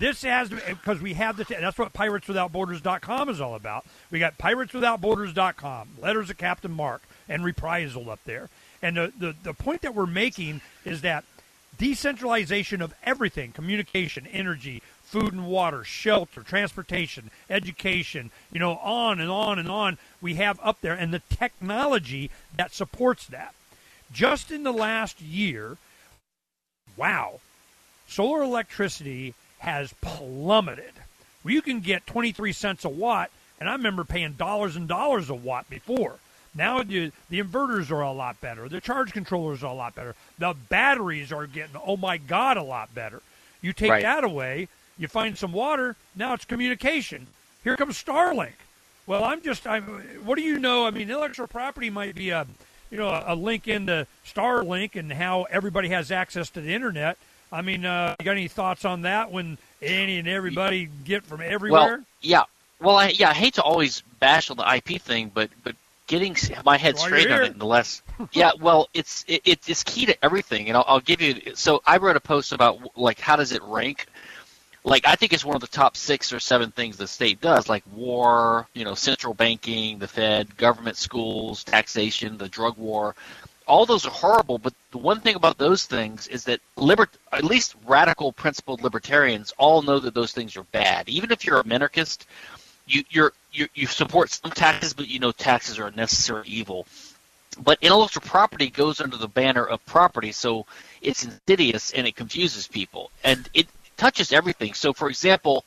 This 0.00 0.22
has 0.22 0.48
to 0.48 0.56
because 0.66 1.02
we 1.02 1.12
have 1.14 1.36
the 1.36 1.44
that's 1.44 1.78
what 1.78 1.92
pirateswithoutborders.com 1.92 3.28
is 3.28 3.38
all 3.38 3.54
about. 3.54 3.84
We 4.10 4.18
got 4.18 4.38
pirateswithoutborders.com, 4.38 5.88
letters 6.00 6.30
of 6.30 6.38
Captain 6.38 6.72
marque, 6.72 7.02
and 7.28 7.44
reprisal 7.44 8.10
up 8.10 8.20
there. 8.24 8.48
And 8.80 8.96
the, 8.96 9.12
the, 9.18 9.34
the 9.42 9.52
point 9.52 9.82
that 9.82 9.94
we're 9.94 10.06
making 10.06 10.62
is 10.86 11.02
that 11.02 11.24
decentralization 11.76 12.80
of 12.80 12.94
everything 13.04 13.52
communication, 13.52 14.26
energy, 14.28 14.82
food 15.02 15.34
and 15.34 15.46
water, 15.46 15.84
shelter, 15.84 16.42
transportation, 16.42 17.30
education, 17.50 18.30
you 18.50 18.58
know, 18.58 18.76
on 18.78 19.20
and 19.20 19.30
on 19.30 19.58
and 19.58 19.68
on 19.68 19.98
we 20.22 20.36
have 20.36 20.58
up 20.62 20.80
there, 20.80 20.94
and 20.94 21.12
the 21.12 21.22
technology 21.28 22.30
that 22.56 22.72
supports 22.72 23.26
that. 23.26 23.54
Just 24.10 24.50
in 24.50 24.62
the 24.62 24.72
last 24.72 25.20
year, 25.20 25.76
wow, 26.96 27.40
solar 28.08 28.42
electricity 28.42 29.34
has 29.60 29.94
plummeted. 30.00 30.92
Well, 31.44 31.54
you 31.54 31.62
can 31.62 31.80
get 31.80 32.06
23 32.06 32.52
cents 32.52 32.84
a 32.84 32.88
watt, 32.88 33.30
and 33.58 33.68
I 33.68 33.72
remember 33.72 34.04
paying 34.04 34.32
dollars 34.32 34.76
and 34.76 34.88
dollars 34.88 35.30
a 35.30 35.34
watt 35.34 35.68
before. 35.70 36.16
Now 36.54 36.82
the, 36.82 37.12
the 37.28 37.40
inverters 37.40 37.90
are 37.90 38.00
a 38.00 38.12
lot 38.12 38.40
better. 38.40 38.68
The 38.68 38.80
charge 38.80 39.12
controllers 39.12 39.62
are 39.62 39.70
a 39.70 39.74
lot 39.74 39.94
better. 39.94 40.14
The 40.38 40.54
batteries 40.68 41.30
are 41.30 41.46
getting, 41.46 41.76
oh 41.86 41.96
my 41.96 42.16
God, 42.16 42.56
a 42.56 42.62
lot 42.62 42.94
better. 42.94 43.22
You 43.62 43.72
take 43.72 43.90
right. 43.90 44.02
that 44.02 44.24
away, 44.24 44.68
you 44.98 45.08
find 45.08 45.36
some 45.36 45.52
water, 45.52 45.96
now 46.16 46.34
it's 46.34 46.44
communication. 46.44 47.26
Here 47.62 47.76
comes 47.76 48.02
Starlink. 48.02 48.52
Well, 49.06 49.24
I'm 49.24 49.42
just, 49.42 49.66
I'm, 49.66 49.82
what 50.24 50.36
do 50.36 50.42
you 50.42 50.58
know? 50.58 50.86
I 50.86 50.90
mean, 50.90 51.02
intellectual 51.02 51.46
property 51.46 51.90
might 51.90 52.14
be 52.14 52.30
a, 52.30 52.46
you 52.90 52.96
know, 52.96 53.08
a, 53.08 53.34
a 53.34 53.34
link 53.34 53.68
into 53.68 54.06
Starlink 54.26 54.96
and 54.96 55.12
how 55.12 55.44
everybody 55.50 55.88
has 55.88 56.10
access 56.10 56.48
to 56.50 56.60
the 56.60 56.74
internet. 56.74 57.18
I 57.52 57.62
mean, 57.62 57.84
uh, 57.84 58.14
you 58.18 58.24
got 58.24 58.32
any 58.32 58.48
thoughts 58.48 58.84
on 58.84 59.02
that 59.02 59.30
when 59.30 59.58
any 59.82 60.18
and 60.18 60.28
everybody 60.28 60.88
get 61.04 61.24
from 61.24 61.40
everywhere. 61.40 61.80
Well, 61.80 62.04
yeah. 62.20 62.44
Well, 62.80 62.96
I, 62.96 63.08
yeah, 63.08 63.30
I 63.30 63.34
hate 63.34 63.54
to 63.54 63.62
always 63.62 64.02
bash 64.20 64.50
on 64.50 64.56
the 64.56 64.74
IP 64.74 65.00
thing, 65.02 65.30
but 65.34 65.50
but 65.62 65.74
getting 66.06 66.36
my 66.64 66.76
head 66.76 66.98
straight 66.98 67.30
on 67.30 67.42
it, 67.42 67.48
nonetheless. 67.50 68.02
yeah, 68.32 68.52
well, 68.60 68.88
it's 68.94 69.24
it, 69.28 69.42
it's 69.44 69.82
key 69.84 70.06
to 70.06 70.24
everything, 70.24 70.68
and 70.68 70.76
I'll, 70.76 70.84
I'll 70.86 71.00
give 71.00 71.20
you. 71.20 71.54
So 71.54 71.82
I 71.86 71.98
wrote 71.98 72.16
a 72.16 72.20
post 72.20 72.52
about 72.52 72.96
like 72.96 73.20
how 73.20 73.36
does 73.36 73.52
it 73.52 73.62
rank. 73.62 74.06
Like 74.82 75.06
I 75.06 75.14
think 75.14 75.32
it's 75.32 75.44
one 75.44 75.54
of 75.54 75.60
the 75.60 75.68
top 75.68 75.96
six 75.96 76.32
or 76.32 76.40
seven 76.40 76.70
things 76.70 76.96
the 76.96 77.06
state 77.06 77.40
does, 77.40 77.68
like 77.68 77.84
war, 77.94 78.66
you 78.72 78.84
know, 78.84 78.94
central 78.94 79.34
banking, 79.34 79.98
the 79.98 80.08
Fed, 80.08 80.56
government 80.56 80.96
schools, 80.96 81.64
taxation, 81.64 82.38
the 82.38 82.48
drug 82.48 82.78
war. 82.78 83.14
All 83.70 83.86
those 83.86 84.04
are 84.04 84.10
horrible, 84.10 84.58
but 84.58 84.74
the 84.90 84.98
one 84.98 85.20
thing 85.20 85.36
about 85.36 85.56
those 85.56 85.86
things 85.86 86.26
is 86.26 86.42
that 86.44 86.58
libert, 86.74 87.10
at 87.30 87.44
least 87.44 87.76
radical 87.86 88.32
principled 88.32 88.82
libertarians, 88.82 89.54
all 89.58 89.80
know 89.82 90.00
that 90.00 90.12
those 90.12 90.32
things 90.32 90.56
are 90.56 90.64
bad. 90.64 91.08
Even 91.08 91.30
if 91.30 91.44
you're 91.44 91.60
a 91.60 91.62
minarchist, 91.64 92.26
you 92.88 93.04
you 93.08 93.30
you 93.52 93.86
support 93.86 94.30
some 94.30 94.50
taxes, 94.50 94.92
but 94.92 95.06
you 95.06 95.20
know 95.20 95.30
taxes 95.30 95.78
are 95.78 95.86
a 95.86 95.92
necessary 95.92 96.48
evil. 96.48 96.84
But 97.62 97.78
intellectual 97.80 98.22
property 98.22 98.70
goes 98.70 99.00
under 99.00 99.16
the 99.16 99.28
banner 99.28 99.64
of 99.64 99.84
property, 99.86 100.32
so 100.32 100.66
it's 101.00 101.24
insidious 101.24 101.92
and 101.92 102.08
it 102.08 102.16
confuses 102.16 102.66
people, 102.66 103.12
and 103.22 103.48
it 103.54 103.68
touches 103.96 104.32
everything. 104.32 104.74
So, 104.74 104.92
for 104.92 105.08
example, 105.08 105.64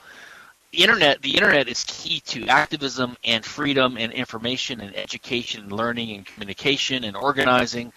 internet 0.82 1.22
the 1.22 1.36
internet 1.36 1.68
is 1.68 1.86
key 1.88 2.20
to 2.22 2.48
activism 2.48 3.16
and 3.24 3.46
freedom 3.46 3.98
and 3.98 4.12
information 4.12 4.82
and 4.82 4.96
education 4.96 5.64
and 5.64 5.72
learning 5.72 6.12
and 6.12 6.26
communication 6.26 7.04
and 7.04 7.16
organizing. 7.16 7.94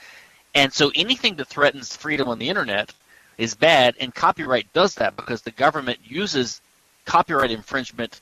And 0.55 0.72
so 0.72 0.91
anything 0.95 1.37
that 1.37 1.49
threatens 1.49 1.95
freedom 1.97 2.29
on 2.29 2.39
the 2.39 2.49
internet 2.49 2.93
is 3.39 3.55
bad, 3.55 3.95
and 4.01 4.14
copyright 4.14 4.72
does 4.72 4.95
that 4.95 5.16
because 5.16 5.43
the 5.43 5.51
government 5.51 5.99
uses 6.03 6.61
copyright 7.05 7.51
infringement 7.51 8.20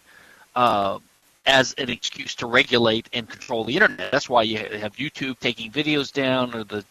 uh, 0.56 0.98
as 1.46 1.74
an 1.74 1.90
excuse 1.90 2.34
to 2.36 2.46
regulate 2.46 3.08
and 3.12 3.28
control 3.28 3.64
the 3.64 3.74
internet. 3.74 4.10
That's 4.10 4.28
why 4.28 4.42
you 4.42 4.58
have 4.58 4.96
YouTube 4.96 5.38
taking 5.38 5.70
videos 5.70 6.12
down, 6.12 6.54
or 6.54 6.64
the 6.64 6.84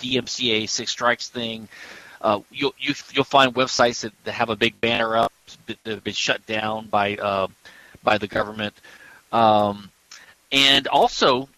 DMCA 0.00 0.68
six 0.68 0.90
strikes 0.90 1.28
thing. 1.28 1.68
Uh, 2.24 2.40
you'll 2.50 2.74
you, 2.78 2.94
you'll 3.12 3.22
find 3.22 3.54
websites 3.54 4.00
that, 4.00 4.12
that 4.24 4.32
have 4.32 4.48
a 4.48 4.56
big 4.56 4.80
banner 4.80 5.14
up 5.16 5.32
that 5.66 5.76
that 5.84 5.90
have 5.90 6.04
been 6.04 6.14
shut 6.14 6.44
down 6.46 6.86
by 6.86 7.16
uh, 7.16 7.46
by 8.02 8.16
the 8.18 8.26
government. 8.26 8.74
Um, 9.30 9.90
and 10.50 10.86
also, 10.88 11.48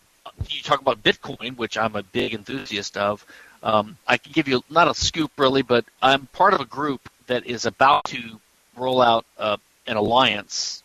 you 0.49 0.62
talk 0.62 0.81
about 0.81 1.03
Bitcoin, 1.03 1.57
which 1.57 1.79
I'm 1.79 1.95
a 1.95 2.03
big 2.03 2.35
enthusiast 2.35 2.97
of. 2.97 3.25
Um, 3.62 3.97
I 4.07 4.17
can 4.17 4.33
give 4.33 4.49
you 4.49 4.64
not 4.69 4.89
a 4.89 4.95
scoop 4.95 5.31
really, 5.39 5.62
but 5.62 5.85
I'm 6.03 6.27
part 6.27 6.53
of 6.53 6.61
a 6.61 6.64
group 6.64 7.09
that 7.29 7.47
is 7.47 7.64
about 7.67 8.05
to 8.07 8.41
roll 8.77 9.01
out 9.01 9.25
uh, 9.39 9.57
an 9.87 9.97
alliance 9.97 10.83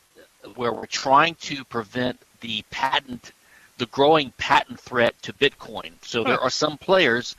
where 0.55 0.71
we're 0.71 0.85
trying 0.85 1.35
to 1.35 1.63
prevent 1.65 2.19
the 2.41 2.63
patent, 2.71 3.31
the 3.77 3.85
growing 3.87 4.31
patent 4.37 4.79
threat 4.79 5.19
to 5.23 5.33
Bitcoin. 5.33 5.91
So 6.01 6.23
there 6.23 6.39
are 6.39 6.49
some 6.49 6.77
players, 6.77 7.35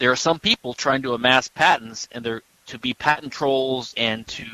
there 0.00 0.10
are 0.10 0.16
some 0.16 0.40
people 0.40 0.72
trying 0.72 1.02
to 1.02 1.12
amass 1.12 1.46
patents, 1.46 2.08
and 2.10 2.24
they're 2.24 2.42
to 2.66 2.78
be 2.78 2.94
patent 2.94 3.32
trolls 3.32 3.94
and 3.96 4.26
to 4.26 4.46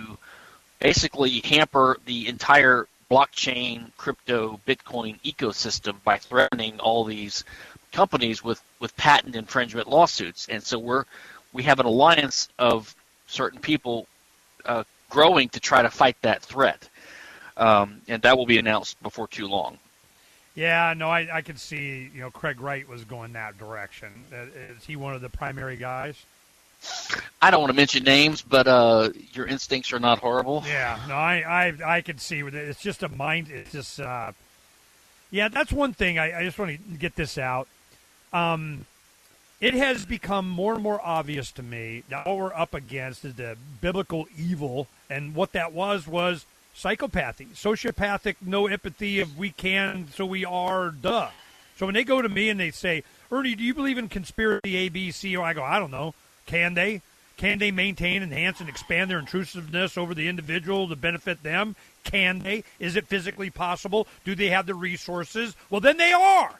basically 0.81 1.41
hamper 1.45 1.99
the 2.05 2.27
entire 2.29 2.89
blockchain, 3.11 3.91
crypto, 3.97 4.61
Bitcoin 4.67 5.21
ecosystem 5.21 6.03
by 6.03 6.19
threatening 6.19 6.81
all 6.81 7.05
these 7.05 7.45
companies 7.93 8.43
with, 8.43 8.61
with 8.81 8.97
patent 8.97 9.37
infringement 9.37 9.89
lawsuits. 9.89 10.49
And 10.49 10.63
so 10.63 10.79
we're 10.79 11.05
we 11.53 11.63
have 11.63 11.79
an 11.79 11.87
alliance 11.87 12.49
of 12.59 12.95
certain 13.29 13.61
people 13.61 14.07
uh, 14.65 14.83
growing 15.09 15.49
to 15.51 15.61
try 15.61 15.81
to 15.81 15.91
fight 15.91 16.17
that 16.23 16.43
threat, 16.43 16.89
um, 17.57 18.03
and 18.09 18.21
that 18.23 18.37
will 18.37 18.47
be 18.47 18.59
announced 18.59 19.01
before 19.01 19.29
too 19.29 19.47
long. 19.47 19.79
Yeah, 20.57 20.95
no, 20.97 21.11
I, 21.11 21.29
I 21.31 21.43
could 21.43 21.61
see, 21.61 22.11
you 22.15 22.21
know, 22.21 22.31
Craig 22.31 22.61
Wright 22.61 22.89
was 22.89 23.05
going 23.05 23.35
that 23.35 23.59
direction. 23.59 24.09
Uh, 24.33 24.47
Is 24.75 24.85
he 24.85 24.97
one 24.97 25.15
of 25.15 25.21
the 25.21 25.29
primary 25.29 25.77
guys? 25.77 26.17
I 27.43 27.51
don't 27.51 27.61
want 27.61 27.71
to 27.71 27.77
mention 27.77 28.05
names, 28.05 28.41
but 28.41 28.67
uh, 28.67 29.11
your 29.35 29.47
instincts 29.47 29.93
are 29.93 30.01
not 30.01 30.19
horrible. 30.19 30.65
Yeah, 30.67 30.99
no, 31.09 31.15
I, 31.15 31.45
I, 31.85 31.97
I 31.97 32.01
could 32.01 32.21
see. 32.21 32.41
It's 32.41 32.81
just 32.81 33.03
a 33.03 33.09
mind. 33.11 33.51
It's 33.51 33.73
just, 33.73 34.01
uh, 34.01 34.33
yeah, 35.31 35.49
that's 35.49 35.73
one 35.73 35.93
thing. 35.93 36.19
I, 36.19 36.41
I 36.41 36.45
just 36.45 36.59
want 36.59 36.71
to 36.73 36.97
get 36.97 37.17
this 37.17 37.37
out. 37.37 37.69
Um, 38.33 38.87
it 39.61 39.75
has 39.75 40.07
become 40.07 40.49
more 40.49 40.75
and 40.75 40.83
more 40.83 41.01
obvious 41.03 41.51
to 41.53 41.63
me 41.63 42.03
that 42.09 42.27
what 42.27 42.37
we're 42.37 42.55
up 42.55 42.73
against 42.73 43.25
is 43.25 43.35
the 43.35 43.57
biblical 43.81 44.27
evil, 44.39 44.87
and 45.11 45.35
what 45.35 45.53
that 45.53 45.73
was 45.73 46.07
was 46.07 46.47
psychopathy, 46.77 47.49
sociopathic, 47.55 48.37
no 48.41 48.67
empathy 48.67 49.21
of 49.21 49.37
we 49.39 49.51
can, 49.51 50.09
so 50.15 50.27
we 50.27 50.45
are, 50.45 50.91
duh. 50.91 51.29
So 51.79 51.87
when 51.87 51.95
they 51.95 52.05
go 52.05 52.23
to 52.23 52.29
me 52.29 52.49
and 52.49 52.59
they 52.61 52.71
say, 52.71 53.03
Ernie, 53.31 53.55
do 53.55 53.63
you 53.65 53.75
believe 53.75 53.99
in 53.99 54.09
conspiracy 54.09 54.77
A, 54.77 54.89
B, 54.89 55.11
C? 55.11 55.37
Or 55.37 55.45
I 55.45 55.53
go, 55.53 55.63
I 55.63 55.79
don't 55.79 55.91
know. 55.91 56.15
Can 56.47 56.75
they? 56.75 57.03
Can 57.37 57.59
they 57.59 57.71
maintain, 57.71 58.23
enhance, 58.23 58.61
and 58.61 58.69
expand 58.69 59.11
their 59.11 59.19
intrusiveness 59.19 59.99
over 59.99 60.15
the 60.15 60.27
individual 60.29 60.89
to 60.89 60.97
benefit 60.97 61.43
them? 61.43 61.77
Can 62.05 62.39
they? 62.39 62.65
Is 62.79 62.97
it 62.97 63.07
physically 63.09 63.51
possible? 63.51 64.07
Do 64.25 64.35
they 64.35 64.49
have 64.49 64.65
the 64.65 64.75
resources? 64.75 65.55
Well, 65.69 65.83
then 65.83 65.99
they 65.99 66.13
are. 66.13 66.51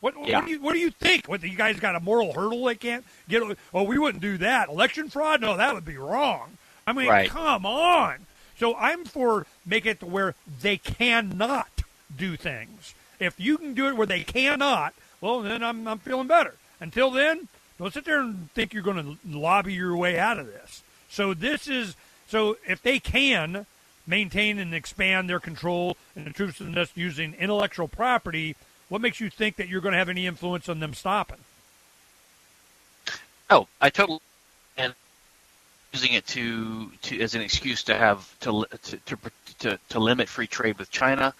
What, 0.00 0.14
Yeah. 0.24 0.36
what, 0.38 0.44
do 0.46 0.52
you, 0.52 0.60
what 0.60 0.72
do 0.74 0.78
you 0.78 0.90
think? 0.90 1.26
What, 1.26 1.42
you 1.42 1.56
guys 1.56 1.80
got 1.80 1.96
a 1.96 2.00
moral 2.00 2.32
hurdle 2.32 2.64
they 2.64 2.76
can't 2.76 3.04
get? 3.28 3.42
Oh, 3.74 3.82
we 3.82 3.98
wouldn't 3.98 4.22
do 4.22 4.38
that. 4.38 4.68
Election 4.68 5.08
fraud? 5.10 5.40
No, 5.40 5.56
that 5.56 5.74
would 5.74 5.84
be 5.84 5.96
wrong. 5.96 6.50
I 6.86 6.92
mean, 6.92 7.08
Right. 7.08 7.28
come 7.28 7.66
on. 7.66 8.18
So 8.60 8.76
I'm 8.76 9.06
for 9.06 9.46
make 9.64 9.86
it 9.86 10.00
to 10.00 10.06
where 10.06 10.34
they 10.60 10.76
cannot 10.76 11.80
do 12.14 12.36
things. 12.36 12.94
If 13.18 13.40
you 13.40 13.56
can 13.56 13.72
do 13.72 13.88
it 13.88 13.96
where 13.96 14.06
they 14.06 14.22
cannot, 14.22 14.92
well, 15.22 15.40
then 15.40 15.64
I'm, 15.64 15.88
I'm 15.88 15.98
feeling 15.98 16.26
better. 16.26 16.56
Until 16.78 17.10
then, 17.10 17.48
don't 17.78 17.90
sit 17.90 18.04
there 18.04 18.20
and 18.20 18.52
think 18.52 18.74
you're 18.74 18.82
going 18.82 19.02
to 19.02 19.38
lobby 19.38 19.72
your 19.72 19.96
way 19.96 20.18
out 20.18 20.38
of 20.38 20.46
this. 20.46 20.82
So 21.08 21.32
this 21.32 21.68
is 21.68 21.96
so 22.28 22.58
if 22.68 22.82
they 22.82 22.98
can 22.98 23.64
maintain 24.06 24.58
and 24.58 24.74
expand 24.74 25.30
their 25.30 25.40
control 25.40 25.96
and 26.14 26.26
intrusiveness 26.26 26.90
using 26.94 27.32
intellectual 27.38 27.88
property, 27.88 28.56
what 28.90 29.00
makes 29.00 29.20
you 29.20 29.30
think 29.30 29.56
that 29.56 29.68
you're 29.68 29.80
going 29.80 29.92
to 29.92 29.98
have 29.98 30.10
any 30.10 30.26
influence 30.26 30.68
on 30.68 30.80
them 30.80 30.92
stopping? 30.92 31.38
Oh, 33.48 33.68
I 33.80 33.88
totally 33.88 34.20
using 35.92 36.12
it 36.12 36.26
to, 36.28 36.90
to 37.02 37.20
as 37.20 37.34
an 37.34 37.40
excuse 37.40 37.84
to 37.84 37.96
have 37.96 38.38
to 38.40 38.64
to, 38.82 38.96
to 38.98 39.16
to 39.58 39.78
to 39.88 39.98
limit 39.98 40.28
free 40.28 40.46
trade 40.46 40.78
with 40.78 40.90
China, 40.90 41.34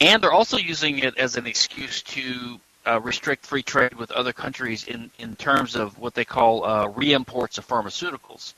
and 0.00 0.22
they're 0.22 0.32
also 0.32 0.56
using 0.56 0.98
it 0.98 1.18
as 1.18 1.36
an 1.36 1.46
excuse 1.46 2.02
to 2.02 2.58
uh, 2.86 3.00
restrict 3.00 3.46
free 3.46 3.62
trade 3.62 3.94
with 3.94 4.10
other 4.12 4.32
countries 4.32 4.84
in 4.84 5.10
in 5.18 5.36
terms 5.36 5.76
of 5.76 5.98
what 5.98 6.14
they 6.14 6.24
call 6.24 6.64
uh, 6.64 6.88
re-imports 6.88 7.58
of 7.58 7.66
pharmaceuticals. 7.66 8.54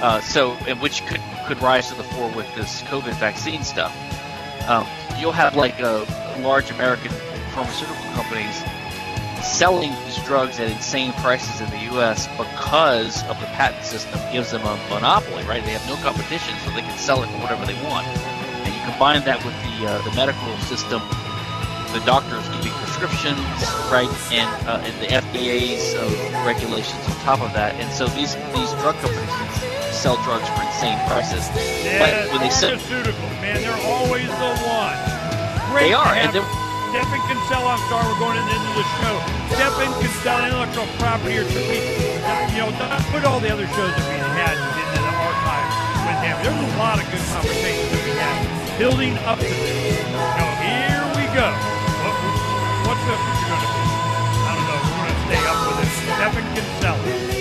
Uh, 0.00 0.20
so, 0.20 0.52
and 0.66 0.80
which 0.80 1.04
could 1.06 1.20
could 1.46 1.60
rise 1.62 1.88
to 1.88 1.94
the 1.94 2.04
fore 2.04 2.30
with 2.32 2.52
this 2.56 2.82
COVID 2.82 3.14
vaccine 3.20 3.62
stuff. 3.62 3.94
Um, 4.68 4.86
you'll 5.18 5.32
have 5.32 5.56
like 5.56 5.80
uh, 5.80 6.04
large 6.40 6.70
American 6.70 7.10
pharmaceutical 7.52 8.02
companies 8.14 8.62
selling 9.42 9.90
these 10.04 10.16
drugs 10.24 10.58
at 10.60 10.70
insane 10.70 11.12
prices 11.14 11.60
in 11.60 11.68
the 11.70 11.78
U.S. 11.94 12.26
because 12.38 13.22
of 13.24 13.38
the 13.40 13.46
patent 13.58 13.84
system 13.84 14.18
gives 14.32 14.50
them 14.50 14.62
a 14.62 14.76
monopoly, 14.88 15.44
right? 15.44 15.64
They 15.64 15.72
have 15.72 15.86
no 15.86 15.96
competition, 15.96 16.54
so 16.64 16.70
they 16.70 16.82
can 16.82 16.98
sell 16.98 17.22
it 17.22 17.26
for 17.28 17.38
whatever 17.38 17.66
they 17.66 17.74
want. 17.84 18.06
And 18.06 18.74
you 18.74 18.80
combine 18.88 19.22
that 19.24 19.44
with 19.44 19.54
the 19.62 19.86
uh, 19.90 20.02
the 20.02 20.14
medical 20.14 20.56
system, 20.70 21.02
the 21.92 22.00
doctors 22.06 22.46
giving 22.56 22.72
prescriptions, 22.80 23.38
right, 23.90 24.08
and 24.32 24.48
uh, 24.66 24.80
and 24.86 24.94
the 25.02 25.08
FDA's 25.10 25.94
uh, 25.94 26.44
regulations 26.46 27.02
on 27.08 27.14
top 27.26 27.40
of 27.42 27.52
that. 27.52 27.74
And 27.82 27.90
so 27.92 28.06
these 28.14 28.34
these 28.54 28.72
drug 28.80 28.94
companies 29.02 29.30
sell 29.90 30.16
drugs 30.24 30.48
for 30.54 30.62
insane 30.62 30.98
prices. 31.06 31.44
Yeah, 31.84 31.98
but 31.98 32.32
when 32.32 32.40
they 32.40 32.50
sell, 32.50 32.70
pharmaceuticals, 32.78 33.34
man, 33.42 33.60
they're 33.60 33.86
always 33.86 34.26
the 34.26 34.52
one. 34.66 34.96
Great 35.70 35.88
They 35.88 35.92
are, 35.94 36.14
and 36.14 36.32
they're- 36.32 36.61
Stephan 36.92 37.24
Kinsella, 37.24 37.72
I'm 37.72 37.80
sorry, 37.88 38.04
we're 38.04 38.20
going 38.20 38.36
into 38.36 38.52
the 38.76 38.84
show. 39.00 39.16
Stephan 39.56 39.88
Kinsella, 39.96 40.44
intellectual 40.44 40.84
property, 41.00 41.40
or 41.40 41.48
should 41.48 41.64
we, 41.64 41.80
you 42.52 42.60
know, 42.60 42.68
put 43.08 43.24
all 43.24 43.40
the 43.40 43.48
other 43.48 43.64
shows 43.72 43.96
that 43.96 44.06
we 44.12 44.20
had 44.20 44.60
in 44.60 45.00
the 45.00 45.14
archive 45.24 45.72
with 46.04 46.20
him. 46.20 46.36
There's 46.44 46.52
a 46.52 46.76
lot 46.76 47.00
of 47.00 47.08
good 47.08 47.24
conversations 47.32 47.88
that 47.96 48.04
we 48.04 48.12
had 48.20 48.44
building 48.76 49.16
up 49.24 49.40
to 49.40 49.48
this. 49.48 50.04
Now, 50.12 50.52
here 50.60 51.00
we 51.16 51.24
go. 51.32 51.48
What, 51.48 52.12
what's 52.84 53.04
the 53.08 53.16
future 53.24 53.48
going 53.48 53.64
to 53.64 53.72
be? 53.72 53.88
I 54.44 54.52
don't 54.52 54.68
know. 54.68 54.76
We're 54.84 55.00
going 55.00 55.16
to 55.16 55.24
stay 55.32 55.42
up 55.48 55.58
with 55.64 55.80
it. 55.80 55.96
Stephan 55.96 56.44
Kinsella. 56.52 57.31